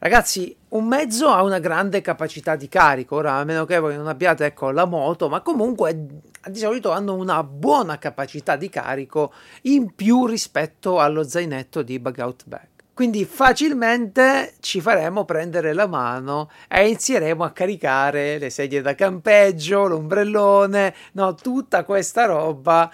Ragazzi, 0.00 0.56
un 0.70 0.88
mezzo 0.88 1.28
ha 1.28 1.44
una 1.44 1.60
grande 1.60 2.00
capacità 2.00 2.56
di 2.56 2.68
carico, 2.68 3.14
ora 3.14 3.34
a 3.34 3.44
meno 3.44 3.64
che 3.64 3.78
voi 3.78 3.94
non 3.94 4.08
abbiate 4.08 4.44
ecco, 4.44 4.72
la 4.72 4.84
moto, 4.84 5.28
ma 5.28 5.40
comunque 5.40 6.06
di 6.48 6.58
solito 6.58 6.90
hanno 6.90 7.14
una 7.14 7.44
buona 7.44 7.96
capacità 7.98 8.56
di 8.56 8.68
carico 8.68 9.32
in 9.62 9.94
più 9.94 10.26
rispetto 10.26 10.98
allo 10.98 11.22
zainetto 11.22 11.82
di 11.82 12.00
Bug 12.00 12.18
Out 12.18 12.42
Bag. 12.44 12.71
Quindi 12.94 13.24
facilmente 13.24 14.54
ci 14.60 14.82
faremo 14.82 15.24
prendere 15.24 15.72
la 15.72 15.86
mano 15.86 16.50
e 16.68 16.86
inizieremo 16.86 17.42
a 17.42 17.50
caricare 17.50 18.38
le 18.38 18.50
sedie 18.50 18.82
da 18.82 18.94
campeggio, 18.94 19.86
l'ombrellone, 19.86 20.94
no, 21.12 21.34
tutta 21.34 21.84
questa 21.84 22.26
roba 22.26 22.92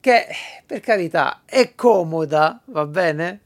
che 0.00 0.26
per 0.66 0.80
carità 0.80 1.42
è 1.44 1.74
comoda, 1.74 2.60
va 2.66 2.86
bene? 2.86 3.40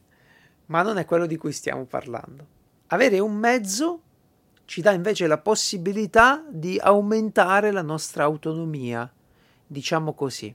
Ma 0.67 0.83
non 0.83 0.97
è 0.99 1.05
quello 1.05 1.27
di 1.27 1.37
cui 1.37 1.53
stiamo 1.53 1.85
parlando. 1.85 2.47
Avere 2.87 3.19
un 3.19 3.35
mezzo 3.35 4.01
ci 4.65 4.81
dà 4.81 4.93
invece 4.93 5.27
la 5.27 5.39
possibilità 5.39 6.45
di 6.49 6.79
aumentare 6.81 7.73
la 7.73 7.83
nostra 7.83 8.25
autonomia, 8.25 9.11
diciamo 9.67 10.15
così. 10.15 10.55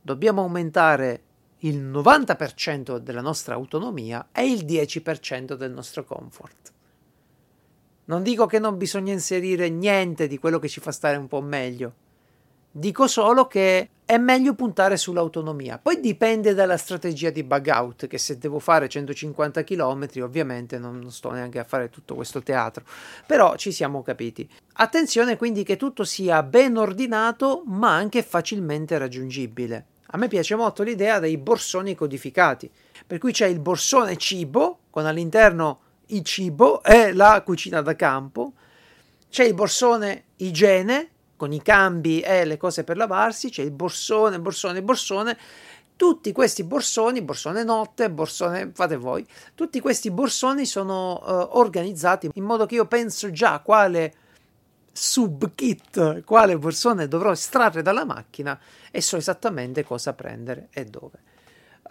Dobbiamo 0.00 0.42
aumentare 0.42 1.22
il 1.64 1.80
90% 1.82 2.98
della 2.98 3.20
nostra 3.20 3.54
autonomia 3.54 4.28
e 4.32 4.50
il 4.50 4.64
10% 4.64 5.54
del 5.54 5.72
nostro 5.72 6.04
comfort. 6.04 6.72
Non 8.04 8.22
dico 8.22 8.46
che 8.46 8.58
non 8.58 8.76
bisogna 8.76 9.12
inserire 9.12 9.68
niente 9.68 10.26
di 10.26 10.38
quello 10.38 10.58
che 10.58 10.68
ci 10.68 10.80
fa 10.80 10.90
stare 10.90 11.16
un 11.16 11.28
po' 11.28 11.40
meglio. 11.40 11.94
Dico 12.74 13.06
solo 13.06 13.46
che 13.46 13.90
è 14.04 14.16
meglio 14.18 14.54
puntare 14.54 14.96
sull'autonomia. 14.96 15.78
Poi 15.78 16.00
dipende 16.00 16.52
dalla 16.52 16.76
strategia 16.76 17.30
di 17.30 17.44
bug 17.44 17.68
out, 17.68 18.06
che 18.08 18.18
se 18.18 18.38
devo 18.38 18.58
fare 18.58 18.88
150 18.88 19.62
km 19.62 20.08
ovviamente 20.22 20.78
non 20.78 21.10
sto 21.10 21.30
neanche 21.30 21.58
a 21.58 21.64
fare 21.64 21.90
tutto 21.90 22.14
questo 22.14 22.42
teatro. 22.42 22.84
Però 23.26 23.54
ci 23.56 23.70
siamo 23.70 24.02
capiti. 24.02 24.48
Attenzione 24.74 25.36
quindi 25.36 25.62
che 25.62 25.76
tutto 25.76 26.02
sia 26.04 26.42
ben 26.42 26.76
ordinato 26.76 27.62
ma 27.66 27.94
anche 27.94 28.22
facilmente 28.22 28.98
raggiungibile. 28.98 29.86
A 30.14 30.18
me 30.18 30.28
piace 30.28 30.54
molto 30.56 30.82
l'idea 30.82 31.18
dei 31.18 31.38
borsoni 31.38 31.94
codificati, 31.94 32.70
per 33.06 33.18
cui 33.18 33.32
c'è 33.32 33.46
il 33.46 33.60
borsone 33.60 34.16
cibo, 34.16 34.80
con 34.90 35.06
all'interno 35.06 35.80
il 36.08 36.22
cibo 36.22 36.82
e 36.82 37.14
la 37.14 37.42
cucina 37.42 37.80
da 37.80 37.96
campo, 37.96 38.52
c'è 39.30 39.44
il 39.44 39.54
borsone 39.54 40.24
igiene, 40.36 41.08
con 41.36 41.50
i 41.52 41.62
cambi 41.62 42.20
e 42.20 42.44
le 42.44 42.58
cose 42.58 42.84
per 42.84 42.98
lavarsi, 42.98 43.48
c'è 43.48 43.62
il 43.62 43.70
borsone, 43.70 44.38
borsone, 44.38 44.82
borsone, 44.82 45.38
tutti 45.96 46.30
questi 46.30 46.62
borsoni, 46.62 47.22
borsone 47.22 47.64
notte, 47.64 48.10
borsone 48.10 48.70
fate 48.74 48.96
voi, 48.96 49.26
tutti 49.54 49.80
questi 49.80 50.10
borsoni 50.10 50.66
sono 50.66 51.22
uh, 51.24 51.58
organizzati 51.58 52.28
in 52.34 52.44
modo 52.44 52.66
che 52.66 52.74
io 52.74 52.86
penso 52.86 53.30
già 53.30 53.60
quale 53.60 54.14
subkit, 54.92 56.22
quale 56.24 56.58
borsone 56.58 57.08
dovrò 57.08 57.32
estrarre 57.32 57.82
dalla 57.82 58.04
macchina 58.04 58.58
e 58.90 59.00
so 59.00 59.16
esattamente 59.16 59.84
cosa 59.84 60.12
prendere 60.12 60.68
e 60.70 60.84
dove. 60.84 61.30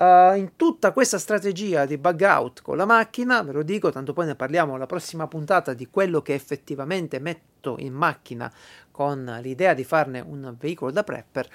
Uh, 0.02 0.36
in 0.36 0.54
tutta 0.56 0.94
questa 0.94 1.20
strategia 1.20 1.86
di 1.86 1.98
bug 1.98 2.22
out 2.22 2.62
con 2.62 2.78
la 2.78 2.86
macchina, 2.86 3.44
ve 3.44 3.52
lo 3.52 3.62
dico, 3.62 3.92
tanto 3.92 4.14
poi 4.14 4.26
ne 4.26 4.36
parliamo 4.36 4.74
alla 4.74 4.88
prossima 4.88 5.28
puntata 5.28 5.74
di 5.74 5.90
quello 5.90 6.22
che 6.22 6.34
effettivamente 6.34 7.20
metto 7.20 7.76
in 7.78 7.94
macchina 7.94 8.52
con 8.90 9.40
l'idea 9.42 9.74
di 9.74 9.84
farne 9.84 10.20
un 10.20 10.56
veicolo 10.58 10.92
da 10.92 11.04
prepper, 11.04 11.48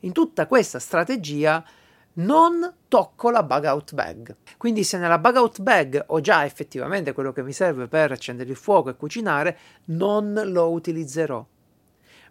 in 0.00 0.12
tutta 0.12 0.46
questa 0.46 0.78
strategia 0.78 1.64
non 2.14 2.74
tocco 2.88 3.30
la 3.30 3.42
bug 3.42 3.64
out 3.64 3.94
bag. 3.94 4.36
Quindi 4.56 4.84
se 4.84 4.98
nella 4.98 5.18
bug 5.18 5.36
out 5.36 5.60
bag 5.60 6.04
ho 6.08 6.20
già 6.20 6.44
effettivamente 6.44 7.12
quello 7.12 7.32
che 7.32 7.42
mi 7.42 7.52
serve 7.52 7.86
per 7.86 8.12
accendere 8.12 8.50
il 8.50 8.56
fuoco 8.56 8.90
e 8.90 8.96
cucinare, 8.96 9.58
non 9.86 10.40
lo 10.46 10.70
utilizzerò 10.70 11.44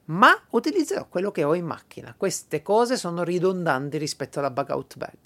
ma 0.06 0.38
utilizzerò 0.50 1.08
quello 1.08 1.32
che 1.32 1.46
ho 1.46 1.56
in 1.56 1.64
macchina. 1.64 2.14
Queste 2.18 2.62
cose 2.62 2.98
sono 2.98 3.24
ridondanti 3.24 3.98
rispetto 3.98 4.40
alla 4.40 4.52
bug 4.52 4.70
out 4.72 4.98
bag 4.98 5.18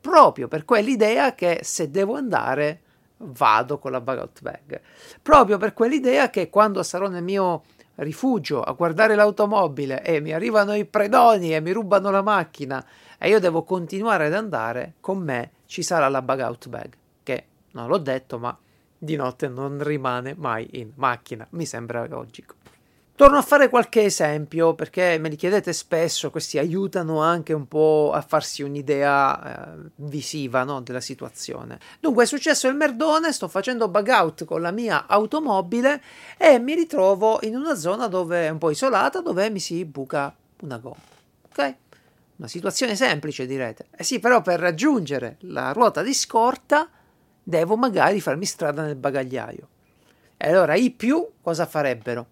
proprio 0.00 0.48
per 0.48 0.64
quell'idea 0.64 1.34
che 1.34 1.60
se 1.62 1.90
devo 1.90 2.14
andare 2.14 2.80
vado 3.18 3.78
con 3.78 3.92
la 3.92 4.00
bug 4.00 4.18
out 4.18 4.40
bag, 4.40 4.80
proprio 5.20 5.58
per 5.58 5.74
quell'idea 5.74 6.30
che 6.30 6.48
quando 6.48 6.82
sarò 6.82 7.06
nel 7.08 7.22
mio 7.22 7.64
rifugio 7.96 8.62
a 8.62 8.72
guardare 8.72 9.14
l'automobile 9.14 10.02
e 10.02 10.20
mi 10.20 10.32
arrivano 10.32 10.74
i 10.74 10.86
predoni 10.86 11.54
e 11.54 11.60
mi 11.60 11.72
rubano 11.72 12.10
la 12.10 12.22
macchina 12.22 12.82
e 13.22 13.28
io 13.28 13.38
devo 13.38 13.64
continuare 13.64 14.26
ad 14.26 14.34
andare, 14.34 14.94
con 15.00 15.18
me 15.18 15.50
ci 15.66 15.82
sarà 15.82 16.08
la 16.08 16.22
bug 16.22 16.40
out 16.40 16.68
bag, 16.68 16.92
che 17.22 17.44
non 17.72 17.88
l'ho 17.88 17.98
detto, 17.98 18.38
ma 18.38 18.56
di 18.96 19.14
notte 19.14 19.46
non 19.46 19.82
rimane 19.82 20.34
mai 20.38 20.66
in 20.72 20.92
macchina, 20.94 21.46
mi 21.50 21.66
sembra 21.66 22.06
logico. 22.06 22.54
Torno 23.14 23.36
a 23.36 23.42
fare 23.42 23.68
qualche 23.68 24.04
esempio 24.04 24.74
perché 24.74 25.18
me 25.20 25.28
li 25.28 25.36
chiedete 25.36 25.74
spesso, 25.74 26.30
questi 26.30 26.56
aiutano 26.56 27.20
anche 27.20 27.52
un 27.52 27.68
po' 27.68 28.10
a 28.14 28.22
farsi 28.22 28.62
un'idea 28.62 29.74
eh, 29.74 29.90
visiva 29.96 30.64
no, 30.64 30.80
della 30.80 31.02
situazione. 31.02 31.78
Dunque 32.00 32.22
è 32.22 32.26
successo 32.26 32.68
il 32.68 32.74
merdone, 32.74 33.34
sto 33.34 33.48
facendo 33.48 33.88
bug 33.88 34.08
out 34.08 34.44
con 34.46 34.62
la 34.62 34.70
mia 34.70 35.06
automobile 35.06 36.02
e 36.38 36.58
mi 36.58 36.74
ritrovo 36.74 37.38
in 37.42 37.56
una 37.56 37.74
zona 37.74 38.06
dove 38.06 38.46
è 38.46 38.48
un 38.48 38.56
po' 38.56 38.70
isolata 38.70 39.20
dove 39.20 39.50
mi 39.50 39.60
si 39.60 39.84
buca 39.84 40.34
una 40.62 40.78
gomma. 40.78 40.96
Ok? 41.50 41.74
Una 42.40 42.48
situazione 42.48 42.96
semplice 42.96 43.44
direte. 43.44 43.88
Eh 43.94 44.02
sì, 44.02 44.18
però 44.18 44.40
per 44.40 44.60
raggiungere 44.60 45.36
la 45.40 45.72
ruota 45.72 46.02
di 46.02 46.14
scorta 46.14 46.88
devo 47.42 47.76
magari 47.76 48.18
farmi 48.22 48.46
strada 48.46 48.82
nel 48.82 48.96
bagagliaio. 48.96 49.68
E 50.38 50.48
allora 50.48 50.74
i 50.74 50.90
più 50.90 51.32
cosa 51.42 51.66
farebbero? 51.66 52.28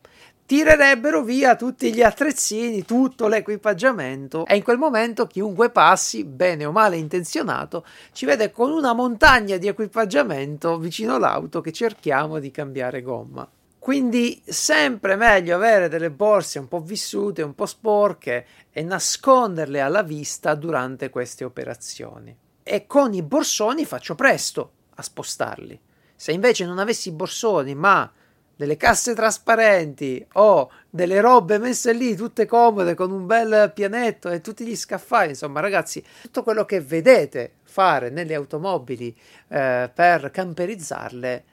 tirerebbero 0.47 1.23
via 1.23 1.57
tutti 1.57 1.93
gli 1.93 2.01
attrezzini, 2.01 2.87
tutto 2.87 3.29
l'equipaggiamento 3.29 4.47
e 4.47 4.57
in 4.57 4.63
quel 4.63 4.79
momento 4.79 5.27
chiunque 5.27 5.69
passi, 5.69 6.25
bene 6.25 6.65
o 6.65 6.73
male 6.73 6.97
intenzionato, 6.97 7.85
ci 8.13 8.25
vede 8.25 8.51
con 8.51 8.71
una 8.71 8.95
montagna 8.95 9.59
di 9.59 9.69
equipaggiamento 9.69 10.79
vicino 10.79 11.17
all'auto 11.17 11.61
che 11.61 11.71
cerchiamo 11.71 12.39
di 12.39 12.51
cambiare 12.51 13.03
gomma. 13.03 13.47
Quindi 13.89 14.43
sempre 14.45 15.17
meglio 15.17 15.55
avere 15.55 15.89
delle 15.89 16.11
borse 16.11 16.59
un 16.59 16.69
po' 16.69 16.81
vissute, 16.81 17.41
un 17.41 17.55
po' 17.55 17.65
sporche 17.65 18.45
e 18.71 18.83
nasconderle 18.83 19.81
alla 19.81 20.03
vista 20.03 20.55
durante 20.55 21.09
queste 21.09 21.43
operazioni. 21.43 22.37
E 22.63 22.87
con 22.87 23.15
i 23.15 23.23
borsoni 23.23 23.87
faccio 23.87 24.15
presto 24.15 24.73
a 24.95 25.01
spostarli. 25.01 25.81
Se 26.15 26.33
invece 26.33 26.67
non 26.67 26.79
avessi 26.79 27.09
i 27.09 27.13
borsoni, 27.13 27.75
ma 27.75 28.13
delle 28.55 28.77
casse 28.77 29.15
trasparenti 29.15 30.23
o 30.35 30.71
delle 30.91 31.23
robe 31.23 31.57
messe 31.57 31.95
lì 31.95 32.15
tutte 32.15 32.45
comode 32.45 32.93
con 32.93 33.11
un 33.11 33.25
bel 33.25 33.73
pianetto 33.75 34.29
e 34.29 34.43
tutti 34.43 34.67
gli 34.67 34.77
scaffali, 34.77 35.31
insomma 35.31 35.61
ragazzi, 35.61 36.05
tutto 36.21 36.43
quello 36.43 36.67
che 36.67 36.83
vedete 36.83 37.53
fare 37.63 38.11
nelle 38.11 38.35
automobili 38.35 39.17
eh, 39.49 39.91
per 39.95 40.31
camperizzarle 40.31 41.45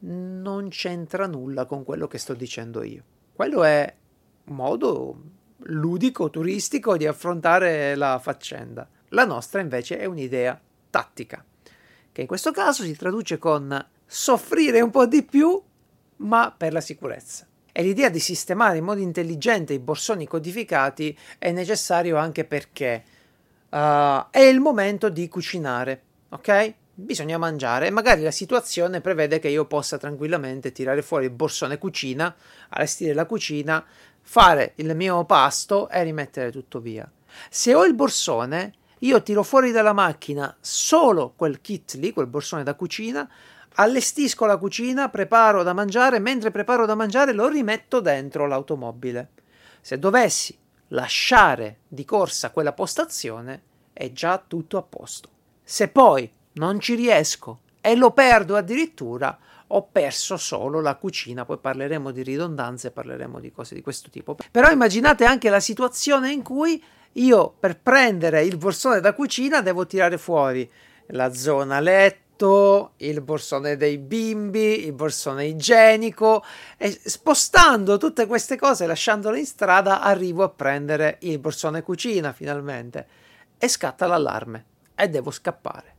non 0.00 0.68
c'entra 0.68 1.26
nulla 1.26 1.64
con 1.64 1.84
quello 1.84 2.06
che 2.06 2.18
sto 2.18 2.34
dicendo 2.34 2.82
io. 2.82 3.02
Quello 3.32 3.64
è 3.64 3.94
un 4.44 4.54
modo 4.54 5.22
ludico, 5.64 6.30
turistico 6.30 6.96
di 6.96 7.06
affrontare 7.06 7.94
la 7.94 8.18
faccenda. 8.18 8.88
La 9.08 9.24
nostra 9.24 9.60
invece 9.60 9.98
è 9.98 10.04
un'idea 10.04 10.58
tattica, 10.88 11.44
che 12.12 12.20
in 12.20 12.26
questo 12.26 12.52
caso 12.52 12.82
si 12.82 12.96
traduce 12.96 13.38
con 13.38 13.86
soffrire 14.06 14.80
un 14.80 14.90
po' 14.90 15.06
di 15.06 15.22
più 15.22 15.60
ma 16.16 16.54
per 16.56 16.72
la 16.72 16.80
sicurezza. 16.80 17.46
E 17.72 17.82
l'idea 17.82 18.08
di 18.08 18.18
sistemare 18.18 18.78
in 18.78 18.84
modo 18.84 19.00
intelligente 19.00 19.72
i 19.72 19.78
borsoni 19.78 20.26
codificati 20.26 21.16
è 21.38 21.52
necessario 21.52 22.16
anche 22.16 22.44
perché 22.44 23.04
uh, 23.68 23.76
è 24.30 24.40
il 24.40 24.60
momento 24.60 25.08
di 25.08 25.28
cucinare, 25.28 26.02
ok? 26.30 26.74
Bisogna 27.02 27.38
mangiare 27.38 27.86
e 27.86 27.90
magari 27.90 28.20
la 28.20 28.30
situazione 28.30 29.00
prevede 29.00 29.38
che 29.38 29.48
io 29.48 29.64
possa 29.64 29.96
tranquillamente 29.96 30.70
tirare 30.70 31.00
fuori 31.00 31.24
il 31.24 31.30
borsone 31.30 31.78
cucina, 31.78 32.36
allestire 32.68 33.14
la 33.14 33.24
cucina, 33.24 33.82
fare 34.20 34.74
il 34.76 34.94
mio 34.94 35.24
pasto 35.24 35.88
e 35.88 36.02
rimettere 36.02 36.52
tutto 36.52 36.78
via. 36.78 37.10
Se 37.48 37.74
ho 37.74 37.86
il 37.86 37.94
borsone, 37.94 38.74
io 38.98 39.22
tiro 39.22 39.42
fuori 39.42 39.72
dalla 39.72 39.94
macchina 39.94 40.54
solo 40.60 41.32
quel 41.36 41.62
kit 41.62 41.94
lì, 41.94 42.12
quel 42.12 42.26
borsone 42.26 42.64
da 42.64 42.74
cucina, 42.74 43.26
allestisco 43.76 44.44
la 44.44 44.58
cucina, 44.58 45.08
preparo 45.08 45.62
da 45.62 45.72
mangiare, 45.72 46.18
mentre 46.18 46.50
preparo 46.50 46.84
da 46.84 46.94
mangiare 46.94 47.32
lo 47.32 47.48
rimetto 47.48 48.00
dentro 48.00 48.46
l'automobile. 48.46 49.30
Se 49.80 49.98
dovessi 49.98 50.54
lasciare 50.88 51.78
di 51.88 52.04
corsa 52.04 52.50
quella 52.50 52.74
postazione, 52.74 53.62
è 53.94 54.12
già 54.12 54.42
tutto 54.46 54.76
a 54.76 54.82
posto. 54.82 55.30
Se 55.64 55.88
poi 55.88 56.30
non 56.60 56.78
ci 56.78 56.94
riesco. 56.94 57.60
E 57.80 57.96
lo 57.96 58.10
perdo 58.10 58.56
addirittura, 58.56 59.38
ho 59.68 59.88
perso 59.90 60.36
solo 60.36 60.80
la 60.80 60.96
cucina, 60.96 61.46
poi 61.46 61.56
parleremo 61.56 62.10
di 62.10 62.22
ridondanze, 62.22 62.90
parleremo 62.90 63.40
di 63.40 63.50
cose 63.50 63.74
di 63.74 63.80
questo 63.80 64.10
tipo. 64.10 64.36
Però 64.50 64.70
immaginate 64.70 65.24
anche 65.24 65.48
la 65.48 65.60
situazione 65.60 66.30
in 66.30 66.42
cui 66.42 66.82
io 67.12 67.54
per 67.58 67.78
prendere 67.80 68.44
il 68.44 68.58
borsone 68.58 69.00
da 69.00 69.14
cucina 69.14 69.62
devo 69.62 69.86
tirare 69.86 70.18
fuori 70.18 70.70
la 71.12 71.32
zona 71.32 71.80
letto, 71.80 72.92
il 72.98 73.20
borsone 73.22 73.76
dei 73.76 73.96
bimbi, 73.96 74.84
il 74.84 74.92
borsone 74.92 75.46
igienico. 75.46 76.44
E 76.76 76.90
spostando 77.02 77.96
tutte 77.96 78.26
queste 78.26 78.56
cose, 78.56 78.86
lasciandole 78.86 79.38
in 79.38 79.46
strada, 79.46 80.02
arrivo 80.02 80.42
a 80.42 80.50
prendere 80.50 81.16
il 81.20 81.38
borsone 81.38 81.82
cucina 81.82 82.32
finalmente. 82.32 83.06
E 83.56 83.66
scatta 83.68 84.06
l'allarme. 84.06 84.64
E 84.94 85.08
devo 85.08 85.30
scappare. 85.30 85.94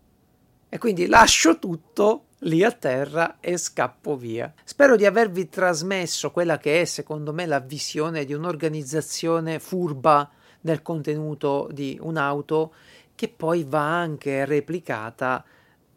E 0.74 0.78
quindi 0.78 1.08
lascio 1.08 1.60
tutto 1.60 2.28
lì 2.44 2.64
a 2.64 2.72
terra 2.72 3.42
e 3.42 3.58
scappo 3.58 4.16
via. 4.16 4.54
Spero 4.64 4.96
di 4.96 5.06
avervi 5.06 5.50
trasmesso 5.50 6.32
quella 6.32 6.58
che 6.58 6.80
è 6.80 6.86
secondo 6.86 7.34
me 7.34 7.46
la 7.46 7.60
visione 7.60 8.24
di 8.24 8.34
un'organizzazione 8.34 9.60
furba 9.60 10.32
del 10.62 10.82
contenuto 10.82 11.68
di 11.74 11.98
un'auto 12.02 12.74
che 13.16 13.28
poi 13.28 13.66
va 13.68 14.00
anche 14.00 14.46
replicata 14.46 15.44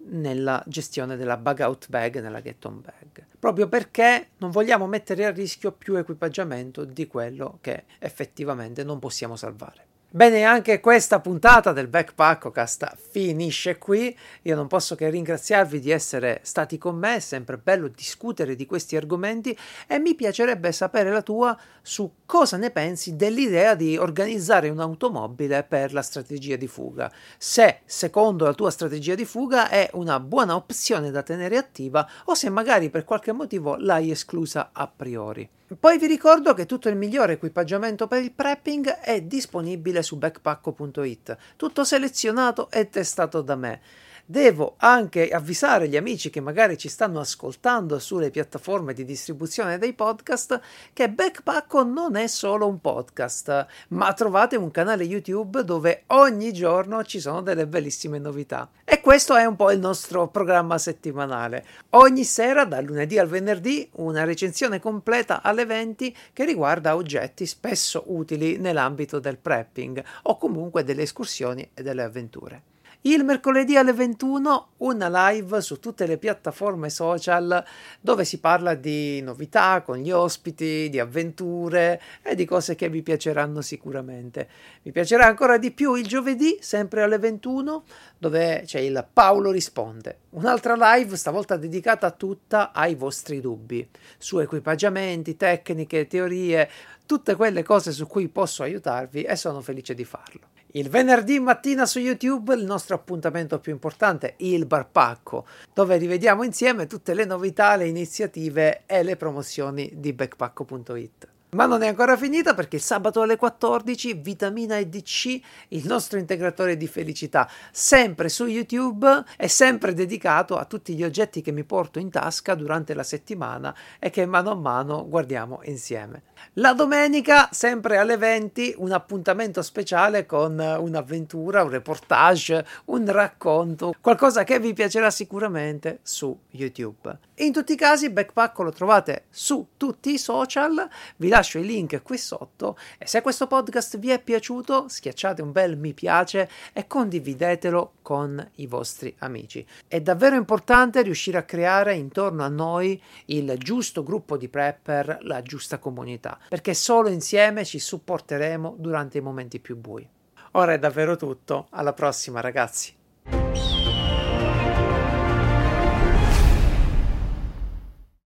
nella 0.07 0.61
gestione 0.67 1.17
della 1.17 1.37
bug 1.37 1.61
out 1.61 1.89
bag 1.89 2.21
nella 2.21 2.43
get 2.43 2.65
on 2.65 2.81
bag 2.81 3.27
proprio 3.39 3.69
perché 3.69 4.31
non 4.39 4.51
vogliamo 4.51 4.87
mettere 4.87 5.25
a 5.25 5.31
rischio 5.31 5.71
più 5.71 5.95
equipaggiamento 5.95 6.85
di 6.85 7.07
quello 7.07 7.59
che 7.61 7.85
effettivamente 8.01 8.85
non 8.85 8.99
possiamo 8.99 9.37
salvare 9.37 9.93
Bene, 10.17 10.45
anche 10.45 10.79
questa 10.79 11.19
puntata 11.19 11.73
del 11.73 11.89
Backpackocast 11.89 12.99
finisce 13.11 13.79
qui. 13.79 14.17
Io 14.43 14.55
non 14.55 14.69
posso 14.69 14.95
che 14.95 15.11
ringraziarvi 15.11 15.81
di 15.81 15.91
essere 15.91 16.39
stati 16.45 16.79
con 16.79 16.95
me, 16.97 17.17
è 17.17 17.19
sempre 17.19 17.59
bello 17.59 17.89
discutere 17.89 18.55
di 18.55 18.65
questi 18.65 18.95
argomenti 18.95 19.59
e 19.89 19.99
mi 19.99 20.15
piacerebbe 20.15 20.71
sapere 20.71 21.11
la 21.11 21.23
tua 21.23 21.59
su 21.83 22.19
cosa 22.25 22.57
ne 22.57 22.71
pensi 22.71 23.17
dell'idea 23.17 23.75
di 23.75 23.97
organizzare 23.97 24.69
un'automobile 24.69 25.65
per 25.65 25.93
la 25.93 26.03
strategia 26.03 26.55
di 26.55 26.69
fuga. 26.69 27.11
Se 27.37 27.81
secondo 27.85 28.45
la 28.45 28.55
tua 28.55 28.71
strategia 28.71 29.17
di 29.17 29.25
fuga 29.25 29.69
è 29.69 29.91
una 29.95 30.21
buona 30.21 30.55
opzione 30.55 31.11
da 31.11 31.25
tenere 31.25 31.57
attiva 31.57 32.09
o 32.27 32.35
se 32.35 32.49
magari 32.51 32.89
per 32.89 33.03
qualche 33.03 33.33
motivo 33.33 33.75
l'hai 33.75 34.13
esclusa 34.13 34.71
a 34.73 34.87
priori. 34.87 35.51
Poi 35.67 35.97
vi 35.97 36.07
ricordo 36.07 36.53
che 36.53 36.67
tutto 36.67 36.91
il 36.91 36.97
migliore 36.97 37.33
equipaggiamento 37.33 38.07
per 38.07 38.23
il 38.23 38.33
prepping 38.33 38.87
è 38.87 39.23
disponibile 39.23 40.03
su 40.03 40.19
backpacko.it, 40.19 41.37
tutto 41.57 41.85
selezionato 41.85 42.71
e 42.71 42.91
testato 42.91 43.41
da 43.41 43.57
me. 43.57 43.81
Devo 44.27 44.77
anche 44.79 45.29
avvisare 45.29 45.87
gli 45.87 45.99
amici 45.99 46.31
che 46.31 46.41
magari 46.41 46.79
ci 46.79 46.89
stanno 46.89 47.21
ascoltando 47.21 47.99
sulle 47.99 48.31
piattaforme 48.31 48.95
di 48.95 49.05
distribuzione 49.05 49.77
dei 49.77 49.93
podcast 49.93 50.61
che 50.95 51.11
Backpacko 51.11 51.83
non 51.83 52.17
è 52.17 52.27
solo 52.27 52.67
un 52.67 52.81
podcast, 52.81 53.67
ma 53.89 54.15
trovate 54.15 54.57
un 54.57 54.71
canale 54.71 55.05
YouTube 55.05 55.63
dove 55.63 56.05
ogni 56.07 56.55
giorno 56.55 57.05
ci 57.05 57.21
sono 57.21 57.43
delle 57.43 57.67
bellissime 57.67 58.19
novità. 58.19 58.71
E 58.83 59.03
questo 59.03 59.37
è 59.37 59.45
un 59.45 59.57
po' 59.57 59.71
il 59.71 59.79
nostro 59.79 60.29
programma 60.29 60.79
settimanale. 60.79 61.67
Ogni 61.91 62.25
sera, 62.25 62.65
dal 62.65 62.83
lunedì 62.83 63.19
al 63.19 63.29
venerdì, 63.29 63.87
una 63.97 64.25
recensione 64.25 64.81
completa 64.81 65.43
alle 65.43 65.67
20 65.67 66.17
che 66.33 66.47
riguarda 66.47 66.97
oggetti 66.97 67.45
spesso 67.45 68.05
utili 68.07 68.57
nell'ambito 68.57 69.19
del 69.19 69.37
prepping 69.37 70.03
o 70.23 70.39
comunque 70.39 70.83
delle 70.83 71.03
escursioni 71.03 71.69
e 71.75 71.83
delle 71.83 72.03
avventure. 72.03 72.63
Il 73.07 73.23
mercoledì 73.23 73.77
alle 73.77 73.93
21 73.93 74.69
una 74.79 75.29
live 75.29 75.61
su 75.61 75.79
tutte 75.79 76.07
le 76.07 76.17
piattaforme 76.17 76.89
social 76.89 77.63
dove 78.01 78.25
si 78.25 78.41
parla 78.41 78.75
di 78.75 79.21
novità 79.21 79.83
con 79.83 79.99
gli 79.99 80.11
ospiti, 80.11 80.89
di 80.89 80.99
avventure 80.99 82.01
e 82.23 82.35
di 82.35 82.47
cose 82.47 82.75
che 82.75 82.89
vi 82.89 83.03
piaceranno 83.03 83.61
sicuramente. 83.61 84.49
Mi 84.85 84.91
piacerà 84.91 85.27
ancora 85.27 85.59
di 85.59 85.71
più 85.73 85.97
il 85.97 86.07
giovedì, 86.07 86.57
sempre 86.63 87.03
alle 87.03 87.19
21, 87.19 87.85
dove 88.17 88.63
c'è 88.65 88.79
il 88.79 89.07
Paolo 89.13 89.51
risponde. 89.51 90.21
Un'altra 90.31 90.75
live 90.95 91.15
stavolta 91.19 91.59
dedicata 91.59 92.11
tutta 92.11 92.73
ai 92.73 92.95
vostri 92.95 93.43
dubbi 93.43 93.87
su 94.17 94.39
equipaggiamenti, 94.39 95.37
tecniche, 95.37 96.07
teorie, 96.07 96.71
tutte 97.05 97.35
quelle 97.35 97.63
cose 97.63 97.93
su 97.93 98.07
cui 98.07 98.29
posso 98.29 98.63
aiutarvi 98.63 99.25
e 99.25 99.37
sono 99.37 99.61
felice 99.61 99.93
di 99.93 100.07
farlo. 100.07 100.54
Il 100.77 100.89
venerdì 100.89 101.39
mattina 101.39 101.87
su 101.87 102.01
YouTube 102.01 102.53
il 102.53 102.65
nostro 102.65 102.97
appuntamento 102.97 103.61
più 103.61 103.71
importante, 103.71 104.35
il 104.39 104.67
Bar 104.67 104.89
Pacco, 104.91 105.47
dove 105.73 105.97
rivediamo 105.99 106.43
insieme 106.43 106.89
tutte 106.89 107.15
le 107.15 107.25
novità, 107.25 107.77
le 107.77 107.87
iniziative 107.87 108.83
e 108.85 109.05
le 109.05 109.15
promozioni 109.15 109.93
di 109.95 110.13
backpacco.it. 110.13 111.29
Ma 111.51 111.67
non 111.67 111.83
è 111.83 111.87
ancora 111.87 112.17
finita 112.17 112.55
perché 112.55 112.81
sabato 112.81 113.23
alle 113.23 113.37
14 113.37 114.15
Vitamina 114.15 114.77
EDC, 114.77 115.41
il 115.69 115.87
nostro 115.87 116.19
integratore 116.19 116.77
di 116.77 116.89
felicità, 116.89 117.49
sempre 117.71 118.29
su 118.29 118.47
YouTube 118.47 119.23
e 119.37 119.47
sempre 119.47 119.95
dedicato 119.95 120.57
a 120.57 120.65
tutti 120.65 120.97
gli 120.97 121.05
oggetti 121.05 121.41
che 121.41 121.53
mi 121.53 121.63
porto 121.63 122.01
in 122.01 122.11
tasca 122.11 122.57
durante 122.57 122.95
la 122.95 123.05
settimana 123.05 123.73
e 124.01 124.11
che 124.11 124.27
mano 124.27 124.51
a 124.51 124.57
mano 124.57 125.09
guardiamo 125.09 125.61
insieme. 125.67 126.25
La 126.53 126.73
domenica, 126.73 127.49
sempre 127.51 127.97
alle 127.97 128.17
20, 128.17 128.75
un 128.79 128.93
appuntamento 128.93 129.63
speciale 129.63 130.27
con 130.27 130.59
un'avventura, 130.59 131.65
un 131.65 131.71
reportage, 131.71 132.65
un 132.87 133.11
racconto, 133.11 133.95
qualcosa 134.01 134.45
che 134.45 134.61
vi 134.61 134.73
piacerà 134.73 135.11
sicuramente 135.11 135.99
su 136.03 136.39
YouTube. 136.51 137.19
In 137.39 137.53
tutti 137.53 137.73
i 137.73 137.77
casi, 137.77 138.11
Backpack 138.11 138.57
lo 138.61 138.71
trovate 138.71 139.25
su 139.31 139.71
tutti 139.77 140.13
i 140.13 140.19
social, 140.19 140.89
vi 141.17 141.29
lascio 141.29 141.59
i 141.59 141.65
link 141.65 142.01
qui 142.03 142.17
sotto 142.17 142.79
e 142.97 143.09
se 143.09 143.23
questo 143.23 143.49
podcast 143.49 143.99
vi 143.99 144.11
è 144.11 144.21
piaciuto, 144.21 144.87
schiacciate 144.89 145.43
un 145.43 145.51
bel 145.51 145.77
mi 145.77 145.95
piace 145.95 146.49
e 146.73 146.87
condividetelo 146.87 147.95
con 148.03 148.51
i 148.57 148.67
vostri 148.69 149.13
amici. 149.19 149.67
È 149.89 150.01
davvero 150.01 150.37
importante 150.37 151.03
riuscire 151.03 151.39
a 151.39 151.43
creare 151.43 151.97
intorno 151.97 152.45
a 152.45 152.49
noi 152.49 153.03
il 153.27 153.53
giusto 153.59 154.05
gruppo 154.05 154.37
di 154.37 154.49
prepper, 154.49 155.19
la 155.23 155.43
giusta 155.43 155.79
comunità, 155.79 156.34
perché 156.49 156.75
solo 156.75 157.09
insieme 157.09 157.65
ci 157.65 157.79
supporteremo 157.79 158.77
durante 158.79 159.19
i 159.19 159.23
momenti 159.23 159.61
più 159.61 159.77
bui. 159.77 160.09
Ora 160.53 160.73
è 160.73 160.79
davvero 160.79 161.17
tutto, 161.17 161.67
alla 161.71 161.93
prossima 161.93 162.41
ragazzi. 162.41 162.95